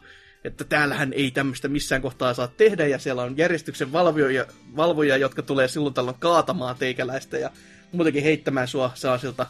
[0.44, 4.46] että täällähän ei tämmöistä missään kohtaa saa tehdä, ja siellä on järjestyksen valvoja,
[4.76, 7.50] valvoja jotka tulee silloin tällöin kaatamaan teikäläistä, ja
[7.92, 9.46] muutenkin heittämään sua sellaisilta,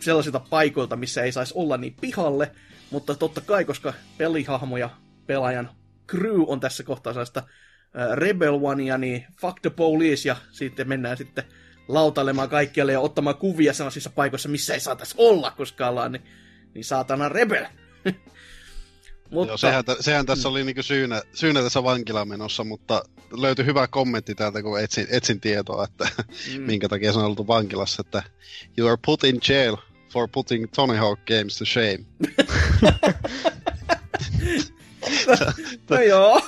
[0.00, 2.50] sellaisilta paikoilta, missä ei saisi olla niin pihalle,
[2.90, 4.90] mutta totta kai, koska pelihahmo ja
[5.26, 5.70] pelaajan
[6.10, 7.42] crew on tässä kohtaa sellaista
[8.14, 11.44] Rebel Onea, niin fuck the police, ja sitten mennään sitten
[11.88, 16.24] lautailemaan kaikkialle ja ottamaan kuvia sellaisissa paikoissa, missä ei saatais olla, koska ollaan niin,
[16.74, 17.66] niin saatana rebel.
[19.30, 19.50] mutta...
[19.50, 23.02] Joo, sehän, sehän tässä oli niinku syynä, syynä tässä vankilaan menossa, mutta
[23.32, 26.08] löytyi hyvä kommentti täältä, kun etsin, etsin tietoa, että
[26.54, 26.62] mm.
[26.62, 28.22] minkä takia se on oltu vankilassa, että
[28.78, 29.76] you are put in jail
[30.12, 31.98] for putting Tony Hawk games to shame.
[35.90, 36.42] no joo.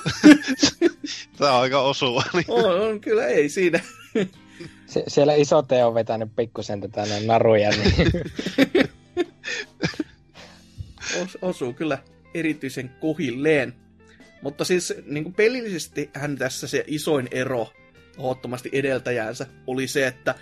[1.39, 2.25] Tämä on aika osuva.
[2.33, 2.45] Niin.
[2.49, 3.81] On, on, kyllä ei siinä.
[4.89, 7.71] Se, siellä iso teo on vetänyt pikkusen tätä naruja.
[7.71, 8.13] Niin...
[11.23, 11.99] Os, osuu kyllä
[12.35, 13.75] erityisen kohilleen.
[14.43, 17.73] Mutta siis niin kuin pelillisesti hän tässä se isoin ero
[18.19, 20.35] ehdottomasti edeltäjäänsä oli se, että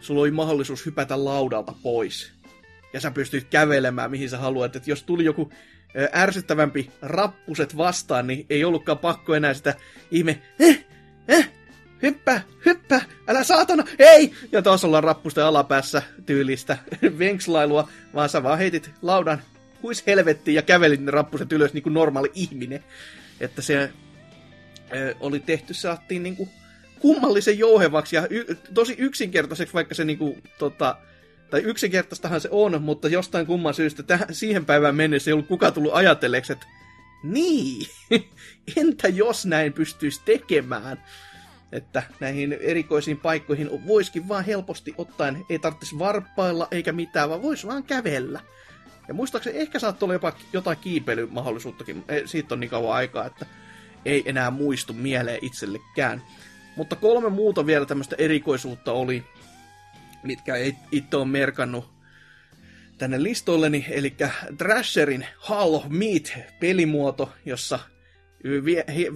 [0.00, 2.32] sulla oli mahdollisuus hypätä laudalta pois.
[2.92, 4.76] Ja sä pystyt kävelemään mihin sä haluat.
[4.76, 5.50] Että jos tuli joku
[6.14, 9.74] ärsyttävämpi rappuset vastaan, niin ei ollutkaan pakko enää sitä
[10.10, 10.84] ihme, eh,
[11.28, 11.50] eh,
[12.02, 14.34] hyppää, hyppää, älä saatana, ei!
[14.52, 16.78] Ja taas ollaan rappusten alapäässä tyylistä
[17.18, 19.42] venkslailua, vaan sä vaan heitit laudan
[19.82, 22.84] huis helvettiin ja kävelit ne rappuset ylös niin kuin normaali ihminen.
[23.40, 23.90] Että se
[25.20, 26.50] oli tehty, saattiin niin kuin
[27.00, 30.96] kummallisen jouhevaksi ja y- tosi yksinkertaiseksi, vaikka se niin kuin, tota,
[31.50, 35.72] tai yksinkertaistahan se on, mutta jostain kumman syystä täh- siihen päivään mennessä ei ollut kukaan
[35.72, 36.66] tullut ajatelleeksi, että
[37.22, 37.86] niin,
[38.76, 41.04] entä jos näin pystyisi tekemään?
[41.72, 47.66] Että näihin erikoisiin paikkoihin voisikin vaan helposti ottaen, ei tarvitsisi varppailla eikä mitään, vaan voisi
[47.66, 48.40] vaan kävellä.
[49.08, 53.46] Ja muistaakseni ehkä saattoi olla jopa jotain kiipeilymahdollisuuttakin, siitä on niin kauan aikaa, että
[54.04, 56.22] ei enää muistu mieleen itsellekään.
[56.76, 59.24] Mutta kolme muuta vielä tämmöistä erikoisuutta oli,
[60.22, 60.54] mitkä
[60.92, 61.90] itse on merkannut
[62.98, 64.16] tänne listoilleni, eli
[64.58, 67.78] Thrasherin Hall of Meat-pelimuoto, jossa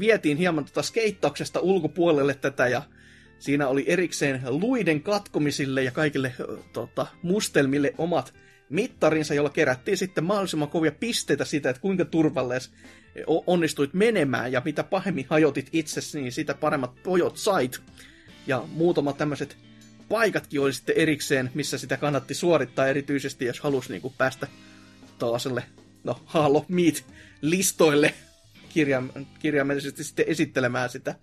[0.01, 2.83] vietiin hieman tota skeittauksesta ulkopuolelle tätä, ja
[3.39, 6.35] siinä oli erikseen luiden katkomisille ja kaikille
[6.73, 8.35] tota, mustelmille omat
[8.69, 12.71] mittarinsa, jolla kerättiin sitten mahdollisimman kovia pisteitä siitä, että kuinka turvalles
[13.47, 17.81] onnistuit menemään, ja mitä pahemmin hajotit itsesi, niin sitä paremmat pojot sait.
[18.47, 19.57] Ja muutamat tämmöiset
[20.09, 24.47] paikatkin oli sitten erikseen, missä sitä kannatti suorittaa erityisesti, jos halusi niin päästä
[25.19, 25.63] taaselle,
[26.05, 28.15] no, Halo Meet-listoille
[28.77, 31.15] kirjaim- kirjaimellisesti sitten esittelemään sitä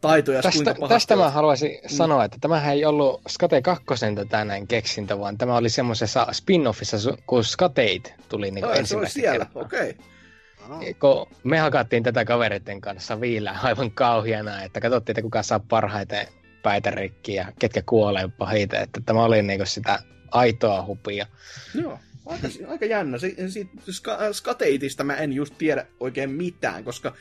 [0.00, 1.88] taitoja, tästä, kuinka Tästä mä haluaisin mm.
[1.88, 3.84] sanoa, että tämähän ei ollut Skate 2
[4.14, 9.10] tätä näin keksintö, vaan tämä oli semmoisessa spin-offissa, kun Skateit tuli niin Ai, se oli
[9.10, 9.90] siellä, okei.
[9.90, 10.94] Okay.
[11.00, 16.28] Kun me hakattiin tätä kavereiden kanssa viillä aivan kauhiana, että katsottiin, että kuka saa parhaiten
[16.62, 19.98] päitä rikki ja ketkä kuolee pahiten, että tämä oli niinku sitä
[20.30, 21.26] aitoa hupia.
[21.74, 23.18] Joo, aika, aika jännä.
[23.18, 27.14] Si, si, ska, skateitista mä en just tiedä oikein mitään, koska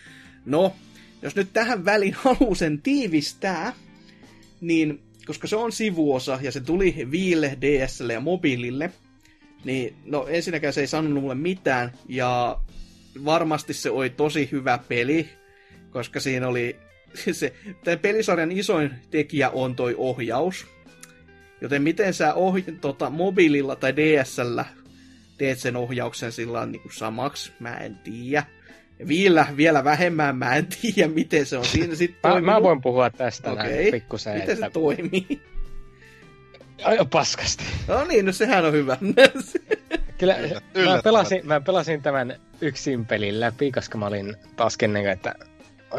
[0.46, 0.76] no,
[1.22, 3.74] jos nyt tähän väliin haluaa sen tiivistää,
[4.62, 8.92] niin koska se on sivuosa ja se tuli Viille, DSL ja mobiilille,
[9.64, 12.60] niin no ensinnäkään se ei sanonut mulle mitään ja
[13.26, 15.30] varmasti se oli tosi hyvä peli,
[15.90, 16.76] koska siinä oli
[17.32, 17.54] se,
[17.84, 20.66] tämän pelisarjan isoin tekijä on toi ohjaus.
[21.62, 24.60] Joten miten sä ohi, tota, mobiililla tai DSL
[25.38, 28.44] teet sen ohjauksen sillä niin kuin samaksi, mä en tiedä.
[29.08, 33.10] Vielä, vielä vähemmän mä en tiedä, miten se on siinä sitten mä, mä voin puhua
[33.10, 33.70] tästä okay.
[33.70, 34.34] näin pikkusen.
[34.34, 34.66] Miten että...
[34.66, 35.42] se toimii?
[36.84, 37.64] Ai, paskasti.
[37.88, 38.98] No niin, no sehän on hyvä.
[40.18, 40.38] Kyllä,
[40.86, 45.36] mä pelasin, mä pelasin tämän yksin pelin läpi, koska mä olin taas kennen, että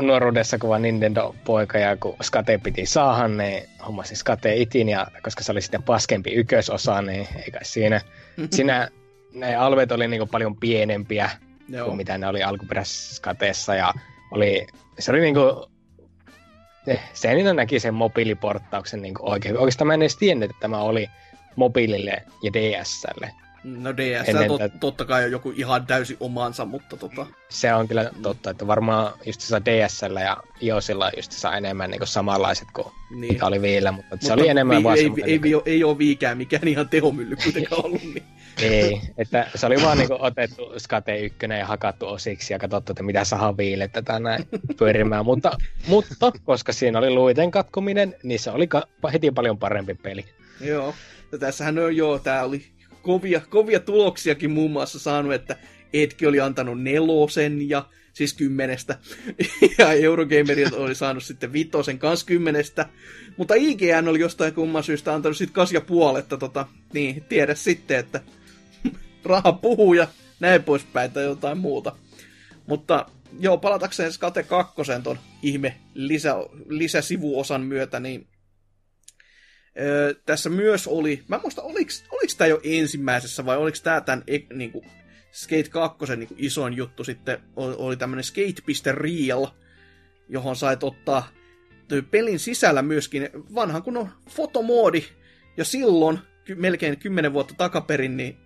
[0.00, 5.52] nuoruudessa kuva Nintendo-poika ja kun Skate piti saada, niin hommasin Skate itin ja koska se
[5.52, 8.00] oli sitten paskempi ykkösosa, niin eikä siinä.
[8.56, 8.88] siinä
[9.36, 11.30] ne alveet oli niin paljon pienempiä
[11.68, 11.84] Joo.
[11.84, 13.94] kuin mitä ne oli alkuperäisessä Skateessa ja
[14.30, 14.66] oli,
[14.98, 15.70] se oli niinku
[17.12, 19.58] se niin näki sen mobiiliporttauksen niin oikein.
[19.58, 21.10] Oikeastaan mä en edes tiennyt, että tämä oli
[21.56, 23.32] mobiilille ja DSlle.
[23.64, 27.88] No DS Ennen tot, totta kai on joku ihan täysin omansa, mutta tota, Se on
[27.88, 33.32] kyllä totta, että varmaan just DSL ja iOSilla just enemmän niin samanlaiset kuin niin.
[33.32, 35.84] mikä oli Viillä, mutta, mutta se oli enemmän vi- vaan ei, ei, niinku- ei, ei,
[35.84, 38.02] ole viikään mikään ihan tehomylly kuitenkaan ollut.
[38.02, 38.22] Niin.
[38.62, 43.02] Ei, että se oli vaan niinku otettu Skate 1 ja hakattu osiksi ja katsottu, että
[43.02, 44.44] mitä saadaan viilettä näin
[44.78, 45.24] pyörimään.
[45.24, 45.56] mutta,
[45.86, 50.24] mutta koska siinä oli luiten katkominen, niin se oli ka- heti paljon parempi peli.
[50.60, 50.94] Joo.
[51.32, 52.66] Ja tässähän on joo, tää oli
[53.02, 55.56] kovia, kovia tuloksiakin muun muassa saanut, että
[55.92, 58.98] Etki oli antanut nelosen ja siis kymmenestä.
[59.78, 62.88] Ja Eurogamerit oli saanut sitten vitosen kans kymmenestä.
[63.36, 66.36] Mutta IGN oli jostain kumman syystä antanut sitten kas ja puoletta.
[66.36, 68.20] Tota, niin, tiedä sitten, että
[69.26, 70.08] raha puhuu ja
[70.40, 71.96] näin poispäin tai jotain muuta.
[72.66, 73.06] Mutta
[73.40, 76.34] joo, palatakseen Skate 2 ton ihme lisä,
[76.68, 78.28] lisäsivuosan myötä, niin
[79.80, 84.24] Öö, tässä myös oli, mä muista, oliko, oliko tämä jo ensimmäisessä vai oliko tämä tämän
[84.26, 84.84] e- niinku,
[85.32, 89.46] Skate 2 niinku, isoin juttu sitten, oli, oli tämmöinen skate.real,
[90.28, 91.28] johon sait ottaa
[92.10, 95.04] pelin sisällä myöskin vanhan kunnon fotomoodi,
[95.56, 96.18] ja silloin,
[96.54, 98.36] melkein 10 vuotta takaperin, niin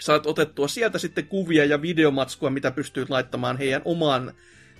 [0.00, 4.32] saat otettua sieltä sitten kuvia ja videomatskua, mitä pystyt laittamaan heidän omaan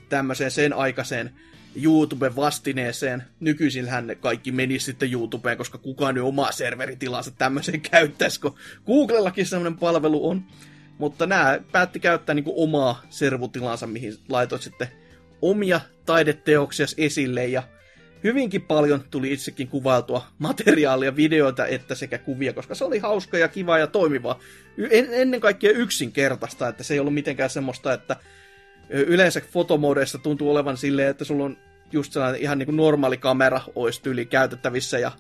[0.08, 1.30] tämmöiseen sen aikaiseen
[1.82, 3.22] YouTube-vastineeseen.
[3.40, 8.54] Nykyisillähän ne kaikki menisi sitten YouTubeen, koska kukaan ei omaa serveritilansa tämmöiseen käyttäisi, kun
[8.86, 10.44] Googlellakin semmoinen palvelu on.
[10.98, 14.88] Mutta nämä päätti käyttää niin omaa servutilansa, mihin laitoit sitten
[15.42, 17.62] omia taideteoksia esille ja
[18.24, 23.48] hyvinkin paljon tuli itsekin kuvailtua materiaalia, videoita että sekä kuvia, koska se oli hauska ja
[23.48, 24.40] kiva ja toimiva.
[24.90, 28.16] En, ennen kaikkea yksinkertaista, että se ei ollut mitenkään semmoista, että
[28.88, 31.56] yleensä fotomodeissa tuntuu olevan silleen, että sulla on
[31.92, 35.12] just sellainen ihan niin kuin normaali kamera olisi tyyli käytettävissä ja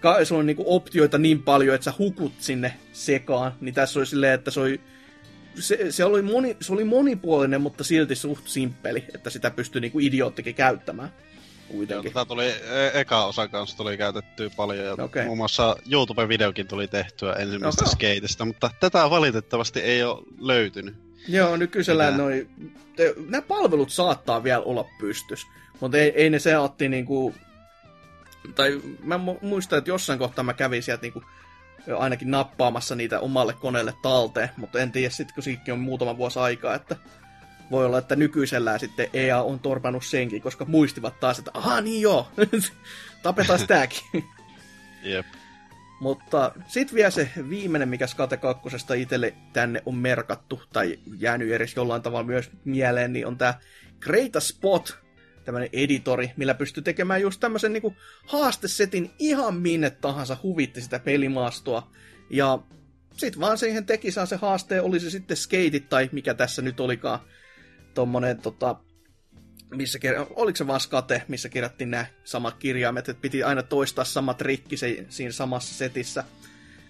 [0.00, 4.00] ka- sulla on niin kuin optioita niin paljon, että sä hukut sinne sekaan, niin tässä
[4.00, 4.80] oli silleen, että se oli
[5.54, 9.98] se, se, oli moni, se oli monipuolinen, mutta silti suht simppeli, että sitä pystyi niinku
[9.98, 11.08] idioottikin käyttämään.
[11.68, 12.12] Joo, Kuitenkin.
[12.12, 15.24] tätä tuli e- eka osa kanssa tuli käytettyä paljon ja okay.
[15.24, 17.92] muun muossa YouTube-videokin tuli tehtyä ensimmäisestä Oho.
[17.92, 20.94] skateista, mutta tätä valitettavasti ei ole löytynyt.
[21.28, 22.16] Joo, nykyisellä Mitä?
[22.16, 22.48] noi,
[22.96, 25.46] te, nämä palvelut saattaa vielä olla pystys,
[25.80, 27.34] mutta ei, ei ne se otti niinku,
[28.54, 31.22] tai mä mu- muistan, että jossain kohtaa mä kävin sieltä niinku
[31.98, 36.38] ainakin nappaamassa niitä omalle koneelle talteen, mutta en tiedä sitten, kun siitäkin on muutama vuosi
[36.38, 36.96] aikaa, että
[37.72, 42.02] voi olla, että nykyisellään sitten EA on torpannut senkin, koska muistivat taas, että aha niin
[42.02, 42.28] joo,
[43.22, 44.24] tapetaan tääkin.
[45.02, 45.26] Jep.
[46.00, 51.76] Mutta sitten vielä se viimeinen, mikä Skate 2 itselle tänne on merkattu, tai jäänyt edes
[51.76, 53.54] jollain tavalla myös mieleen, niin on tämä
[54.00, 54.98] Great Spot,
[55.44, 57.94] tämmöinen editori, millä pystyy tekemään just tämmöisen niinku
[58.26, 61.90] haastesetin ihan minne tahansa huvitti sitä pelimaastoa.
[62.30, 62.58] Ja
[63.16, 66.80] sitten vaan siihen teki saa se haaste, oli se sitten skeitit tai mikä tässä nyt
[66.80, 67.20] olikaan,
[67.94, 68.76] tommonen tota,
[69.70, 74.04] missä kirja, oliko se vaan skate, missä kirjattiin nämä samat kirjaimet, että piti aina toistaa
[74.04, 76.24] sama trikki se, siinä samassa setissä,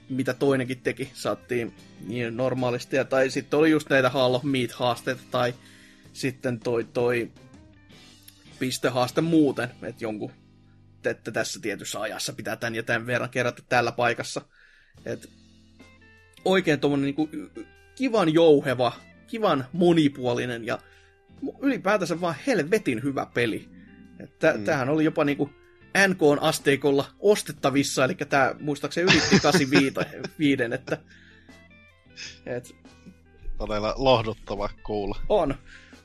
[0.08, 1.74] mitä toinenkin teki, saattiin
[2.06, 5.54] niin normaalisti, ja, tai sitten oli just näitä Hall of Meat-haasteita, tai
[6.12, 7.30] sitten toi, toi
[8.58, 10.32] pistehaaste muuten, että jonkun,
[11.04, 14.40] että tässä tietyssä ajassa pitää tämän ja tämän verran kerätä tällä paikassa.
[15.04, 15.30] Et
[16.44, 17.28] oikein tuommoinen niinku
[17.94, 18.92] kivan jouheva,
[19.32, 20.78] kivan monipuolinen ja
[21.60, 23.68] ylipäätänsä vaan helvetin hyvä peli.
[24.20, 24.64] Että mm.
[24.64, 25.50] Tämähän oli jopa niinku
[26.08, 30.98] NK-asteikolla ostettavissa, eli tämä muistaakseni ylitti 85, että
[32.46, 32.76] et,
[33.58, 35.16] Todella lohduttava kuulla.
[35.28, 35.54] on.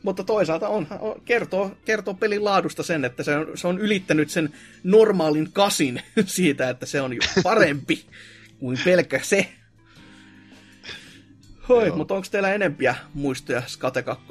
[0.03, 4.29] Mutta toisaalta on, on, kertoo, kertoo pelin laadusta sen, että se on, se on ylittänyt
[4.29, 4.49] sen
[4.83, 8.05] normaalin kasin siitä, että se on jo parempi
[8.59, 9.47] kuin pelkkä se.
[11.69, 14.26] Hoi, mutta onko teillä enempiä muistoja Skate 2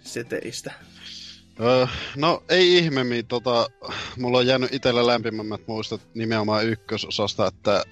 [0.00, 0.72] seteistä?
[1.60, 3.66] Öö, no ei ihmeemmin, tota,
[4.18, 7.84] mulla on jäänyt itsellä lämpimämmät muistot nimenomaan ykkösosasta, että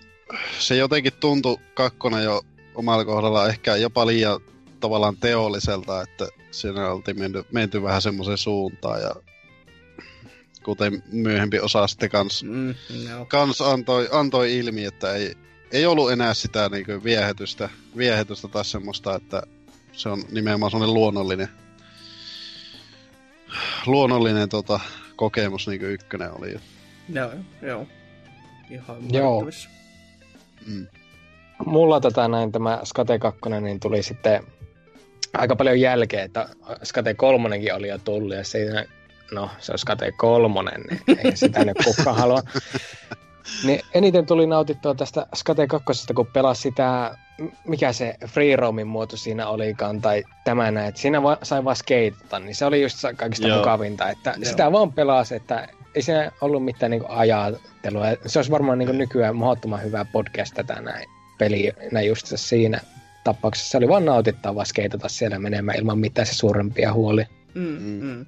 [0.59, 2.43] se jotenkin tuntui kakkonen jo
[2.75, 4.41] omalla kohdalla ehkä jopa liian
[4.81, 9.11] tavallaan teolliselta, että siinä oltiin menty, menty vähän semmoiseen suuntaan ja
[10.63, 12.75] kuten myöhempi osa sitten kans, Mm,
[13.11, 13.25] no.
[13.25, 15.35] kans antoi, antoi ilmi, että ei,
[15.73, 19.43] ei ollut enää sitä niin viehätystä, viehätystä tai semmoista, että
[19.93, 21.49] se on nimenomaan semmoinen luonnollinen
[23.87, 24.81] luonnollinen tota,
[25.17, 26.57] kokemus, niin kuin ykkönen oli.
[27.09, 27.31] Joo,
[27.63, 27.87] joo.
[28.71, 29.45] Ihan Joo.
[30.67, 30.87] Mm.
[31.67, 34.43] Mulla tätä näin tämä Skate 2 niin tuli sitten
[35.33, 36.49] aika paljon jälkeen, että
[36.83, 38.85] Skate 3 oli jo tullut ja siinä,
[39.33, 42.43] no se on Skate 3, niin ei sitä nyt kukaan halua.
[43.65, 47.17] Niin eniten tuli nautittua tästä Skate 2, kun pelasi sitä,
[47.67, 51.77] mikä se free roamin muoto siinä olikaan, tai tämä näin, että siinä va- sai vaan
[51.77, 53.59] skeitata, niin se oli just kaikista Joo.
[53.59, 54.45] mukavinta, että Joo.
[54.51, 58.05] sitä vaan pelasi, että ei siinä ollut mitään niin ajattelua.
[58.27, 61.09] Se olisi varmaan niin nykyään mahdottoman hyvä podcast tätä näin
[61.39, 62.81] pelinä just siinä
[63.25, 63.71] tapauksessa.
[63.71, 67.27] Se oli vaan nautittavaa skeitata siellä menemään ilman mitään se suurempia huolia.
[67.55, 67.99] Mm, Mm.
[68.03, 68.27] mm.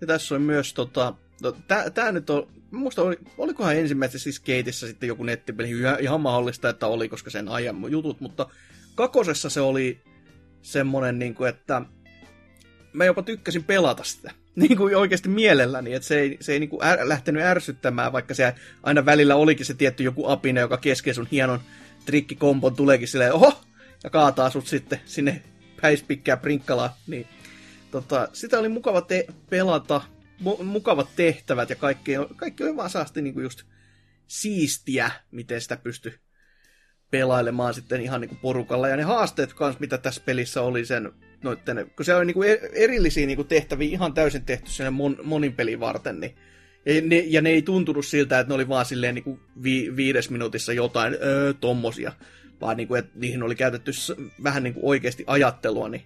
[0.00, 2.46] Ja tässä on myös tota, no, tää, tää nyt on,
[2.76, 5.70] muista oli, olikohan ensimmäisessä siis keitissä sitten joku nettipeli,
[6.00, 8.46] ihan, mahdollista, että oli, koska sen ajan jutut, mutta
[8.94, 10.00] kakosessa se oli
[10.62, 11.82] semmonen, niin kuin, että
[12.92, 14.30] mä jopa tykkäsin pelata sitä.
[14.56, 18.34] Niin kuin oikeasti mielelläni, että se ei, se ei niin kuin är, lähtenyt ärsyttämään, vaikka
[18.34, 21.60] se aina välillä olikin se tietty joku apina, joka kesken sun hienon
[22.06, 23.60] trikkikompon tuleekin silleen, oho,
[24.04, 25.42] ja kaataa sut sitten sinne
[25.82, 27.26] päispikkää prinkkalaan, niin
[27.90, 30.00] tota, sitä oli mukava te- pelata,
[30.44, 33.62] mu- mukavat tehtävät ja kaikki, kaikki oli vaan saasti niinku just
[34.26, 36.14] siistiä, miten sitä pystyi
[37.10, 38.88] pelailemaan sitten ihan niinku porukalla.
[38.88, 42.70] Ja ne haasteet kans, mitä tässä pelissä oli sen noitten, kun se oli niinku e-
[42.72, 46.36] erillisiä niinku tehtäviä ihan täysin tehty sen mon, monin pelin varten, niin
[46.86, 50.30] ja ne, ja ne ei tuntunut siltä, että ne oli vaan silleen niinku vi, viides
[50.30, 52.12] minuutissa jotain öö, tommosia,
[52.60, 53.90] vaan niinku, että niihin oli käytetty
[54.42, 56.02] vähän niinku oikeasti ajattelua, niin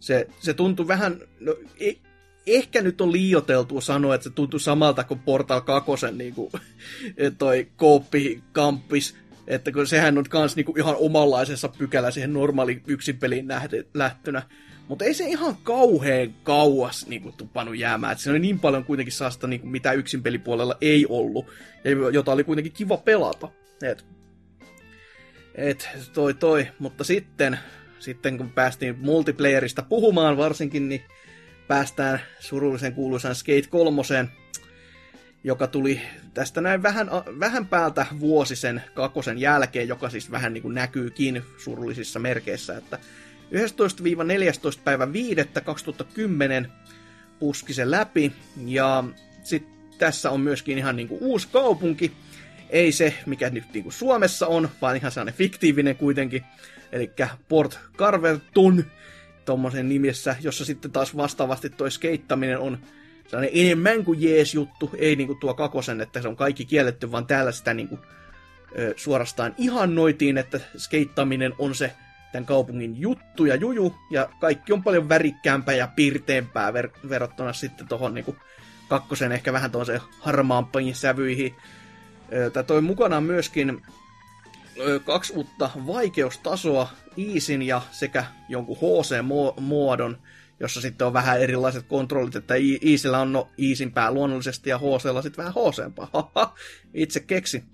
[0.00, 1.92] se, se tuntui vähän, no, e,
[2.46, 6.52] ehkä nyt on liioteltua sanoa, että se tuntui samalta kuin Portal 2, niin kuin,
[7.38, 13.18] toi Kooppi Kampis, että kun sehän on kans niinku ihan omanlaisessa pykälä siihen normaali yksin
[13.18, 13.48] peliin
[13.94, 14.42] lähtönä.
[14.88, 18.18] Mutta ei se ihan kauheen kauas niinku tupannut jäämään.
[18.18, 21.46] Se oli niin paljon kuitenkin saasta, niinku, mitä yksin pelipuolella ei ollut,
[21.84, 23.48] ja jota oli kuitenkin kiva pelata.
[23.82, 24.04] Et,
[25.54, 27.58] et toi toi, mutta sitten,
[27.98, 31.02] sitten kun päästiin multiplayerista puhumaan varsinkin, niin
[31.70, 34.02] päästään surullisen kuuluisaan Skate 3,
[35.44, 36.00] joka tuli
[36.34, 37.10] tästä näin vähän,
[37.40, 42.98] vähän päältä vuosi sen kakkosen jälkeen, joka siis vähän niin kuin näkyykin surullisissa merkeissä, että
[44.78, 44.80] 11-14.
[44.84, 45.34] päivä 5.
[45.64, 46.72] 2010
[47.38, 48.32] puski se läpi,
[48.66, 49.04] ja
[49.42, 52.12] sitten tässä on myöskin ihan niin kuin uusi kaupunki,
[52.70, 56.44] ei se, mikä nyt niin kuin Suomessa on, vaan ihan sellainen fiktiivinen kuitenkin,
[56.92, 57.10] eli
[57.48, 58.84] Port Carverton,
[59.50, 62.78] tuommoisen nimessä, jossa sitten taas vastaavasti toi skeittaminen on
[63.26, 67.26] sellainen enemmän kuin jees juttu, ei niinku tuo kakosen, että se on kaikki kielletty, vaan
[67.26, 67.98] täällä sitä niinku,
[68.78, 71.92] ö, suorastaan ihannoitiin, että skeittaminen on se
[72.32, 77.88] tämän kaupungin juttu ja juju, ja kaikki on paljon värikkäämpää ja pirteempää ver- verrattuna sitten
[77.88, 78.36] tuohon niinku
[78.88, 81.54] kakkosen ehkä vähän tuollaiseen harmaampiin sävyihin.
[82.32, 83.82] Ö, Tää toi mukanaan myöskin
[85.04, 90.18] kaksi uutta vaikeustasoa, Iisin ja sekä jonkun HC-muodon,
[90.60, 92.54] jossa sitten on vähän erilaiset kontrollit, että
[92.84, 96.56] Iisillä on no Iisimpää luonnollisesti ja HClla sitten vähän HCmpaa.
[96.94, 97.64] Itse keksi.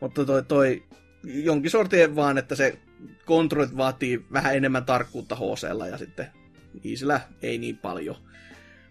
[0.00, 0.82] Mutta toi, toi
[1.24, 2.78] jonkin sortin vaan, että se
[3.24, 6.26] kontrollit vaatii vähän enemmän tarkkuutta HClla ja sitten
[6.84, 8.16] Iisillä ei niin paljon.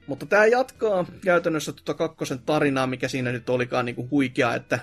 [0.07, 4.79] Mutta tämä jatkaa käytännössä tuota kakkosen tarinaa, mikä siinä nyt olikaan niinku huikea, että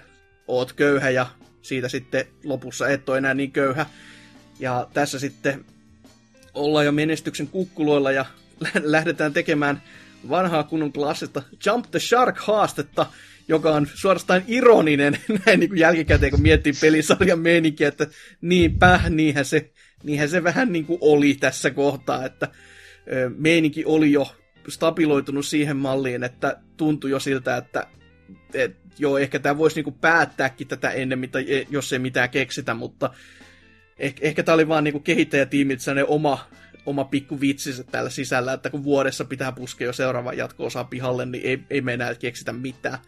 [0.48, 1.26] oot köyhä ja
[1.68, 3.86] siitä sitten lopussa et ole enää niin köyhä.
[4.58, 5.64] Ja tässä sitten
[6.54, 8.24] ollaan jo menestyksen kukkuloilla ja
[8.82, 9.82] lähdetään tekemään
[10.28, 13.06] vanhaa kunnon klassista Jump the Shark-haastetta,
[13.48, 18.06] joka on suorastaan ironinen näin niin kuin jälkikäteen, kun miettii pelisarjan meininkiä, että
[18.40, 19.70] niinpä, niinhän se,
[20.02, 22.48] niinhän se vähän niin kuin oli tässä kohtaa, että
[23.38, 24.34] meininki oli jo
[24.68, 27.86] stabiloitunut siihen malliin, että tuntui jo siltä, että
[28.56, 31.38] et, joo, ehkä tämä voisi niinku päättääkin tätä ennen, mitä,
[31.70, 33.10] jos ei mitään keksitä, mutta
[33.98, 36.46] ehkä, ehkä tämä oli vaan niinku kehittäjätiimit sellainen oma,
[36.86, 41.44] oma pikku vitsinsä täällä sisällä, että kun vuodessa pitää puskea jo seuraava jatko-osa pihalle, niin
[41.44, 42.98] ei, ei me enää keksitä mitään.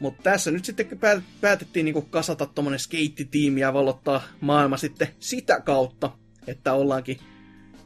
[0.00, 5.60] Mutta tässä nyt sitten päät- päätettiin niinku kasata tuommoinen skeittitiimi ja valottaa maailma sitten sitä
[5.60, 6.10] kautta,
[6.46, 7.18] että ollaankin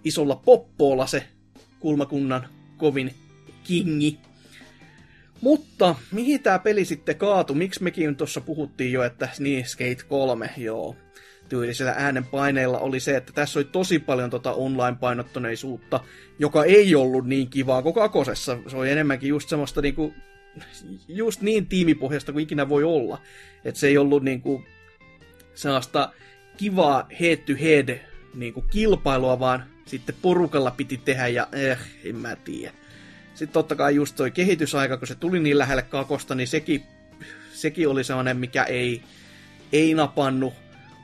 [0.05, 1.29] isolla poppoolla se
[1.81, 3.15] kulmakunnan kovin
[3.65, 4.19] kingi.
[5.45, 7.57] Mutta mihin tämä peli sitten kaatui?
[7.57, 10.97] Miksi mekin tuossa puhuttiin jo, että niin, Skate 3, joo.
[11.49, 16.01] Tyylisellä äänenpaineilla oli se, että tässä oli tosi paljon tota online-painottuneisuutta,
[16.39, 18.59] joka ei ollut niin kivaa kuin kakosessa.
[18.67, 20.15] Se oli enemmänkin just semmoista niinku,
[21.09, 23.21] just niin tiimipohjasta kuin ikinä voi olla.
[23.65, 24.65] Että se ei ollut niinku
[25.55, 26.13] sellaista
[26.57, 27.99] kivaa head-to-head
[28.35, 32.84] niinku kilpailua, vaan sitten porukalla piti tehdä ja eh, en mä tiedä.
[33.35, 36.83] Sitten totta kai just toi kehitysaika, kun se tuli niin lähelle kakosta, niin sekin,
[37.53, 39.03] sekin oli sellainen, mikä ei,
[39.73, 40.55] ei napannut.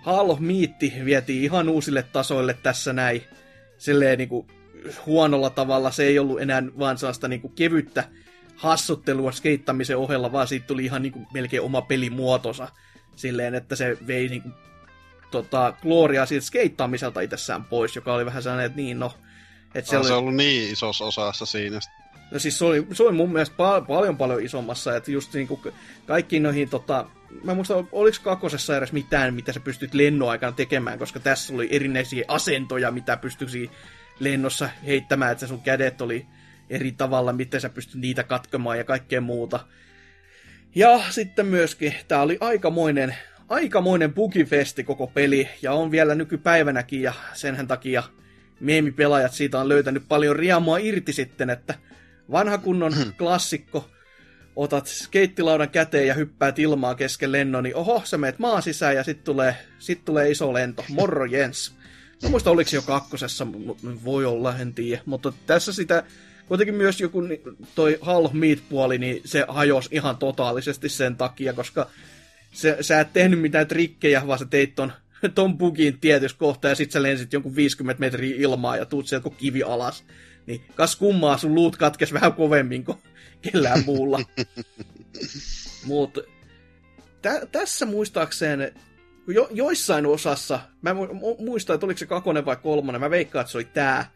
[0.02, 3.24] Halo Miitti vietiin ihan uusille tasoille tässä näin.
[3.78, 4.47] Silleen niinku
[5.07, 5.90] huonolla tavalla.
[5.90, 8.05] Se ei ollut enää vaan sellaista niinku kevyttä
[8.57, 12.69] hassuttelua skeittamisen ohella, vaan siitä tuli ihan niin kuin melkein oma pelimuotonsa
[13.16, 14.55] silleen, että se vei niin kuin,
[15.31, 19.12] tota, Gloriaa siitä skeittaamiselta itsessään pois, joka oli vähän sellainen, että niin no...
[19.74, 20.07] Että se, oli...
[20.07, 21.81] se ollut niin isossa osassa siinä.
[22.31, 25.61] No siis se oli, se oli mun mielestä pa- paljon paljon isommassa, että just niinku
[26.07, 27.07] kaikkiin noihin tota,
[27.44, 31.69] mä muistan, oliko kakosessa edes mitään, mitä sä pystyt lennon aikana tekemään, koska tässä oli
[31.70, 33.70] erinäisiä asentoja, mitä pystyisi
[34.20, 36.27] lennossa heittämään, että sun kädet oli
[36.70, 39.61] eri tavalla, miten sä pystyt niitä katkemaan ja kaikkea muuta.
[40.74, 43.16] Ja sitten myöskin, tää oli aikamoinen,
[43.48, 48.02] aikamoinen bugifesti koko peli, ja on vielä nykypäivänäkin, ja senhän takia
[48.61, 51.74] meemipelaajat siitä on löytänyt paljon riamua irti sitten, että
[52.31, 53.90] vanha kunnon klassikko,
[54.57, 59.05] otat skeittilaudan käteen ja hyppäät ilmaa kesken lennon, niin oho, sä meet maan sisään ja
[59.05, 60.85] sitten tulee, sit tulee iso lento.
[60.89, 61.74] Morro Jens.
[62.23, 63.47] Mä muista oliko jo kakkosessa,
[64.05, 65.02] voi olla, en tiedä.
[65.07, 66.02] Mutta tässä sitä,
[66.48, 67.23] kuitenkin myös joku
[67.74, 71.90] toi Hall Meat-puoli, niin se hajosi ihan totaalisesti sen takia, koska
[72.52, 74.93] se, sä et tehnyt mitään trikkejä, vaan sä teit ton,
[75.35, 79.31] ton bugin tietyssä kohtaa ja sit sä lensit jonkun 50 metriä ilmaa ja tuut sieltä
[79.36, 80.05] kivi alas.
[80.51, 82.99] Niin kas kummaa sun luut katkes vähän kovemmin kuin
[83.43, 84.21] kellään muulla.
[85.87, 86.21] Mutta
[87.23, 88.75] tä, tässä muistaakseen
[89.27, 90.95] jo, joissain osassa, mä
[91.39, 94.13] muistan, että oliko se kakonen vai kolmonen, mä veikkaan, että se oli tää,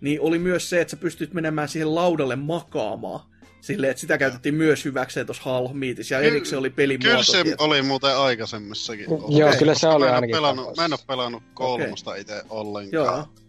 [0.00, 3.20] niin oli myös se, että sä pystyt menemään siihen laudalle makaamaan.
[3.60, 7.10] Silleen, että sitä käytettiin myös hyväkseen tuossa Hall Meetissä, ja erikseen oli pelimuoto.
[7.10, 7.56] Kyllä se tietysti.
[7.58, 9.06] oli muuten aikaisemmissakin.
[9.10, 9.58] Joo, okay.
[9.58, 10.36] kyllä se oli mä ainakin.
[10.36, 12.20] Pelannut, mä en ole pelannut kolmosta okay.
[12.20, 13.06] itse ollenkaan.
[13.06, 13.43] Joo.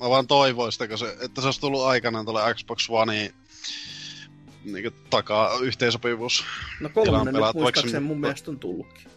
[0.00, 3.32] Mä vaan toivoin sitä, se, että se olisi tullut aikanaan tuolle Xbox Oneen
[4.64, 6.44] niin takaa yhteensopivuus.
[6.80, 9.10] No kolmonen nyt muistaakseni mun mielestä on tullutkin.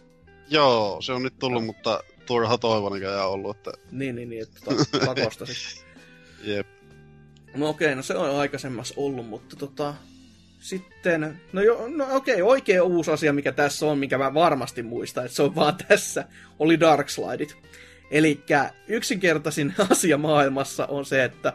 [0.50, 1.66] Joo, se on nyt tullut, no.
[1.66, 3.56] mutta turha toivon ja ollut.
[3.56, 3.72] Että...
[3.90, 4.60] Niin, niin, niin, että
[5.06, 5.84] pakosta sitten.
[6.44, 6.66] Jep.
[7.54, 9.94] No okei, no se on aikaisemmassa ollut, mutta tota,
[10.60, 15.24] sitten, no, jo, no okei, oikea uusi asia, mikä tässä on, mikä mä varmasti muistan,
[15.24, 16.24] että se on vaan tässä,
[16.58, 17.56] oli Darkslideit.
[18.12, 18.40] Eli
[18.88, 21.52] yksinkertaisin asia maailmassa on se, että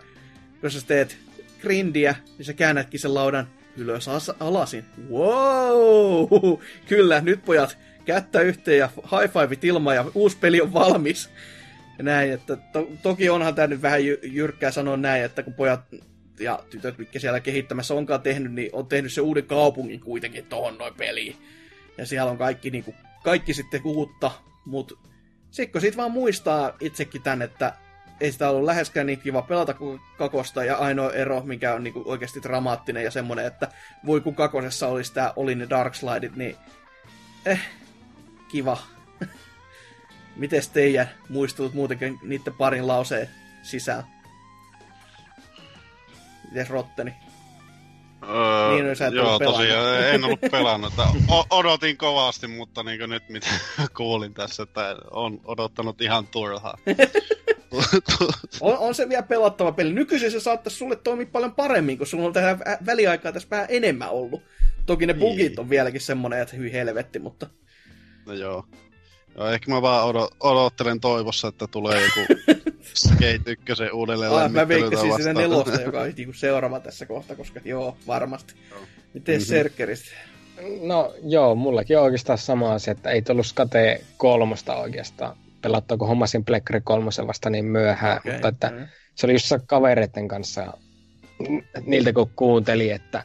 [0.63, 1.17] jos sä teet
[1.61, 3.47] grindiä, niin sä käännätkin sen laudan
[3.77, 4.85] ylös as- alasin.
[5.09, 6.27] Wow!
[6.89, 11.29] Kyllä, nyt pojat, kättä yhteen ja high five ilma ja uusi peli on valmis.
[11.97, 15.53] Ja näin, että to- toki onhan tämä nyt vähän jy- jyrkkää sanoa näin, että kun
[15.53, 15.81] pojat
[16.39, 20.77] ja tytöt, mitkä siellä kehittämässä onkaan tehnyt, niin on tehnyt se uuden kaupungin kuitenkin tohon
[20.77, 21.35] noin peliin.
[21.97, 24.31] Ja siellä on kaikki, niin kuin, kaikki sitten uutta,
[24.65, 24.95] mutta
[25.51, 27.73] sitten sit vaan muistaa itsekin tän, että
[28.21, 32.03] ei sitä ollut läheskään niin kiva pelata kuin kakosta, ja ainoa ero, mikä on niinku
[32.05, 33.67] oikeasti dramaattinen ja semmonen, että
[34.05, 36.55] voi kun kakosessa olisi tää, oli ne Dark Slideit, niin
[37.45, 37.61] eh,
[38.47, 38.77] kiva.
[40.35, 43.29] Mites teidän muistutut muutenkin niiden parin lauseen
[43.63, 44.03] sisään?
[46.49, 47.26] Mites Rotteni?
[48.23, 50.93] Öö, niin, sä joo, tosiaan en ollut pelannut.
[51.27, 53.47] O- odotin kovasti, mutta niin nyt mitä
[53.97, 56.77] kuulin tässä, että on odottanut ihan turhaa.
[58.61, 59.93] on, on, se vielä pelattava peli.
[59.93, 64.09] Nykyisin se saattaisi sulle toimia paljon paremmin, kun sulla on tähän väliaikaa tässä vähän enemmän
[64.09, 64.41] ollut.
[64.85, 65.19] Toki ne niin.
[65.19, 67.47] bugit on vieläkin semmonen, että hyvin helvetti, mutta...
[68.25, 68.65] No joo.
[69.35, 72.19] Joo, ehkä mä vaan odot- odottelen toivossa, että tulee joku
[72.93, 77.59] Skate 1 uudelleen ah, Mä veikkasin sitä nelosta, joka on niinku seuraava tässä kohta, koska
[77.65, 78.53] joo, varmasti.
[78.69, 78.79] Joo.
[79.13, 79.45] Miten mm-hmm.
[79.45, 80.11] Serkkeristä?
[80.81, 86.07] No joo, mullakin on oikeastaan sama asia, että ei tullut Skate kolmosta oikeastaan pelattua, kun
[86.07, 88.33] hommasin Plekkari kolmosen vasta niin myöhään, okay.
[88.33, 88.87] mutta että mm.
[89.15, 90.73] se oli just kavereiden kanssa
[91.85, 93.23] niiltä kun kuunteli, että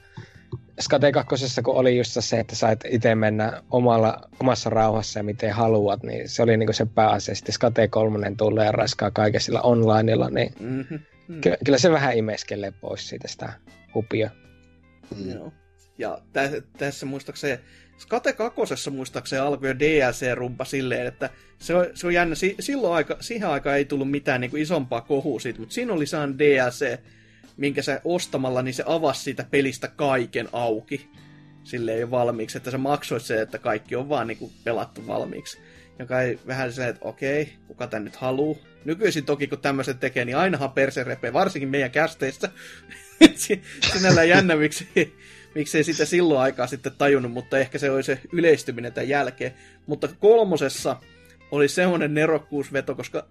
[0.80, 5.52] Skate 2, kun oli just se, että sait itse mennä omalla, omassa rauhassa ja miten
[5.52, 7.34] haluat, niin se oli niinku se pääasia.
[7.34, 10.98] Sitten Skate 3 tulee ja raskaa kaiken sillä onlineilla, niin mm-hmm.
[11.28, 11.40] Mm.
[11.40, 13.52] Kyllä, kyllä, se vähän imeskelee pois siitä sitä
[13.94, 14.30] hupia.
[15.16, 15.30] Mm.
[15.30, 15.52] Joo.
[15.98, 17.58] Ja tä- tässä muistaakseni,
[17.98, 22.94] Skate 2 muistaakseni alkoi jo DLC-rumpa silleen, että se on, se on jännä, si- silloin
[22.94, 26.38] aika, siihen aikaan ei tullut mitään niin kuin isompaa kohua siitä, mutta siinä oli saan
[26.38, 27.00] DLC,
[27.56, 31.10] minkä sä ostamalla, niin se avasi siitä pelistä kaiken auki.
[31.64, 35.58] Silleen jo valmiiksi, että sä maksoit se, että kaikki on vaan niinku pelattu valmiiksi.
[35.98, 38.58] Joka ei vähän se, että okei, kuka tän nyt haluu.
[38.84, 42.48] Nykyisin toki, kun tämmöiset tekee, niin ainahan perse repee, varsinkin meidän kästeissä.
[43.92, 44.88] Sinällään jännä, miksi,
[45.54, 49.54] miksi ei sitä silloin aikaa sitten tajunnut, mutta ehkä se oli se yleistyminen tämän jälkeen.
[49.86, 50.96] Mutta kolmosessa
[51.50, 53.26] oli semmoinen nerokkuusveto, koska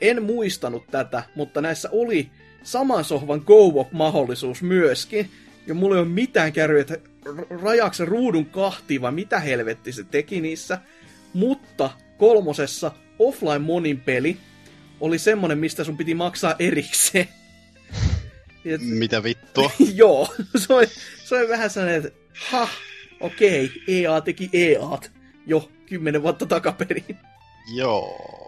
[0.00, 2.30] en muistanut tätä, mutta näissä oli
[2.62, 5.30] saman sohvan go mahdollisuus myöskin.
[5.66, 6.98] Ja mulla ei ole mitään kärryä, että
[7.62, 10.78] rajaako se ruudun kahtiin vai mitä helvetti se teki niissä.
[11.32, 14.36] Mutta kolmosessa offline monin peli
[15.00, 17.28] oli semmonen, mistä sun piti maksaa erikseen.
[18.64, 19.70] Et, Mitä vittua?
[19.94, 20.86] joo, se oli,
[21.24, 22.18] se oli vähän sellainen, että
[22.50, 22.68] ha,
[23.20, 25.10] okei, EA teki EAt
[25.46, 27.18] jo kymmenen vuotta takaperin.
[27.74, 28.41] Joo.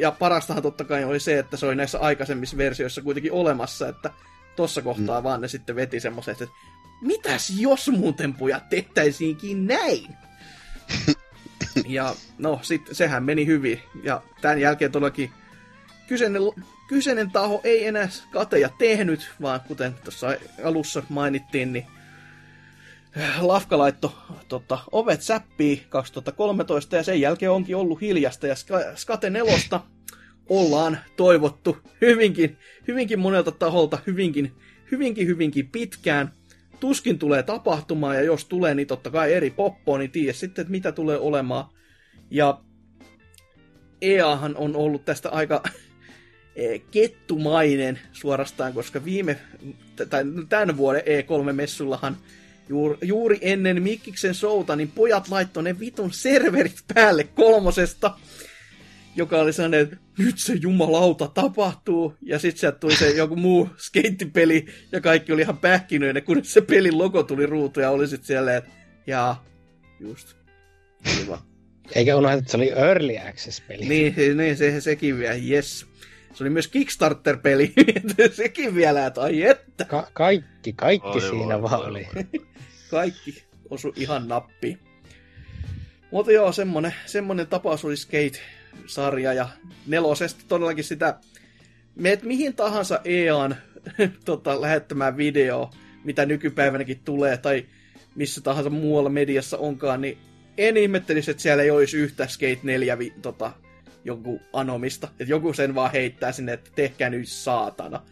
[0.00, 4.10] Ja parastahan totta kai oli se, että se oli näissä aikaisemmissa versioissa kuitenkin olemassa, että
[4.56, 5.24] tossa kohtaa mm.
[5.24, 6.54] vaan ne sitten veti semmoiset, että
[7.00, 10.16] mitäs jos muuten pojat tehtäisiinkin näin?
[11.86, 13.80] ja no, sitten sehän meni hyvin.
[14.02, 15.30] Ja tämän jälkeen todellakin
[16.08, 16.42] kyseinen,
[16.88, 20.26] kyseinen taho ei enää kateja tehnyt, vaan kuten tuossa
[20.64, 21.86] alussa mainittiin, niin
[23.40, 24.14] Lafka laitto
[24.48, 28.54] tota, ovet säppii 2013 ja sen jälkeen onkin ollut hiljasta ja
[28.94, 29.80] Skate 4
[30.48, 32.56] ollaan toivottu hyvinkin,
[32.88, 34.52] hyvinkin monelta taholta hyvinkin,
[34.90, 36.32] hyvinkin, hyvinkin pitkään.
[36.80, 40.70] Tuskin tulee tapahtumaan ja jos tulee, niin totta kai eri poppoa, niin tiedä sitten, että
[40.70, 41.64] mitä tulee olemaan.
[42.30, 42.60] Ja
[44.02, 45.62] EAhan on ollut tästä aika
[46.56, 49.36] e, kettumainen suorastaan, koska viime,
[50.10, 52.16] tai tämän vuoden E3-messullahan
[52.70, 58.18] juuri, juuri ennen Mikkiksen showta, niin pojat laittoi ne vitun serverit päälle kolmosesta,
[59.16, 63.68] joka oli sellainen, että nyt se jumalauta tapahtuu, ja sitten sieltä tuli se joku muu
[63.76, 68.26] skeittipeli, ja kaikki oli ihan pähkinöinen, kun se pelin logo tuli ruutu, ja oli sitten
[68.26, 68.70] siellä, että
[69.06, 69.44] jaa,
[70.00, 70.36] just,
[71.20, 71.38] hyvä.
[71.94, 73.84] Eikä unohda, että se oli Early Access-peli.
[73.88, 75.86] Niin, niin se, sekin vielä, yes.
[76.34, 77.72] Se oli myös Kickstarter-peli,
[78.32, 79.84] sekin vielä, että ai että.
[79.84, 82.08] Ka- kaikki, kaikki oi, siinä oi, vaan oli.
[82.90, 84.78] kaikki osu ihan nappi.
[86.10, 89.48] Mutta joo, semmonen, semmonen tapaus oli Skate-sarja ja
[89.86, 91.18] nelosesta todellakin sitä,
[91.94, 93.56] meet mihin tahansa EAN
[94.24, 95.70] tota, lähettämään video,
[96.04, 97.66] mitä nykypäivänäkin tulee, tai
[98.14, 100.18] missä tahansa muualla mediassa onkaan, niin
[100.58, 103.52] en ihmettelisi, että siellä ei olisi yhtä Skate 4 vi, tota,
[104.04, 105.08] joku anomista.
[105.20, 108.02] Että joku sen vaan heittää sinne, että tehkää nyt saatana.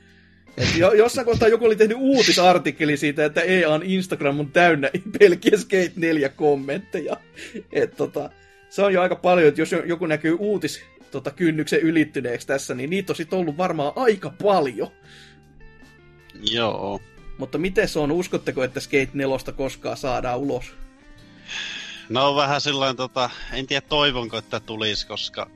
[0.57, 5.59] Et jo, jossain kohtaa joku oli tehnyt uutisartikkeli siitä, että EAN Instagram on täynnä pelkiä
[5.59, 7.17] Skate 4 kommentteja.
[7.73, 8.31] Et tota,
[8.69, 12.91] se on jo aika paljon, että jos joku näkyy uutis tota, kynnyksen ylittyneeksi tässä, niin
[12.91, 14.91] niitä on sitten ollut varmaan aika paljon.
[16.53, 17.01] Joo.
[17.39, 18.13] Mutta miten se on?
[18.13, 20.75] Uskotteko, että Skate 4 koskaan saadaan ulos?
[22.09, 25.51] No vähän silloin, tota, en tiedä toivonko, että tulisi, koska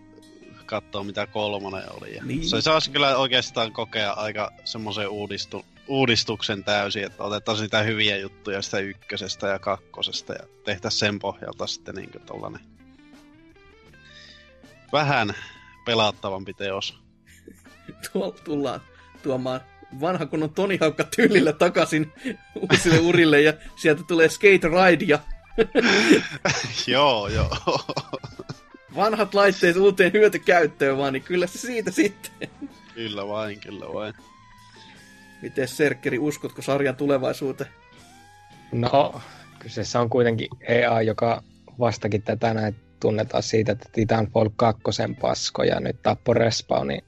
[0.72, 2.16] katsoa mitä kolmonen oli.
[2.16, 2.48] Ja niin.
[2.48, 8.62] Se saisi kyllä oikeastaan kokea aika semmoisen uudistu, uudistuksen täysin, että otetaan sitä hyviä juttuja
[8.62, 12.60] sitä ykkösestä ja kakkosesta ja tehtäisiin sen pohjalta sitten niin tollanen
[14.92, 15.34] vähän
[15.84, 16.98] pelattavampi teos.
[18.12, 18.80] Tuolla tullaan
[19.22, 19.60] tuomaan
[20.00, 22.12] vanha kunnon Toni Haukka tyylillä takaisin
[22.70, 25.18] uusille urille ja sieltä tulee Skate Ride ja...
[26.92, 27.56] joo, joo
[28.96, 32.48] vanhat laitteet uuteen hyötykäyttöön vaan, niin kyllä se siitä sitten.
[32.94, 34.14] Kyllä vain, kyllä vain.
[35.42, 37.70] Miten Serkkeri, uskotko sarjan tulevaisuuteen?
[38.72, 39.20] No,
[39.58, 41.42] kyseessä on kuitenkin EA, joka
[41.78, 44.82] vastakin tätä näin tunnetaan siitä, että Titanfall 2
[45.20, 46.98] pasko ja nyt tappoi Respawni.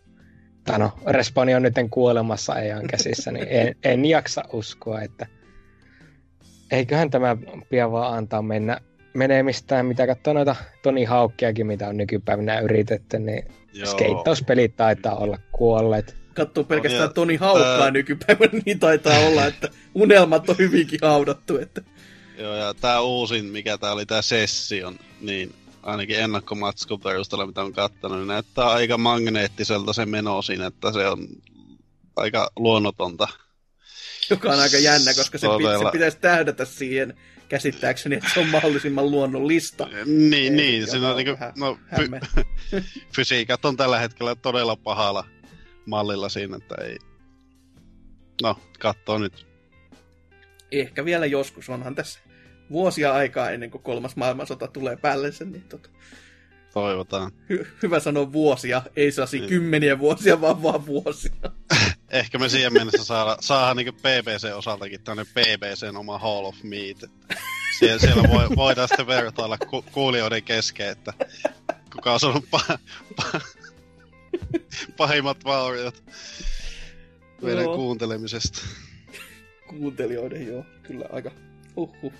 [0.65, 5.27] Tai no, Respawni on nyt kuolemassa EAN käsissä, niin en, en jaksa uskoa, että
[6.71, 7.37] eiköhän tämä
[7.71, 8.81] pian vaan antaa mennä
[9.15, 13.45] menemistään, mitä katsoo noita Toni Haukkiakin, mitä on nykypäivänä yritetty, niin
[13.85, 16.17] skeittauspelit taitaa olla kuolleet.
[16.35, 17.91] Katsoo pelkästään ja, Toni Haukkaa ää...
[17.91, 21.59] nykypäivänä, niin taitaa olla, että unelmat on hyvinkin haudattu.
[21.59, 21.83] Että...
[22.39, 27.73] Joo, ja tämä uusin, mikä tää oli, tämä Session, niin ainakin ennakkomatskun perusteella, mitä on
[27.73, 31.29] kattanut, niin näyttää aika magneettiselta se meno siinä, että se on
[32.17, 33.29] aika luonnotonta.
[34.31, 37.15] Joka on aika jännä, koska se, se pitäisi tähdätä siihen
[37.49, 39.89] käsittääkseni, että se on mahdollisimman luonnollista.
[40.07, 40.91] Niin, niin.
[40.91, 42.43] Siinä on niinku, no, fy-
[43.17, 45.25] fysiikat on tällä hetkellä todella pahalla
[45.87, 46.99] mallilla siinä, että ei...
[48.43, 49.47] No, katsoo nyt.
[50.73, 52.21] Ehkä vielä joskus, onhan tässä
[52.71, 55.89] vuosia aikaa ennen kuin kolmas maailmansota tulee päälle sen, niin tota...
[56.73, 57.33] Toivotaan.
[57.53, 59.49] Hy- hyvä sanoa vuosia, ei saasi niin.
[59.49, 61.33] kymmeniä vuosia, vaan vaan vuosia.
[62.15, 67.11] Ehkä me siihen mennessä saada, saadaan niin BBC-osaltakin tänne BBCn oma Hall of Meat.
[67.79, 71.13] Siellä, siellä voi, voidaan sitten vertailla ku, kuulijoiden kesken, että
[71.93, 72.61] kuka on saanut pa,
[73.17, 73.41] pa,
[74.97, 76.05] pahimmat vauriot
[77.43, 77.77] meidän joo.
[77.77, 78.63] kuuntelemisesta.
[79.67, 80.65] Kuuntelijoiden, joo.
[80.83, 81.31] Kyllä aika
[81.77, 82.13] uhuh.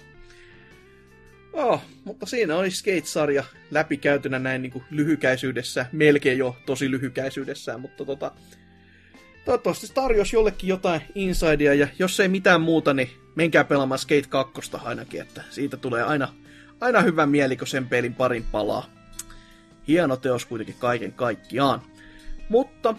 [1.53, 8.05] Oh, mutta siinä oli Skate-sarja läpikäytynä näin niin kuin lyhykäisyydessä, melkein jo tosi lyhykäisyydessään, mutta
[8.05, 8.33] tota,
[9.45, 14.53] toivottavasti tarjosi jollekin jotain insidea, ja jos ei mitään muuta, niin menkää pelaamaan Skate 2
[14.85, 16.29] ainakin, että siitä tulee aina,
[16.81, 18.87] aina hyvä mieli, kun sen pelin parin palaa.
[19.89, 21.83] Hieno teos kuitenkin kaiken kaikkiaan.
[22.49, 22.95] Mutta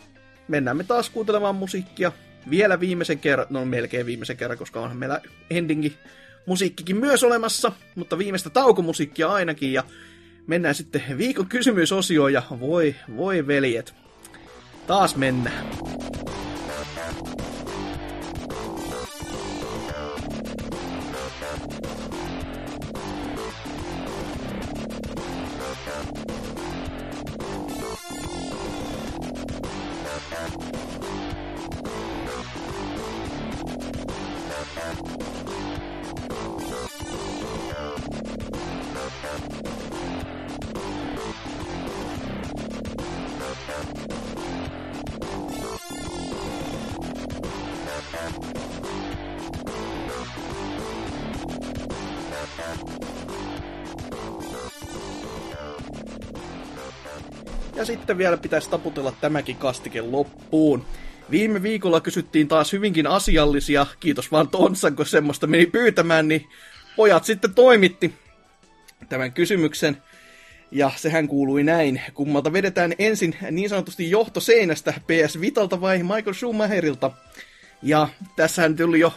[0.48, 2.12] mennään me taas kuuntelemaan musiikkia.
[2.50, 5.98] vielä viimeisen kerran, no melkein viimeisen kerran, koska onhan meillä endingi
[6.46, 9.84] musiikkikin myös olemassa, mutta viimeistä taukomusiikkia ainakin, ja
[10.48, 13.94] mennään sitten viikon kysymysosioon, ja voi, voi veljet,
[14.88, 15.66] taas mennään.
[57.76, 60.86] Ja sitten vielä pitäisi taputella tämäkin kastike loppuun.
[61.32, 66.48] Viime viikolla kysyttiin taas hyvinkin asiallisia, kiitos vaan Tonsan, kun semmoista meni pyytämään, niin
[66.96, 68.14] pojat sitten toimitti
[69.10, 69.98] tämän kysymyksen.
[70.72, 72.02] Ja sehän kuului näin.
[72.14, 77.12] Kummalta vedetään ensin niin sanotusti johtoseinästä PS Vitalta vai Michael Schumacherilta?
[77.82, 79.14] Ja tässähän tuli jo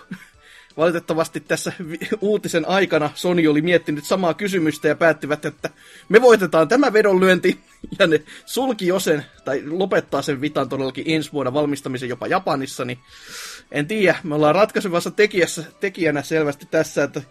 [0.79, 1.73] valitettavasti tässä
[2.21, 5.71] uutisen aikana Sony oli miettinyt samaa kysymystä ja päättivät, että
[6.09, 7.59] me voitetaan tämä vedonlyönti
[7.99, 12.85] ja ne sulki jo sen, tai lopettaa sen Vitan todellakin ensi vuonna valmistamisen jopa Japanissa,
[12.85, 12.99] niin
[13.73, 17.23] en tiedä, me ollaan ratkaisevassa tekijässä, tekijänä selvästi tässä, että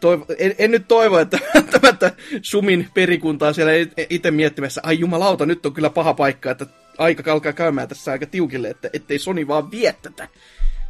[0.00, 1.38] toivo, en, en, nyt toivo, että
[1.80, 2.12] tämä
[2.42, 3.72] Sumin perikunta on siellä
[4.10, 6.66] itse miettimässä, ai jumalauta, nyt on kyllä paha paikka, että
[6.98, 10.28] aika alkaa käymään tässä aika tiukille, että ettei Sony vaan vie tätä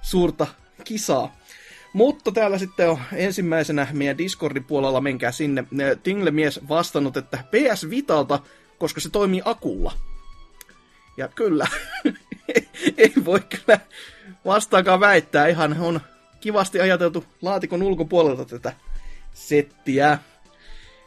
[0.03, 0.47] suurta
[0.85, 1.38] kisaa.
[1.99, 5.65] Mutta täällä sitten on ensimmäisenä meidän Discordin puolella, menkää sinne,
[6.03, 8.41] Tingle-mies vastannut, että PS Vitalta,
[8.79, 9.93] koska se toimii akulla.
[11.17, 11.67] Ja kyllä,
[12.99, 13.81] ei voi kyllä
[14.45, 16.01] vastaakaan väittää, ihan on
[16.41, 18.73] kivasti ajateltu laatikon ulkopuolelta tätä
[19.35, 20.19] settiä.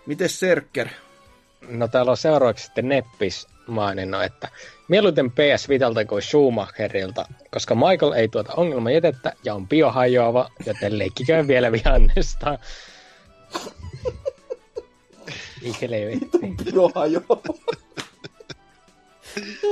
[0.06, 0.88] Mites Serker?
[1.68, 4.48] No täällä on seuraavaksi sitten Neppis maininnut, että
[4.88, 11.48] mieluiten PS Vitalta kuin Schumacherilta, koska Michael ei tuota ongelmajätettä ja on biohajoava, joten leikkikö
[11.48, 12.60] vielä vihannesta.
[15.64, 16.40] Eikä levetti.
[16.64, 17.54] Biohajoava.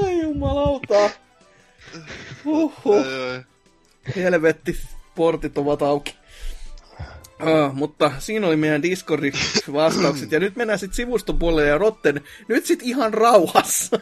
[0.03, 1.09] Ai jumalauta.
[2.45, 3.05] Huhhuh.
[4.15, 4.79] Helvetti,
[5.15, 6.18] portit ovat auki.
[7.41, 9.33] Uh, mutta siinä oli meidän Discordin
[9.73, 10.31] vastaukset.
[10.31, 13.99] Ja nyt mennään sitten sivuston puolelle ja Rotten nyt sitten ihan rauhassa.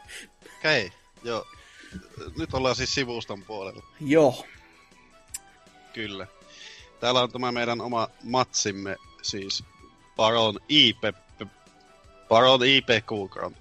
[0.58, 1.46] Okei, okay, joo.
[2.38, 3.82] Nyt ollaan siis sivuston puolella.
[4.00, 4.46] Joo.
[5.92, 6.26] Kyllä.
[7.00, 9.64] Täällä on tämä meidän oma matsimme, siis
[10.16, 11.02] Baron IP,
[12.28, 13.56] Baron IP Kugran.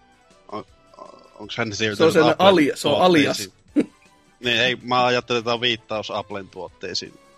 [0.51, 0.65] On,
[1.35, 3.49] onko hän siirtynyt Se on, sen ali, se on alias.
[4.39, 7.28] niin, ei, mä ajattelin, että tämä on viittaus Applen tuotteisiin.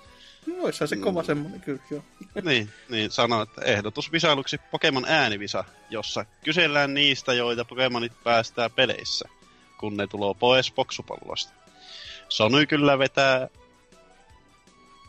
[0.46, 1.26] No, olisi se kova mm.
[1.26, 2.04] semmonen kyllä, joo.
[2.44, 9.30] niin, niin sano, että ehdotus visailuksi Pokemon äänivisa, jossa kysellään niistä, joita Pokemonit päästää peleissä,
[9.80, 11.54] kun ne tulee pois boksupallosta.
[12.30, 13.48] Sony kyllä vetää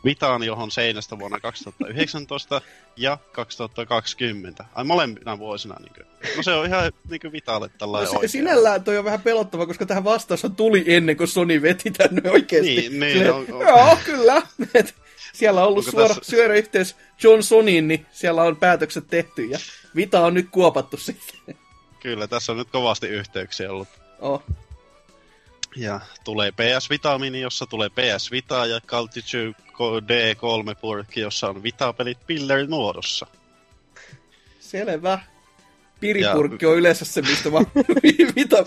[0.05, 2.61] Vitaan johon seinästä vuonna 2019
[2.97, 4.65] ja 2020.
[4.75, 5.75] Ai molempina vuosina.
[5.79, 6.35] Niin kuin.
[6.37, 9.85] No se on ihan niin kuin Vitalle tällainen no, Sinällään toi on vähän pelottava, koska
[9.85, 12.75] tähän vastaus tuli ennen kuin Sony veti tänne oikeasti.
[12.75, 13.33] Niin, niin.
[13.33, 13.61] on, on.
[13.61, 14.41] Joo, kyllä.
[15.33, 16.31] siellä on ollut suora, tässä...
[16.31, 19.59] syödä yhteys Johnsoniin, niin siellä on päätökset tehty ja
[19.95, 21.55] Vita on nyt kuopattu sitten.
[21.99, 23.87] Kyllä, tässä on nyt kovasti yhteyksiä ollut.
[24.19, 24.43] Oh.
[25.75, 29.53] Ja tulee PS Vitamini, jossa tulee PS Vita ja Caltitude
[30.01, 33.27] D3 purkki, jossa on Vita-pelit pillerin muodossa.
[34.59, 35.19] Selvä.
[35.99, 36.69] Piripurkki ja...
[36.69, 37.59] on yleensä se, mistä mä
[38.35, 38.65] Vita,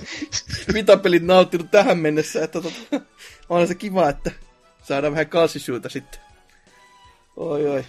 [0.75, 2.45] Vita-pelit nauttinut tähän mennessä.
[2.45, 3.01] Että tota,
[3.49, 4.31] on se kiva, että
[4.83, 6.26] saadaan vähän kalsisyytä sitten.
[7.37, 7.85] Oi oi.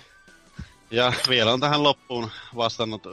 [0.91, 3.03] Ja vielä on tähän loppuun vastannut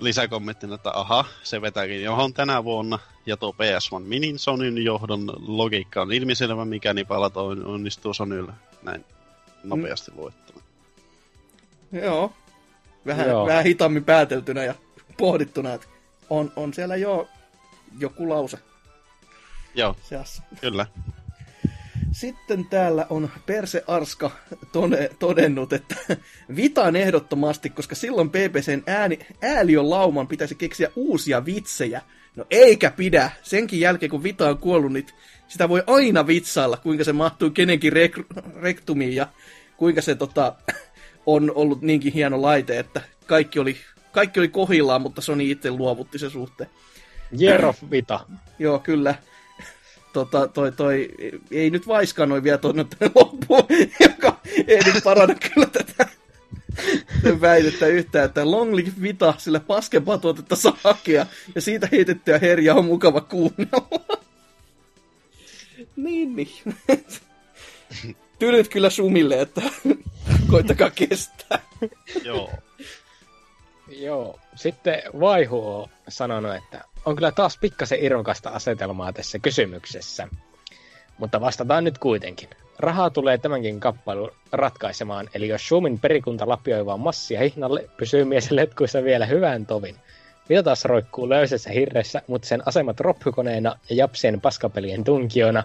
[0.00, 2.98] lisäkommenttina, että aha, se vetääkin johon tänä vuonna.
[3.26, 8.52] Ja tuo PS1 Minin Sonyn johdon logiikka on ilmiselvä, mikäni palat onnistuu Sonylle
[8.82, 9.04] näin
[9.64, 10.16] nopeasti mm.
[10.16, 10.64] voittamaan.
[11.92, 12.32] Joo.
[13.06, 13.46] Vähän, Joo.
[13.46, 14.74] vähän hitaammin pääteltynä ja
[15.18, 15.86] pohdittuna, että
[16.30, 17.28] on, on siellä jo
[17.98, 18.58] joku lause.
[19.74, 20.42] Joo, Seassa.
[20.60, 20.86] kyllä.
[22.12, 24.30] Sitten täällä on Perse Arska
[24.72, 25.96] tone, todennut, että
[26.56, 32.02] Vitaan ehdottomasti, koska silloin PPCn ääni, ääliön lauman pitäisi keksiä uusia vitsejä.
[32.36, 33.30] No eikä pidä.
[33.42, 35.06] Senkin jälkeen, kun Vita on kuollut, niin
[35.48, 39.26] sitä voi aina vitsailla, kuinka se mahtuu kenenkin rek- rektumiin ja
[39.76, 40.54] kuinka se tota,
[41.26, 43.76] on ollut niinkin hieno laite, että kaikki oli,
[44.12, 46.70] kaikki oli kohillaan, mutta Sony itse luovutti se suhteen.
[47.40, 48.20] Year of Vita.
[48.58, 49.14] Joo, kyllä.
[50.12, 51.08] Tota, toi, toi,
[51.50, 53.66] ei nyt vaiskanoi vielä tuonne loppuun,
[54.06, 56.08] joka ei nyt paranna kyllä tätä
[57.40, 62.78] väitettä yhtään, että Long Live Vita, sillä paskempaa tuotetta saa hakea, ja siitä heitettyä herjaa
[62.78, 63.88] on mukava kuunnella.
[65.96, 66.48] niin, niin.
[68.38, 69.62] Tylyt kyllä sumille, että
[70.50, 71.58] koittakaa kestää.
[72.24, 72.50] Joo.
[73.88, 74.38] Joo.
[74.54, 80.28] Sitten Vaihu on sanonut, että on kyllä taas pikkasen irvokasta asetelmaa tässä kysymyksessä.
[81.18, 82.48] Mutta vastataan nyt kuitenkin.
[82.78, 89.04] Rahaa tulee tämänkin kappalun ratkaisemaan, eli jos Shumin perikunta lapioivaa massia hihnalle, pysyy mies letkuissa
[89.04, 89.96] vielä hyvän tovin.
[90.48, 95.64] Mitä taas roikkuu löysässä hirressä, mutta sen asemat rophykoneena ja japsien paskapelien tunkiona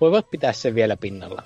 [0.00, 1.42] voivat pitää sen vielä pinnalla.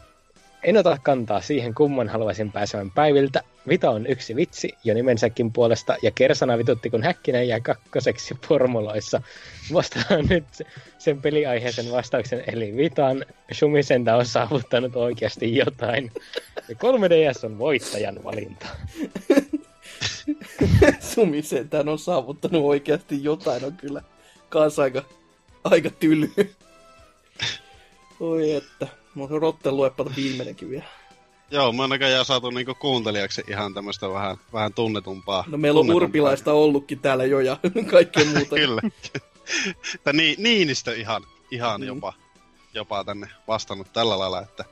[0.62, 3.42] En ota kantaa siihen, kumman haluaisin pääsevän päiviltä.
[3.68, 9.22] Vita on yksi vitsi jo nimensäkin puolesta, ja Kersana vitutti, kun Häkkinen jää kakkoseksi formuloissa.
[9.72, 10.44] Vastaan nyt
[10.98, 16.12] sen peliaiheisen vastauksen, eli Vitan Shumisenta on saavuttanut oikeasti jotain.
[16.68, 18.66] Ja 3DS on voittajan valinta.
[21.14, 24.02] Sumisentään on saavuttanut oikeasti jotain, on kyllä
[24.48, 25.02] kanssa aika,
[25.64, 26.30] aika tyly.
[28.20, 28.88] Oi että.
[29.14, 30.84] Mutta Rotten lueppata viimeinenkin vielä.
[31.52, 35.44] Joo, mä näköjään saatu niinku kuuntelijaksi ihan tämmöstä vähän, vähän tunnetumpaa.
[35.48, 37.56] No meillä on Urpilaista ollutkin täällä jo ja
[37.90, 38.56] kaikkea muuta.
[38.56, 38.82] Kyllä.
[39.94, 41.86] Että ni, Niinistö ihan, ihan mm.
[41.86, 42.12] jopa,
[42.74, 44.64] jopa tänne vastannut tällä lailla, että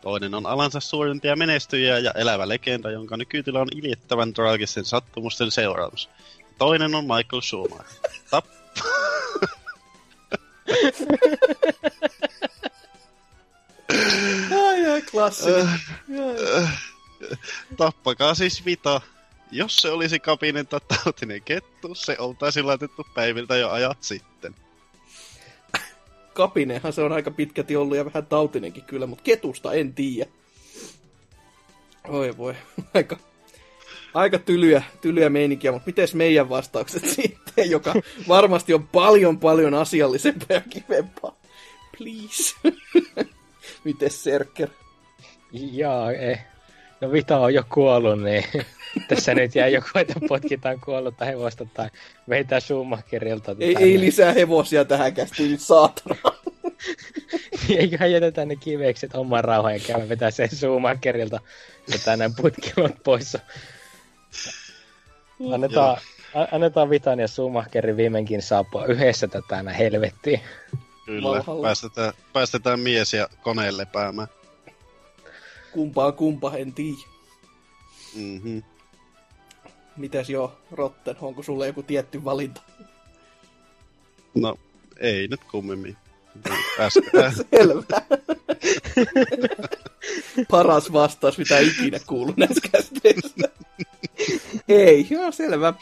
[0.00, 6.08] toinen on alansa suurimpia menestyjiä ja elävä legenda, jonka nykytila on iljettävän traagisten sattumusten seuraamus.
[6.58, 7.86] Toinen on Michael Schumacher.
[8.30, 8.44] Tap...
[14.64, 15.68] ai ai, klassinen.
[17.76, 19.00] Tappakaa siis Vita.
[19.52, 24.54] Jos se olisi kapinen tai tautinen kettu, se oltaisi laitettu päiviltä jo ajat sitten.
[26.34, 30.30] Kapinenhan se on aika pitkälti ollut ja vähän tautinenkin kyllä, mutta ketusta en tiedä.
[32.08, 32.54] Oi voi,
[32.94, 33.16] aika,
[34.14, 37.94] aika tylyä, tylyä meininkiä, mutta miten meidän vastaukset sitten, joka
[38.28, 41.36] varmasti on paljon paljon asiallisempaa ja kivempaa.
[41.98, 42.54] Please.
[43.84, 44.68] Miten Serker?
[45.52, 46.38] Jaa, ei.
[47.00, 48.44] No Vita on jo kuollut, niin
[49.08, 51.88] tässä nyt jää joku, että potkitaan kuollutta hevosta tai
[52.26, 53.56] meitä Schumacherilta.
[53.60, 56.16] Ei, ei lisää hevosia tähän kästiin nyt saatana.
[57.78, 61.40] Eiköhän jätetä ne kivekset oman rauhan ja käydä vetää sen Schumacherilta
[61.92, 63.36] ja tänään putkilot pois.
[65.52, 65.96] Annetaan,
[66.52, 70.40] annetaan Vitan ja Schumacherin viimeinkin saapua yhdessä tätä helvettiin.
[71.06, 74.28] Kyllä, päästetään, päästetään mies ja koneen lepäämään.
[75.72, 76.98] Kumpaa kumpa, en tiedä.
[78.14, 78.62] Mm-hmm.
[79.96, 82.60] Mitäs jo, Rotten, onko sulle joku tietty valinta?
[84.34, 84.58] No,
[85.00, 85.96] ei nyt kummemmin.
[87.50, 88.00] Selvä.
[90.50, 93.48] Paras vastaus, mitä ikinä kuulu näissä käsitteistä.
[94.68, 95.74] ei, joo, selvä.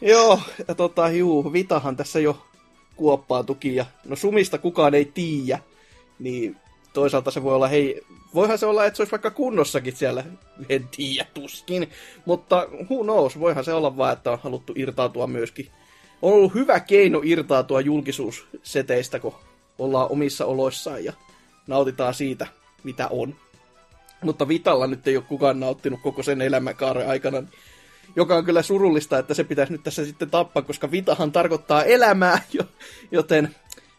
[0.00, 2.46] Joo, ja tota, juu, Vitahan tässä jo
[2.96, 5.58] kuoppaantukin ja no Sumista kukaan ei tiedä,
[6.18, 6.56] niin
[6.92, 8.00] toisaalta se voi olla, hei,
[8.34, 10.24] voihan se olla, että se olisi vaikka kunnossakin siellä,
[10.68, 11.90] en tiedä, tuskin,
[12.24, 15.68] mutta who knows, voihan se olla vaan, että on haluttu irtautua myöskin.
[16.22, 19.34] On ollut hyvä keino irtautua julkisuusseteistä, kun
[19.78, 21.12] ollaan omissa oloissaan ja
[21.66, 22.46] nautitaan siitä,
[22.84, 23.34] mitä on.
[24.22, 27.42] Mutta Vitalla nyt ei ole kukaan nauttinut koko sen elämänkaaren aikana,
[28.16, 32.42] joka on kyllä surullista, että se pitäisi nyt tässä sitten tappaa, koska vitahan tarkoittaa elämää,
[33.10, 33.54] joten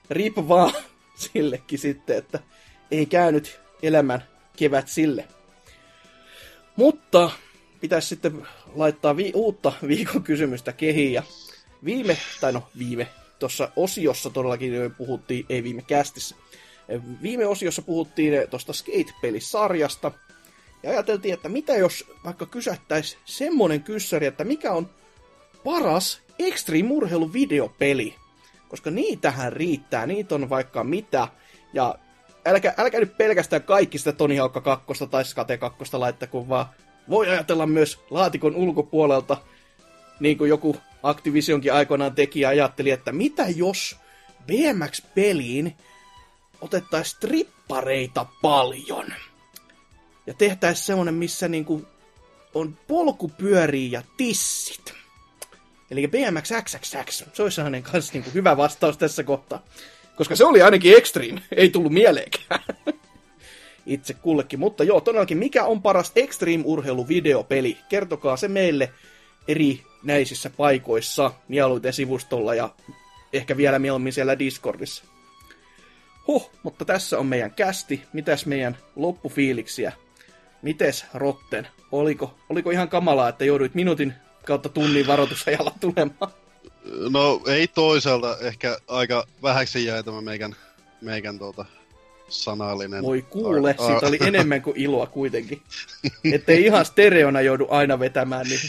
[0.10, 0.74] rip vaan
[1.16, 2.40] sillekin sitten, että
[2.92, 4.24] ei käynyt elämän
[4.58, 5.28] kevät sille.
[6.76, 7.32] Mutta
[7.82, 11.14] pitäisi sitten laittaa vi- uutta viikon kysymystä kehiin.
[11.14, 11.24] Ja
[11.86, 13.08] viime, tai no viime,
[13.40, 16.36] tuossa osiossa todellakin puhuttiin, ei viime kästissä,
[17.22, 20.12] viime osiossa puhuttiin tuosta Skate-pelisarjasta,
[20.84, 24.90] ja ajateltiin, että mitä jos vaikka kysättäisi semmonen kyssäri, että mikä on
[25.64, 26.90] paras Extreme
[27.34, 28.16] videopeli.
[28.70, 31.28] Koska niitähän riittää, niitä on vaikka mitä.
[31.74, 31.96] Ja
[32.46, 35.78] älkää, älkää nyt pelkästään kaikki sitä Tony Hawk 2 tai Skate 2
[36.32, 36.66] kun vaan
[37.10, 39.38] voi ajatella myös laatikon ulkopuolelta,
[40.20, 43.98] niin kuin joku Activisionkin aikoinaan teki ajatteli, että mitä jos
[44.48, 45.78] BMX-peliin
[46.62, 49.14] otettaisiin strippareita paljon
[50.28, 51.88] ja tehtäisiin semmonen, missä niinku
[52.54, 54.94] on polkupyöriä ja tissit.
[55.92, 57.24] Eli BMX XXX.
[57.34, 59.64] Se olisi sellainen kanssa niinku hyvä vastaus tässä kohtaa.
[60.16, 61.42] Koska se oli ainakin extreme.
[61.56, 62.60] Ei tullut mieleenkään.
[63.86, 64.60] Itse kullekin.
[64.60, 67.78] Mutta joo, todellakin, mikä on paras extreme-urheiluvideopeli?
[67.90, 68.92] Kertokaa se meille
[69.48, 72.70] eri näisissä paikoissa, mieluiten sivustolla ja
[73.34, 75.04] ehkä vielä mieluummin siellä Discordissa.
[76.28, 78.02] Huh, mutta tässä on meidän kästi.
[78.14, 79.92] Mitäs meidän loppufiiliksiä?
[80.64, 81.68] Mites Rotten?
[81.92, 84.14] Oliko, oliko ihan kamalaa, että jouduit minuutin
[84.46, 86.32] kautta tunnin varoitusajalla tulemaan?
[87.10, 90.56] No ei toisaalta, ehkä aika vähäksi jäi tämä meikän,
[91.02, 91.66] meikän tuota,
[92.28, 93.04] sanallinen...
[93.04, 95.62] Voi kuule, siitä oli enemmän kuin iloa kuitenkin.
[96.34, 98.60] Ettei ihan stereona joudu aina vetämään niin.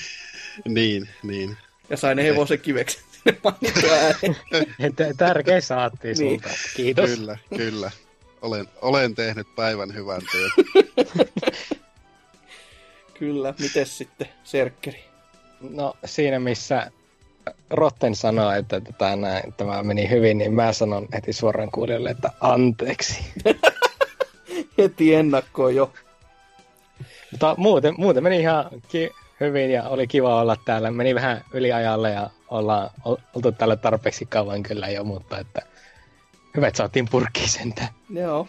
[0.64, 1.56] niin, niin.
[1.90, 2.98] Ja sai ne hevosen kiveksi.
[5.16, 6.16] Tärkeä saatti niin.
[6.16, 6.48] sulta.
[6.76, 7.10] Kiitos.
[7.10, 7.90] Kyllä, kyllä.
[8.42, 10.50] Olen, olen tehnyt päivän hyvän työn.
[13.24, 15.04] Kyllä, mites sitten Serkkeri?
[15.70, 16.90] No siinä missä
[17.70, 22.30] Rotten sanoo, että tätä näin, tämä meni hyvin, niin mä sanon heti suoraan kuulijoille, että
[22.40, 23.32] anteeksi.
[24.78, 25.92] heti ennakkoon jo.
[27.30, 29.10] Mutta muuten, muuten meni ihan ki-
[29.40, 30.90] hyvin ja oli kiva olla täällä.
[30.90, 32.90] Meni vähän yliajalle ja ollaan
[33.34, 35.62] oltu täällä tarpeeksi kauan kyllä jo, mutta että
[36.56, 37.88] hyvä, että saatiin purkkiin sentään.
[38.10, 38.46] Joo.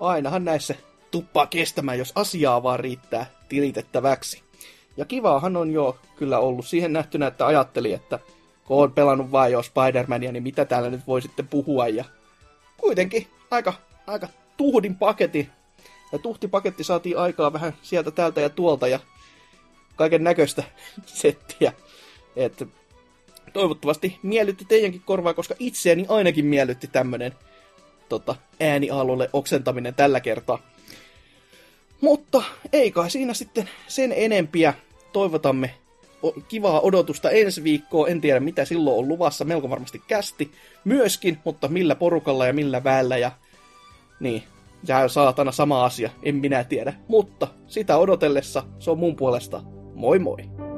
[0.00, 0.74] Ainahan näissä
[1.10, 4.42] tuppaa kestämään, jos asiaa vaan riittää tilitettäväksi.
[4.96, 8.18] Ja kivaahan on jo kyllä ollut siihen nähtynä, että ajatteli, että
[8.64, 11.88] kun on pelannut vain jo Spider-Mania, niin mitä täällä nyt voi sitten puhua.
[11.88, 12.04] Ja
[12.76, 13.74] kuitenkin aika,
[14.06, 15.48] aika tuhdin paketti.
[16.12, 19.00] Ja tuhtipaketti saatiin aikaa vähän sieltä täältä ja tuolta ja
[19.96, 20.64] kaiken näköistä
[21.06, 21.72] settiä.
[22.36, 22.68] Et
[23.52, 27.32] toivottavasti miellytti teidänkin korvaa, koska itseäni ainakin miellytti tämmönen
[28.08, 30.73] tota, ääniaalolle oksentaminen tällä kertaa.
[32.04, 34.74] Mutta ei kai siinä sitten sen enempiä.
[35.12, 35.74] Toivotamme
[36.48, 38.08] kivaa odotusta ensi viikkoa.
[38.08, 39.44] En tiedä mitä silloin on luvassa.
[39.44, 40.50] Melko varmasti kästi
[40.84, 43.16] myöskin, mutta millä porukalla ja millä väellä.
[43.16, 43.32] Ja
[44.20, 44.42] niin,
[44.88, 46.10] ja saatana sama asia.
[46.22, 46.94] En minä tiedä.
[47.08, 49.62] Mutta sitä odotellessa se on mun puolesta.
[49.94, 50.73] Moi moi!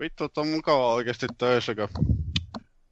[0.00, 1.88] Vittu, että on mukava oikeasti töissä, kun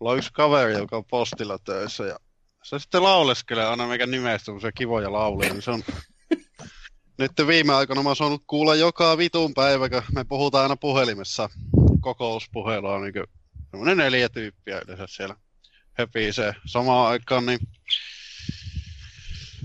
[0.01, 2.19] mulla on yksi kaveri, joka on postilla töissä ja
[2.65, 5.83] se sitten lauleskelee aina meikä nimestä semmoisia kivoja lauluja, niin se on...
[7.19, 11.51] Nyt viime aikoina mä oon saanut kuulla joka vitun päivä, kun me puhutaan aina puhelimessa
[12.01, 13.13] kokouspuhelua, niin
[13.71, 15.37] semmoinen neljä tyyppiä yleensä siellä
[15.93, 16.55] höpisee.
[16.67, 17.59] Samaan aikaan, niin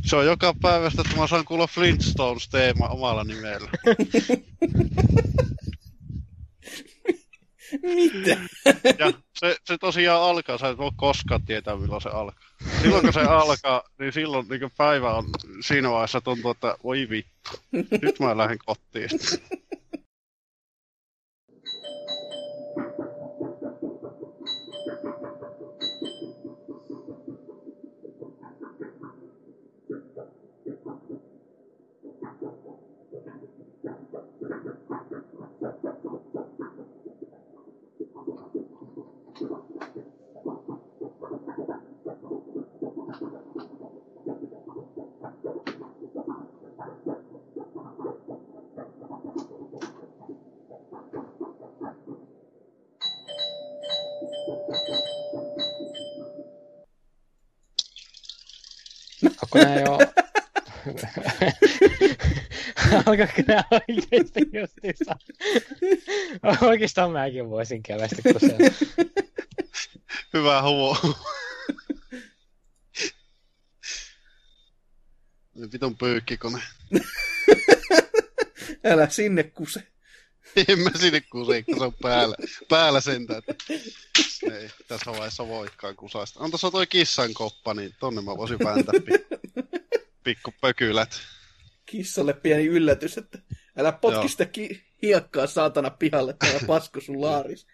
[0.06, 3.70] se on joka päivästä, että mä saan kuulla Flintstones-teema omalla nimellä.
[7.82, 8.38] Mitä?
[9.00, 12.46] Ja se, se tosiaan alkaa, sä et voi koskaan tietää milloin se alkaa.
[12.82, 15.26] Silloin kun se alkaa, niin silloin niin päivä on
[15.62, 17.52] siinä vaiheessa tuntuu, että voi vittu,
[18.02, 19.10] nyt mä lähden kotiin.
[59.56, 60.00] Onko nää jo...
[63.06, 65.16] Alkaako nää oikeesti justiinsa?
[66.62, 68.58] Oikeastaan mäkin voisin kävästä kusella.
[70.34, 70.98] Hyvä huo.
[75.74, 76.60] Vitun pyykkikone.
[78.84, 79.88] Älä sinne kuse.
[80.68, 82.36] En mä sinne kuse, kun se on päällä,
[82.70, 83.42] päällä sentään.
[83.48, 83.64] Että
[84.52, 86.40] ei tässä vaiheessa voikaan kusasta.
[86.40, 88.94] On tuossa toi kissan koppa, niin tonne mä voisin vääntää
[90.24, 91.10] pikku, pökylät.
[91.86, 93.40] Kissalle pieni yllätys, että
[93.78, 94.28] älä potki Joo.
[94.28, 97.68] sitä ki- hiekkaa saatana pihalle, täällä pasku sun laaris.